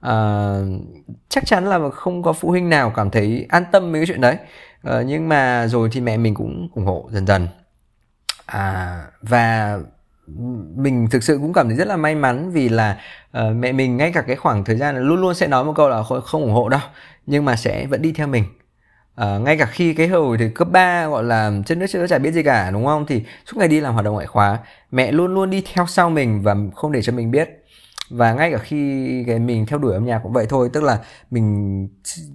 à, 0.06 0.14
chắc 1.30 1.46
chắn 1.46 1.66
là 1.66 1.90
không 1.90 2.24
có 2.24 2.34
phụ 2.34 2.50
huynh 2.50 2.70
nào 2.70 2.94
cảm 2.96 3.10
thấy 3.10 3.46
an 3.50 3.64
tâm 3.72 3.92
với 3.92 4.02
cái 4.02 4.08
chuyện 4.08 4.22
đấy. 4.22 4.38
Ờ, 4.86 5.02
nhưng 5.02 5.30
mà 5.30 5.68
rồi 5.68 5.90
thì 5.92 6.02
mẹ 6.02 6.18
mình 6.18 6.34
cũng 6.34 6.70
ủng 6.76 6.86
hộ 6.86 7.10
dần 7.12 7.28
dần. 7.28 7.48
À, 8.46 9.02
và 9.22 9.78
mình 10.76 11.08
thực 11.12 11.24
sự 11.24 11.38
cũng 11.42 11.54
cảm 11.54 11.68
thấy 11.68 11.78
rất 11.78 11.88
là 11.88 11.98
may 11.98 12.16
mắn 12.16 12.52
vì 12.52 12.70
là 12.70 13.00
uh, 13.38 13.56
mẹ 13.56 13.72
mình 13.72 13.98
ngay 13.98 14.12
cả 14.12 14.22
cái 14.22 14.36
khoảng 14.36 14.64
thời 14.66 14.76
gian 14.76 14.98
luôn 14.98 15.22
luôn 15.22 15.36
sẽ 15.36 15.48
nói 15.48 15.66
một 15.66 15.74
câu 15.76 15.90
là 15.90 16.04
không 16.04 16.42
ủng 16.42 16.54
hộ 16.54 16.70
đâu 16.70 16.80
nhưng 17.26 17.46
mà 17.46 17.56
sẽ 17.56 17.86
vẫn 17.86 18.02
đi 18.02 18.12
theo 18.12 18.28
mình. 18.28 18.44
Uh, 19.22 19.42
ngay 19.42 19.58
cả 19.58 19.66
khi 19.66 19.94
cái 19.94 20.08
hồi 20.08 20.38
thì 20.38 20.50
cấp 20.50 20.68
3 20.72 21.08
gọi 21.08 21.24
là 21.24 21.52
chân 21.66 21.80
nước 21.80 21.86
chưa 21.90 22.08
chả 22.08 22.18
biết 22.18 22.32
gì 22.32 22.44
cả 22.44 22.72
đúng 22.72 22.86
không? 22.86 23.06
Thì 23.06 23.24
suốt 23.46 23.58
ngày 23.58 23.68
đi 23.68 23.80
làm 23.80 23.94
hoạt 23.94 24.06
động 24.06 24.14
ngoại 24.14 24.28
khóa 24.28 24.60
mẹ 24.92 25.12
luôn 25.12 25.34
luôn 25.34 25.50
đi 25.50 25.64
theo 25.74 25.86
sau 25.88 26.10
mình 26.10 26.42
và 26.42 26.56
không 26.76 26.92
để 26.92 27.02
cho 27.02 27.14
mình 27.14 27.32
biết 27.32 27.65
và 28.10 28.34
ngay 28.34 28.52
cả 28.52 28.58
khi 28.58 29.24
cái 29.28 29.40
mình 29.40 29.66
theo 29.66 29.80
đuổi 29.80 29.94
âm 29.94 30.06
nhạc 30.06 30.20
cũng 30.24 30.34
vậy 30.34 30.46
thôi 30.50 30.70
tức 30.74 30.84
là 30.84 31.00
mình 31.32 31.88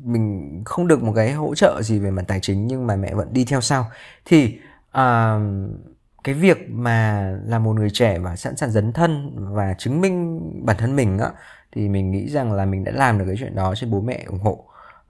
mình 0.05 0.63
không 0.65 0.89
được 0.89 1.03
một 1.03 1.13
cái 1.17 1.33
hỗ 1.33 1.55
trợ 1.55 1.83
gì 1.83 1.99
về 1.99 2.11
mặt 2.11 2.25
tài 2.29 2.41
chính 2.41 2.67
nhưng 2.67 2.87
mà 2.87 2.97
mẹ 2.97 3.15
vẫn 3.15 3.29
đi 3.33 3.45
theo 3.45 3.61
sau. 3.61 3.87
Thì 4.25 4.59
uh, 4.91 5.43
cái 6.25 6.35
việc 6.35 6.71
mà 6.71 7.31
là 7.47 7.59
một 7.59 7.77
người 7.77 7.91
trẻ 7.91 8.19
và 8.19 8.37
sẵn 8.37 8.57
sàng 8.57 8.71
dấn 8.71 8.93
thân 8.93 9.37
và 9.55 9.75
chứng 9.79 10.01
minh 10.01 10.41
bản 10.67 10.77
thân 10.77 10.97
mình 10.97 11.19
á 11.19 11.31
thì 11.73 11.89
mình 11.89 12.11
nghĩ 12.11 12.29
rằng 12.29 12.53
là 12.53 12.65
mình 12.65 12.85
đã 12.85 12.93
làm 12.93 13.19
được 13.19 13.25
cái 13.27 13.37
chuyện 13.39 13.55
đó 13.55 13.75
trên 13.77 13.91
bố 13.91 14.01
mẹ 14.01 14.25
ủng 14.27 14.39
hộ. 14.39 14.65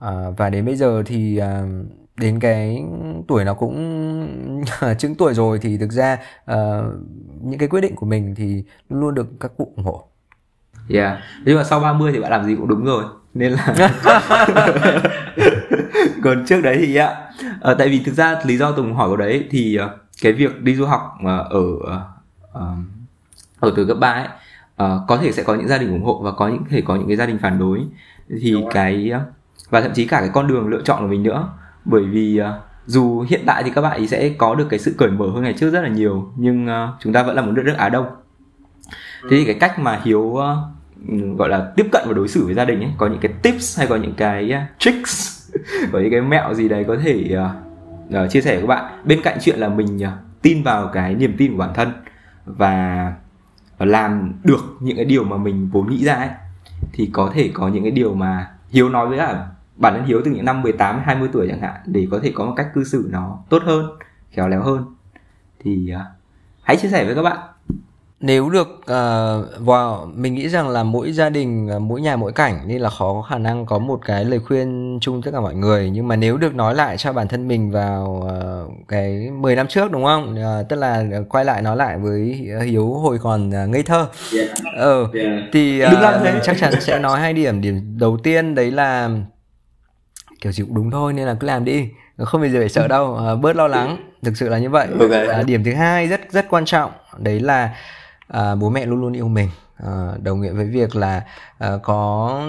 Uh, 0.05 0.39
và 0.39 0.51
đến 0.51 0.67
bây 0.67 0.77
giờ 0.77 1.03
thì 1.07 1.41
uh, 1.43 1.87
đến 2.17 2.41
cái 2.41 2.85
tuổi 3.29 3.45
nó 3.45 3.55
cũng 3.55 3.77
chứng 4.99 5.15
tuổi 5.15 5.35
rồi 5.35 5.59
thì 5.63 5.79
thực 5.79 5.93
ra 5.93 6.19
uh, 6.51 6.57
những 7.43 7.59
cái 7.59 7.69
quyết 7.69 7.81
định 7.81 7.97
của 7.97 8.07
mình 8.07 8.35
thì 8.35 8.65
luôn 8.89 9.15
được 9.15 9.27
các 9.41 9.53
cụ 9.57 9.73
ủng 9.77 9.85
hộ 9.85 10.11
yeah. 10.93 11.19
Nhưng 11.45 11.57
mà 11.57 11.65
sau 11.65 11.81
30 11.81 12.13
thì 12.13 12.21
bạn 12.21 12.31
làm 12.31 12.45
gì 12.45 12.57
cũng 12.57 12.69
đúng 12.69 12.85
rồi. 12.85 13.05
Nên 13.35 13.53
là 13.53 13.75
còn 16.25 16.45
trước 16.47 16.61
đấy 16.61 16.77
thì 16.81 16.97
ạ 16.97 17.17
à, 17.61 17.75
tại 17.79 17.89
vì 17.89 18.03
thực 18.05 18.13
ra 18.15 18.37
lý 18.45 18.57
do 18.57 18.73
tùng 18.73 18.95
hỏi 18.95 19.09
của 19.09 19.17
đấy 19.17 19.49
thì 19.51 19.79
uh, 19.85 19.91
cái 20.23 20.33
việc 20.33 20.63
đi 20.63 20.75
du 20.75 20.87
học 20.87 21.19
uh, 21.23 21.51
ở 21.51 21.65
ở 23.61 23.73
từ 23.77 23.87
cấp 23.87 23.97
3 24.01 24.11
ấy 24.13 24.29
uh, 24.83 25.03
có 25.09 25.17
thể 25.17 25.33
sẽ 25.33 25.43
có 25.43 25.55
những 25.55 25.69
gia 25.69 25.79
đình 25.79 25.91
ủng 25.91 26.05
hộ 26.05 26.21
và 26.23 26.33
có 26.33 26.49
những 26.49 26.65
thể 26.71 26.81
có 26.81 26.97
những 26.97 27.07
cái 27.07 27.17
gia 27.17 27.27
đình 27.27 27.39
phản 27.39 27.59
đối. 27.59 27.81
Thì 28.41 28.57
cái 28.71 29.13
uh, 29.17 29.23
và 29.71 29.81
thậm 29.81 29.93
chí 29.95 30.07
cả 30.07 30.21
cái 30.21 30.31
con 30.33 30.47
đường 30.47 30.69
lựa 30.69 30.83
chọn 30.85 31.03
của 31.03 31.09
mình 31.09 31.23
nữa. 31.23 31.49
Bởi 31.85 32.05
vì 32.05 32.41
uh, 32.41 32.47
dù 32.87 33.21
hiện 33.29 33.41
tại 33.47 33.63
thì 33.63 33.71
các 33.71 33.81
bạn 33.81 33.97
ấy 33.97 34.07
sẽ 34.07 34.29
có 34.39 34.55
được 34.55 34.67
cái 34.71 34.79
sự 34.79 34.95
cởi 34.99 35.11
mở 35.11 35.27
hơn 35.35 35.43
ngày 35.43 35.55
trước 35.59 35.71
rất 35.71 35.81
là 35.81 35.89
nhiều 35.89 36.33
nhưng 36.37 36.67
uh, 36.67 37.01
chúng 37.01 37.13
ta 37.13 37.23
vẫn 37.23 37.37
là 37.37 37.43
một 37.43 37.53
đất 37.53 37.63
nước 37.67 37.75
Á 37.79 37.89
Đông. 37.89 38.07
Thế 39.23 39.37
thì 39.37 39.45
cái 39.45 39.55
cách 39.55 39.79
mà 39.79 40.01
hiếu 40.05 40.21
uh, 40.21 40.43
gọi 41.37 41.49
là 41.49 41.73
tiếp 41.77 41.87
cận 41.93 42.03
và 42.07 42.13
đối 42.13 42.29
xử 42.29 42.45
với 42.45 42.55
gia 42.55 42.65
đình 42.65 42.81
ấy. 42.81 42.91
Có 42.99 43.07
những 43.07 43.21
cái 43.21 43.33
tips 43.43 43.79
hay 43.79 43.87
có 43.87 43.97
những 43.97 44.15
cái 44.15 44.53
à, 44.53 44.69
tricks 44.79 45.41
có 45.93 45.99
những 45.99 46.11
cái 46.11 46.21
mẹo 46.21 46.55
gì 46.55 46.69
đấy 46.69 46.85
có 46.89 46.97
thể 47.05 47.37
uh, 47.37 48.25
uh, 48.25 48.31
chia 48.31 48.41
sẻ 48.41 48.53
với 48.53 48.61
các 48.61 48.67
bạn. 48.67 49.01
Bên 49.05 49.23
cạnh 49.23 49.39
chuyện 49.41 49.59
là 49.59 49.69
mình 49.69 49.97
uh, 49.97 50.43
tin 50.43 50.63
vào 50.63 50.91
cái 50.93 51.15
niềm 51.15 51.35
tin 51.39 51.53
của 51.53 51.59
bản 51.59 51.75
thân 51.75 51.93
và 52.45 53.15
làm 53.79 54.33
được 54.45 54.77
những 54.81 54.97
cái 54.97 55.05
điều 55.05 55.25
mà 55.25 55.37
mình 55.37 55.69
vốn 55.73 55.91
nghĩ 55.91 56.05
ra 56.05 56.15
ấy 56.15 56.29
thì 56.93 57.11
có 57.13 57.31
thể 57.35 57.51
có 57.55 57.69
những 57.69 57.83
cái 57.83 57.91
điều 57.91 58.15
mà 58.15 58.51
hiếu 58.71 58.89
nói 58.89 59.09
với 59.09 59.19
cả 59.19 59.47
bản 59.77 59.95
thân 59.95 60.05
hiếu 60.05 60.23
từ 60.25 60.31
những 60.31 60.45
năm 60.45 60.63
18 60.63 61.01
20 61.05 61.29
tuổi 61.33 61.49
chẳng 61.49 61.61
hạn 61.61 61.81
để 61.85 62.09
có 62.11 62.21
thể 62.23 62.33
có 62.35 62.45
một 62.45 62.53
cách 62.57 62.69
cư 62.75 62.85
xử 62.85 63.09
nó 63.13 63.39
tốt 63.49 63.63
hơn 63.65 63.87
khéo 64.31 64.49
léo 64.49 64.63
hơn. 64.63 64.85
Thì 65.65 65.93
uh, 65.95 66.01
hãy 66.63 66.77
chia 66.77 66.89
sẻ 66.89 67.05
với 67.05 67.15
các 67.15 67.23
bạn 67.23 67.39
nếu 68.23 68.51
được 68.51 68.69
uh, 68.69 69.67
wow, 69.67 70.15
mình 70.15 70.35
nghĩ 70.35 70.49
rằng 70.49 70.69
là 70.69 70.83
mỗi 70.83 71.13
gia 71.13 71.31
đình 71.31 71.71
uh, 71.77 71.83
mỗi 71.83 72.01
nhà 72.01 72.17
mỗi 72.17 72.33
cảnh 72.33 72.61
nên 72.67 72.81
là 72.81 72.91
khó 72.91 73.13
có 73.13 73.23
khả 73.23 73.39
năng 73.39 73.67
có 73.67 73.79
một 73.79 74.01
cái 74.05 74.25
lời 74.25 74.41
khuyên 74.41 74.99
chung 75.01 75.23
tất 75.23 75.31
cả 75.33 75.41
mọi 75.41 75.55
người. 75.55 75.91
Nhưng 75.91 76.09
mà 76.09 76.17
nếu 76.17 76.37
được 76.37 76.55
nói 76.55 76.75
lại 76.75 76.97
cho 76.97 77.13
bản 77.13 77.29
thân 77.29 77.49
mình 77.49 77.71
vào 77.71 78.29
uh, 78.67 78.89
cái 78.89 79.31
10 79.31 79.57
năm 79.57 79.69
trước 79.69 79.91
đúng 79.91 80.05
không? 80.05 80.35
Uh, 80.35 80.69
tức 80.69 80.77
là 80.77 81.05
quay 81.29 81.45
lại 81.45 81.63
nói 81.63 81.77
lại 81.77 81.99
với 81.99 82.49
hiếu 82.65 82.87
hồi 82.87 83.19
còn 83.19 83.49
uh, 83.49 83.69
ngây 83.69 83.83
thơ. 83.83 84.07
Yeah. 84.37 84.51
ờ 84.77 85.07
yeah. 85.15 85.33
thì 85.53 85.83
uh, 85.85 85.91
chắc 86.43 86.57
chắn 86.61 86.81
sẽ 86.81 86.99
nói 86.99 87.21
hai 87.21 87.33
điểm. 87.33 87.61
Điểm 87.61 87.99
đầu 87.99 88.19
tiên 88.23 88.55
đấy 88.55 88.71
là 88.71 89.11
kiểu 90.41 90.53
gì 90.53 90.65
cũng 90.65 90.75
đúng 90.75 90.91
thôi 90.91 91.13
nên 91.13 91.27
là 91.27 91.35
cứ 91.41 91.47
làm 91.47 91.65
đi. 91.65 91.89
Không 92.19 92.41
bao 92.41 92.51
giờ 92.51 92.59
phải 92.59 92.69
sợ 92.69 92.89
đâu 92.89 93.21
uh, 93.35 93.41
bớt 93.41 93.57
lo 93.57 93.69
lắng. 93.69 93.97
Thực 94.23 94.37
sự 94.37 94.49
là 94.49 94.59
như 94.59 94.71
vậy. 94.71 94.89
Okay. 95.01 95.41
uh, 95.41 95.47
điểm 95.47 95.65
thứ 95.65 95.75
hai 95.75 96.07
rất 96.07 96.21
rất 96.31 96.47
quan 96.51 96.65
trọng 96.65 96.91
đấy 97.19 97.41
là 97.41 97.75
à, 98.33 98.55
bố 98.55 98.71
mẹ 98.71 98.87
luôn 98.87 99.01
luôn 99.01 99.13
yêu 99.13 99.29
mình. 99.29 99.49
À, 99.77 100.13
đồng 100.23 100.41
nghĩa 100.41 100.53
với 100.53 100.67
việc 100.67 100.97
là 100.97 101.25
à, 101.59 101.71
có 101.83 102.43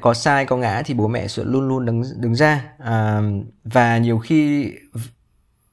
có 0.00 0.14
sai 0.14 0.44
có 0.46 0.56
ngã 0.56 0.82
thì 0.84 0.94
bố 0.94 1.08
mẹ 1.08 1.28
sẽ 1.28 1.44
luôn 1.44 1.68
luôn 1.68 1.86
đứng 1.86 2.02
đứng 2.16 2.34
ra. 2.34 2.64
À, 2.78 3.20
và 3.64 3.98
nhiều 3.98 4.18
khi 4.18 4.72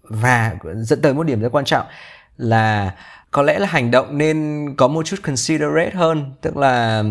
và 0.04 0.56
dẫn 0.76 1.02
tới 1.02 1.14
một 1.14 1.24
điểm 1.24 1.42
rất 1.42 1.50
quan 1.52 1.66
trọng 1.66 1.86
là 2.38 2.96
có 3.32 3.42
lẽ 3.42 3.60
là 3.60 3.68
hành 3.68 3.92
động 3.92 4.18
nên 4.18 4.68
có 4.78 4.88
một 4.88 5.06
chút 5.06 5.18
considerate 5.24 5.92
hơn 5.92 6.32
tức 6.42 6.58
là 6.58 7.04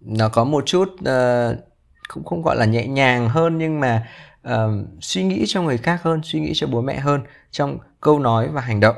nó 0.00 0.28
có 0.28 0.44
một 0.44 0.66
chút 0.66 0.88
uh, 0.88 1.56
cũng 2.08 2.24
không 2.24 2.42
gọi 2.42 2.56
là 2.56 2.64
nhẹ 2.64 2.86
nhàng 2.86 3.28
hơn 3.28 3.58
nhưng 3.58 3.80
mà 3.80 4.06
uh, 4.48 4.54
suy 5.00 5.22
nghĩ 5.22 5.44
cho 5.46 5.62
người 5.62 5.78
khác 5.78 6.02
hơn 6.02 6.20
suy 6.24 6.40
nghĩ 6.40 6.52
cho 6.54 6.66
bố 6.66 6.80
mẹ 6.80 6.98
hơn 6.98 7.20
trong 7.50 7.78
câu 8.00 8.18
nói 8.18 8.48
và 8.48 8.60
hành 8.60 8.80
động 8.80 8.96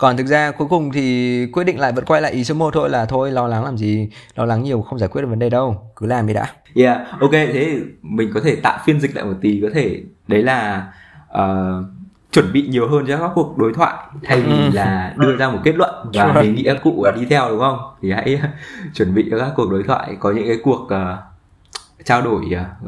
còn 0.00 0.16
thực 0.16 0.26
ra 0.26 0.50
cuối 0.50 0.68
cùng 0.68 0.92
thì 0.92 1.46
quyết 1.52 1.64
định 1.64 1.80
lại 1.80 1.92
vẫn 1.92 2.04
quay 2.04 2.22
lại 2.22 2.32
ý 2.32 2.44
số 2.44 2.54
1 2.54 2.74
thôi 2.74 2.90
là 2.90 3.06
thôi 3.06 3.30
lo 3.30 3.46
lắng 3.46 3.64
làm 3.64 3.76
gì? 3.76 4.08
Lo 4.34 4.44
lắng 4.44 4.62
nhiều 4.62 4.82
không 4.82 4.98
giải 4.98 5.08
quyết 5.08 5.22
được 5.22 5.28
vấn 5.28 5.38
đề 5.38 5.50
đâu 5.50 5.90
cứ 5.96 6.06
làm 6.06 6.26
đi 6.26 6.34
đã. 6.34 6.46
Yeah 6.74 6.98
ok 7.20 7.30
thế 7.30 7.78
mình 8.02 8.30
có 8.34 8.40
thể 8.44 8.56
tạo 8.56 8.78
phiên 8.84 9.00
dịch 9.00 9.16
lại 9.16 9.24
một 9.24 9.34
tí 9.40 9.60
có 9.62 9.68
thể 9.74 10.02
đấy 10.28 10.42
là 10.42 10.92
uh, 11.32 11.84
chuẩn 12.32 12.52
bị 12.52 12.68
nhiều 12.68 12.88
hơn 12.88 13.04
cho 13.08 13.18
các 13.18 13.30
cuộc 13.34 13.58
đối 13.58 13.74
thoại 13.74 13.94
thay 14.24 14.40
vì 14.40 14.52
ừ. 14.52 14.70
là 14.72 15.14
đưa 15.16 15.36
ra 15.36 15.48
một 15.48 15.58
kết 15.64 15.74
luận 15.74 16.10
và 16.14 16.42
đề 16.42 16.48
nghị 16.48 16.62
các 16.62 16.76
cụ 16.82 17.06
đi 17.16 17.24
theo 17.24 17.48
đúng 17.48 17.60
không? 17.60 17.78
Thì 18.02 18.12
hãy 18.12 18.40
chuẩn 18.94 19.14
bị 19.14 19.28
cho 19.30 19.38
các 19.38 19.52
cuộc 19.56 19.70
đối 19.70 19.82
thoại 19.82 20.16
có 20.20 20.32
những 20.32 20.46
cái 20.46 20.58
cuộc 20.64 20.82
uh, 20.82 22.04
trao 22.04 22.22
đổi 22.22 22.44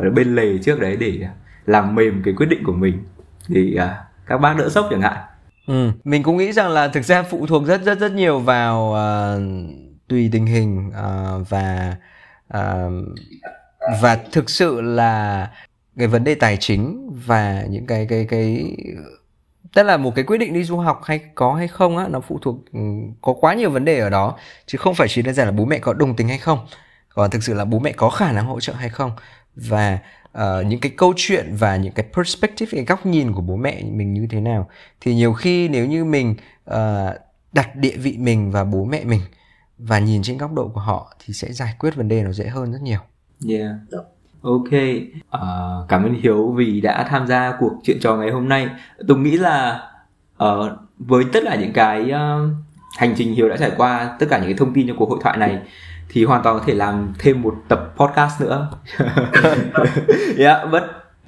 uh, 0.06 0.12
bên 0.14 0.34
lề 0.34 0.58
trước 0.58 0.80
đấy 0.80 0.96
để 0.96 1.28
làm 1.66 1.94
mềm 1.94 2.22
cái 2.24 2.34
quyết 2.34 2.46
định 2.46 2.64
của 2.64 2.72
mình. 2.72 3.04
Thì 3.46 3.76
uh, 3.76 3.90
các 4.26 4.38
bác 4.40 4.56
đỡ 4.56 4.68
sốc 4.68 4.86
chẳng 4.90 5.02
hạn 5.02 5.16
Ừ, 5.66 5.90
mình 6.04 6.22
cũng 6.22 6.36
nghĩ 6.36 6.52
rằng 6.52 6.70
là 6.70 6.88
thực 6.88 7.04
ra 7.04 7.22
phụ 7.22 7.46
thuộc 7.46 7.66
rất 7.66 7.82
rất 7.82 7.98
rất 7.98 8.12
nhiều 8.12 8.38
vào 8.38 8.90
uh, 8.90 9.42
tùy 10.08 10.28
tình 10.32 10.46
hình 10.46 10.88
uh, 10.88 11.48
và 11.48 11.96
uh, 12.56 12.92
và 14.02 14.18
thực 14.32 14.50
sự 14.50 14.80
là 14.80 15.50
cái 15.98 16.06
vấn 16.06 16.24
đề 16.24 16.34
tài 16.34 16.56
chính 16.56 17.10
và 17.26 17.64
những 17.68 17.86
cái 17.86 18.06
cái 18.06 18.26
cái 18.30 18.76
tức 19.74 19.82
là 19.82 19.96
một 19.96 20.14
cái 20.14 20.24
quyết 20.24 20.38
định 20.38 20.52
đi 20.52 20.64
du 20.64 20.76
học 20.76 21.00
hay 21.04 21.20
có 21.34 21.54
hay 21.54 21.68
không 21.68 21.96
á 21.96 22.06
nó 22.08 22.20
phụ 22.20 22.38
thuộc 22.42 22.56
ừ, 22.72 22.80
có 23.22 23.32
quá 23.40 23.54
nhiều 23.54 23.70
vấn 23.70 23.84
đề 23.84 23.98
ở 23.98 24.10
đó 24.10 24.36
chứ 24.66 24.78
không 24.78 24.94
phải 24.94 25.08
chỉ 25.08 25.22
đơn 25.22 25.34
giản 25.34 25.46
là 25.46 25.52
bố 25.52 25.64
mẹ 25.64 25.78
có 25.78 25.92
đồng 25.92 26.16
tình 26.16 26.28
hay 26.28 26.38
không 26.38 26.58
còn 27.14 27.30
thực 27.30 27.42
sự 27.42 27.54
là 27.54 27.64
bố 27.64 27.78
mẹ 27.78 27.92
có 27.92 28.10
khả 28.10 28.32
năng 28.32 28.46
hỗ 28.46 28.60
trợ 28.60 28.72
hay 28.72 28.88
không. 28.88 29.12
Và 29.56 29.98
uh, 30.38 30.66
những 30.66 30.80
cái 30.80 30.92
câu 30.96 31.12
chuyện 31.16 31.56
và 31.58 31.76
những 31.76 31.92
cái 31.92 32.06
perspective 32.16 32.70
cái 32.72 32.84
góc 32.84 33.06
nhìn 33.06 33.32
của 33.32 33.40
bố 33.40 33.56
mẹ 33.56 33.82
mình 33.82 34.14
như 34.14 34.26
thế 34.30 34.40
nào 34.40 34.68
thì 35.00 35.14
nhiều 35.14 35.32
khi 35.32 35.68
nếu 35.68 35.86
như 35.86 36.04
mình 36.04 36.34
uh, 36.70 36.76
đặt 37.52 37.76
địa 37.76 37.96
vị 37.96 38.16
mình 38.18 38.50
và 38.50 38.64
bố 38.64 38.84
mẹ 38.84 39.04
mình 39.04 39.20
và 39.78 39.98
nhìn 39.98 40.22
trên 40.22 40.38
góc 40.38 40.52
độ 40.52 40.68
của 40.68 40.80
họ 40.80 41.16
thì 41.24 41.34
sẽ 41.34 41.52
giải 41.52 41.74
quyết 41.78 41.94
vấn 41.94 42.08
đề 42.08 42.22
nó 42.22 42.32
dễ 42.32 42.46
hơn 42.46 42.72
rất 42.72 42.82
nhiều. 42.82 43.00
Yeah. 43.48 43.72
Ok, 44.42 44.68
uh, 45.36 45.88
cảm 45.88 46.04
ơn 46.04 46.14
Hiếu 46.22 46.52
vì 46.52 46.80
đã 46.80 47.06
tham 47.08 47.26
gia 47.26 47.56
cuộc 47.60 47.72
chuyện 47.84 47.98
trò 48.00 48.16
ngày 48.16 48.30
hôm 48.30 48.48
nay. 48.48 48.68
Tùng 49.08 49.22
nghĩ 49.22 49.30
là 49.30 49.88
uh, 50.44 50.70
với 50.98 51.24
tất 51.32 51.40
cả 51.44 51.54
những 51.54 51.72
cái 51.72 52.02
uh, 52.02 52.50
hành 52.98 53.14
trình 53.16 53.34
Hiếu 53.34 53.48
đã 53.48 53.56
trải 53.56 53.70
qua, 53.76 54.16
tất 54.18 54.26
cả 54.30 54.38
những 54.38 54.46
cái 54.46 54.54
thông 54.58 54.74
tin 54.74 54.88
trong 54.88 54.96
cuộc 54.96 55.10
hội 55.10 55.18
thoại 55.22 55.36
này 55.36 55.58
thì 56.08 56.24
hoàn 56.24 56.42
toàn 56.42 56.58
có 56.58 56.64
thể 56.66 56.74
làm 56.74 57.12
thêm 57.18 57.42
một 57.42 57.54
tập 57.68 57.94
podcast 57.96 58.40
nữa. 58.40 58.68
Yeah 60.38 60.68
but 60.72 60.82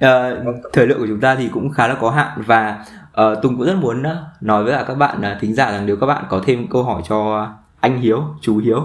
uh, 0.05 0.55
thời 0.73 0.87
lượng 0.87 0.99
của 0.99 1.07
chúng 1.07 1.19
ta 1.19 1.35
thì 1.35 1.49
cũng 1.53 1.69
khá 1.69 1.87
là 1.87 1.95
có 2.01 2.09
hạn 2.09 2.41
và 2.45 2.85
uh, 3.21 3.41
Tùng 3.41 3.57
cũng 3.57 3.65
rất 3.65 3.75
muốn 3.75 4.01
uh, 4.01 4.07
nói 4.41 4.63
với 4.63 4.73
cả 4.73 4.85
các 4.87 4.95
bạn 4.95 5.17
uh, 5.19 5.41
thính 5.41 5.55
giả 5.55 5.71
rằng 5.71 5.85
nếu 5.85 5.95
các 5.95 6.07
bạn 6.07 6.25
có 6.29 6.41
thêm 6.45 6.67
câu 6.67 6.83
hỏi 6.83 7.01
cho 7.09 7.47
anh 7.79 8.01
Hiếu, 8.01 8.23
chú 8.41 8.57
Hiếu 8.57 8.81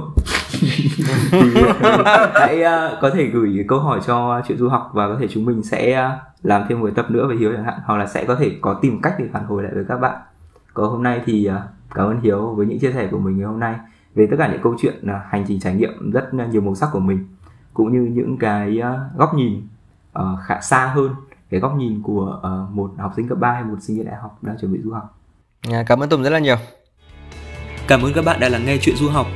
thì 0.52 0.70
hãy 2.34 2.60
uh, 2.60 2.98
có 3.00 3.10
thể 3.10 3.26
gửi 3.26 3.64
câu 3.68 3.78
hỏi 3.78 4.00
cho 4.06 4.42
chuyện 4.48 4.58
du 4.58 4.68
học 4.68 4.90
và 4.92 5.08
có 5.08 5.16
thể 5.20 5.28
chúng 5.30 5.44
mình 5.44 5.62
sẽ 5.62 6.06
uh, 6.06 6.46
làm 6.46 6.64
thêm 6.68 6.80
một 6.80 6.90
tập 6.96 7.10
nữa 7.10 7.26
về 7.26 7.36
Hiếu 7.36 7.52
chẳng 7.56 7.64
hạn 7.64 7.78
hoặc 7.84 7.96
là 7.96 8.06
sẽ 8.06 8.24
có 8.24 8.34
thể 8.34 8.52
có 8.60 8.74
tìm 8.74 9.02
cách 9.02 9.14
để 9.18 9.24
phản 9.32 9.44
hồi 9.44 9.62
lại 9.62 9.72
với 9.74 9.84
các 9.88 10.00
bạn. 10.00 10.20
Còn 10.74 10.90
hôm 10.90 11.02
nay 11.02 11.20
thì 11.26 11.48
uh, 11.48 11.54
cảm 11.94 12.06
ơn 12.06 12.20
Hiếu 12.20 12.54
với 12.56 12.66
những 12.66 12.78
chia 12.78 12.92
sẻ 12.92 13.08
của 13.10 13.18
mình 13.18 13.36
ngày 13.38 13.46
hôm 13.46 13.60
nay 13.60 13.74
về 14.14 14.26
tất 14.30 14.36
cả 14.38 14.48
những 14.52 14.62
câu 14.62 14.76
chuyện 14.80 15.06
à, 15.06 15.22
hành 15.30 15.44
trình 15.48 15.60
trải 15.60 15.74
nghiệm 15.74 16.10
rất 16.10 16.34
nhiều 16.34 16.62
màu 16.62 16.74
sắc 16.74 16.88
của 16.92 17.00
mình 17.00 17.26
cũng 17.74 17.92
như 17.92 18.10
những 18.12 18.36
cái 18.38 18.80
à, 18.80 19.00
góc 19.16 19.34
nhìn 19.34 19.62
uh, 20.18 20.24
khá 20.46 20.60
xa 20.60 20.86
hơn 20.86 21.14
cái 21.50 21.60
góc 21.60 21.76
nhìn 21.76 22.02
của 22.02 22.40
uh, 22.40 22.76
một 22.76 22.90
học 22.98 23.12
sinh 23.16 23.28
cấp 23.28 23.38
3 23.38 23.52
hay 23.52 23.64
một 23.64 23.76
sinh 23.80 23.96
viên 23.96 24.06
đại 24.06 24.16
học 24.22 24.38
đang 24.42 24.56
chuẩn 24.60 24.72
bị 24.72 24.78
du 24.84 24.92
học. 24.92 25.18
À, 25.70 25.84
cảm 25.86 26.02
ơn 26.02 26.08
Tùng 26.08 26.22
rất 26.22 26.30
là 26.30 26.38
nhiều. 26.38 26.56
Cảm 27.88 28.02
ơn 28.02 28.12
các 28.12 28.24
bạn 28.24 28.40
đã 28.40 28.48
lắng 28.48 28.64
nghe 28.66 28.78
chuyện 28.80 28.96
du 28.96 29.08
học. 29.08 29.26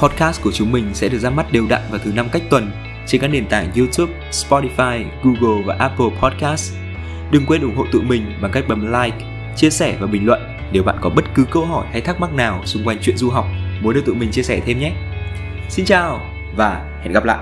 Podcast 0.00 0.42
của 0.44 0.52
chúng 0.52 0.72
mình 0.72 0.94
sẽ 0.94 1.08
được 1.08 1.18
ra 1.18 1.30
mắt 1.30 1.46
đều 1.52 1.66
đặn 1.68 1.82
vào 1.90 2.00
thứ 2.04 2.12
năm 2.12 2.26
cách 2.32 2.42
tuần 2.50 2.70
trên 3.06 3.20
các 3.20 3.28
nền 3.28 3.48
tảng 3.48 3.72
YouTube, 3.76 4.12
Spotify, 4.30 5.04
Google 5.22 5.64
và 5.66 5.74
Apple 5.78 6.10
Podcast. 6.22 6.74
Đừng 7.30 7.46
quên 7.46 7.62
ủng 7.62 7.76
hộ 7.76 7.84
tụi 7.92 8.02
mình 8.02 8.22
bằng 8.42 8.50
cách 8.52 8.64
bấm 8.68 8.92
like, 8.92 9.16
chia 9.56 9.70
sẻ 9.70 9.96
và 10.00 10.06
bình 10.06 10.26
luận 10.26 10.40
nếu 10.72 10.82
bạn 10.82 10.96
có 11.00 11.10
bất 11.10 11.24
cứ 11.34 11.44
câu 11.50 11.66
hỏi 11.66 11.86
hay 11.90 12.00
thắc 12.00 12.20
mắc 12.20 12.32
nào 12.32 12.62
xung 12.64 12.84
quanh 12.84 12.98
chuyện 13.02 13.16
du 13.16 13.30
học 13.30 13.46
muốn 13.82 13.94
được 13.94 14.02
tụi 14.06 14.14
mình 14.14 14.30
chia 14.30 14.42
sẻ 14.42 14.60
thêm 14.66 14.78
nhé. 14.78 14.92
Xin 15.68 15.84
chào 15.84 16.20
và 16.56 16.84
hẹn 17.02 17.12
gặp 17.12 17.24
lại. 17.24 17.38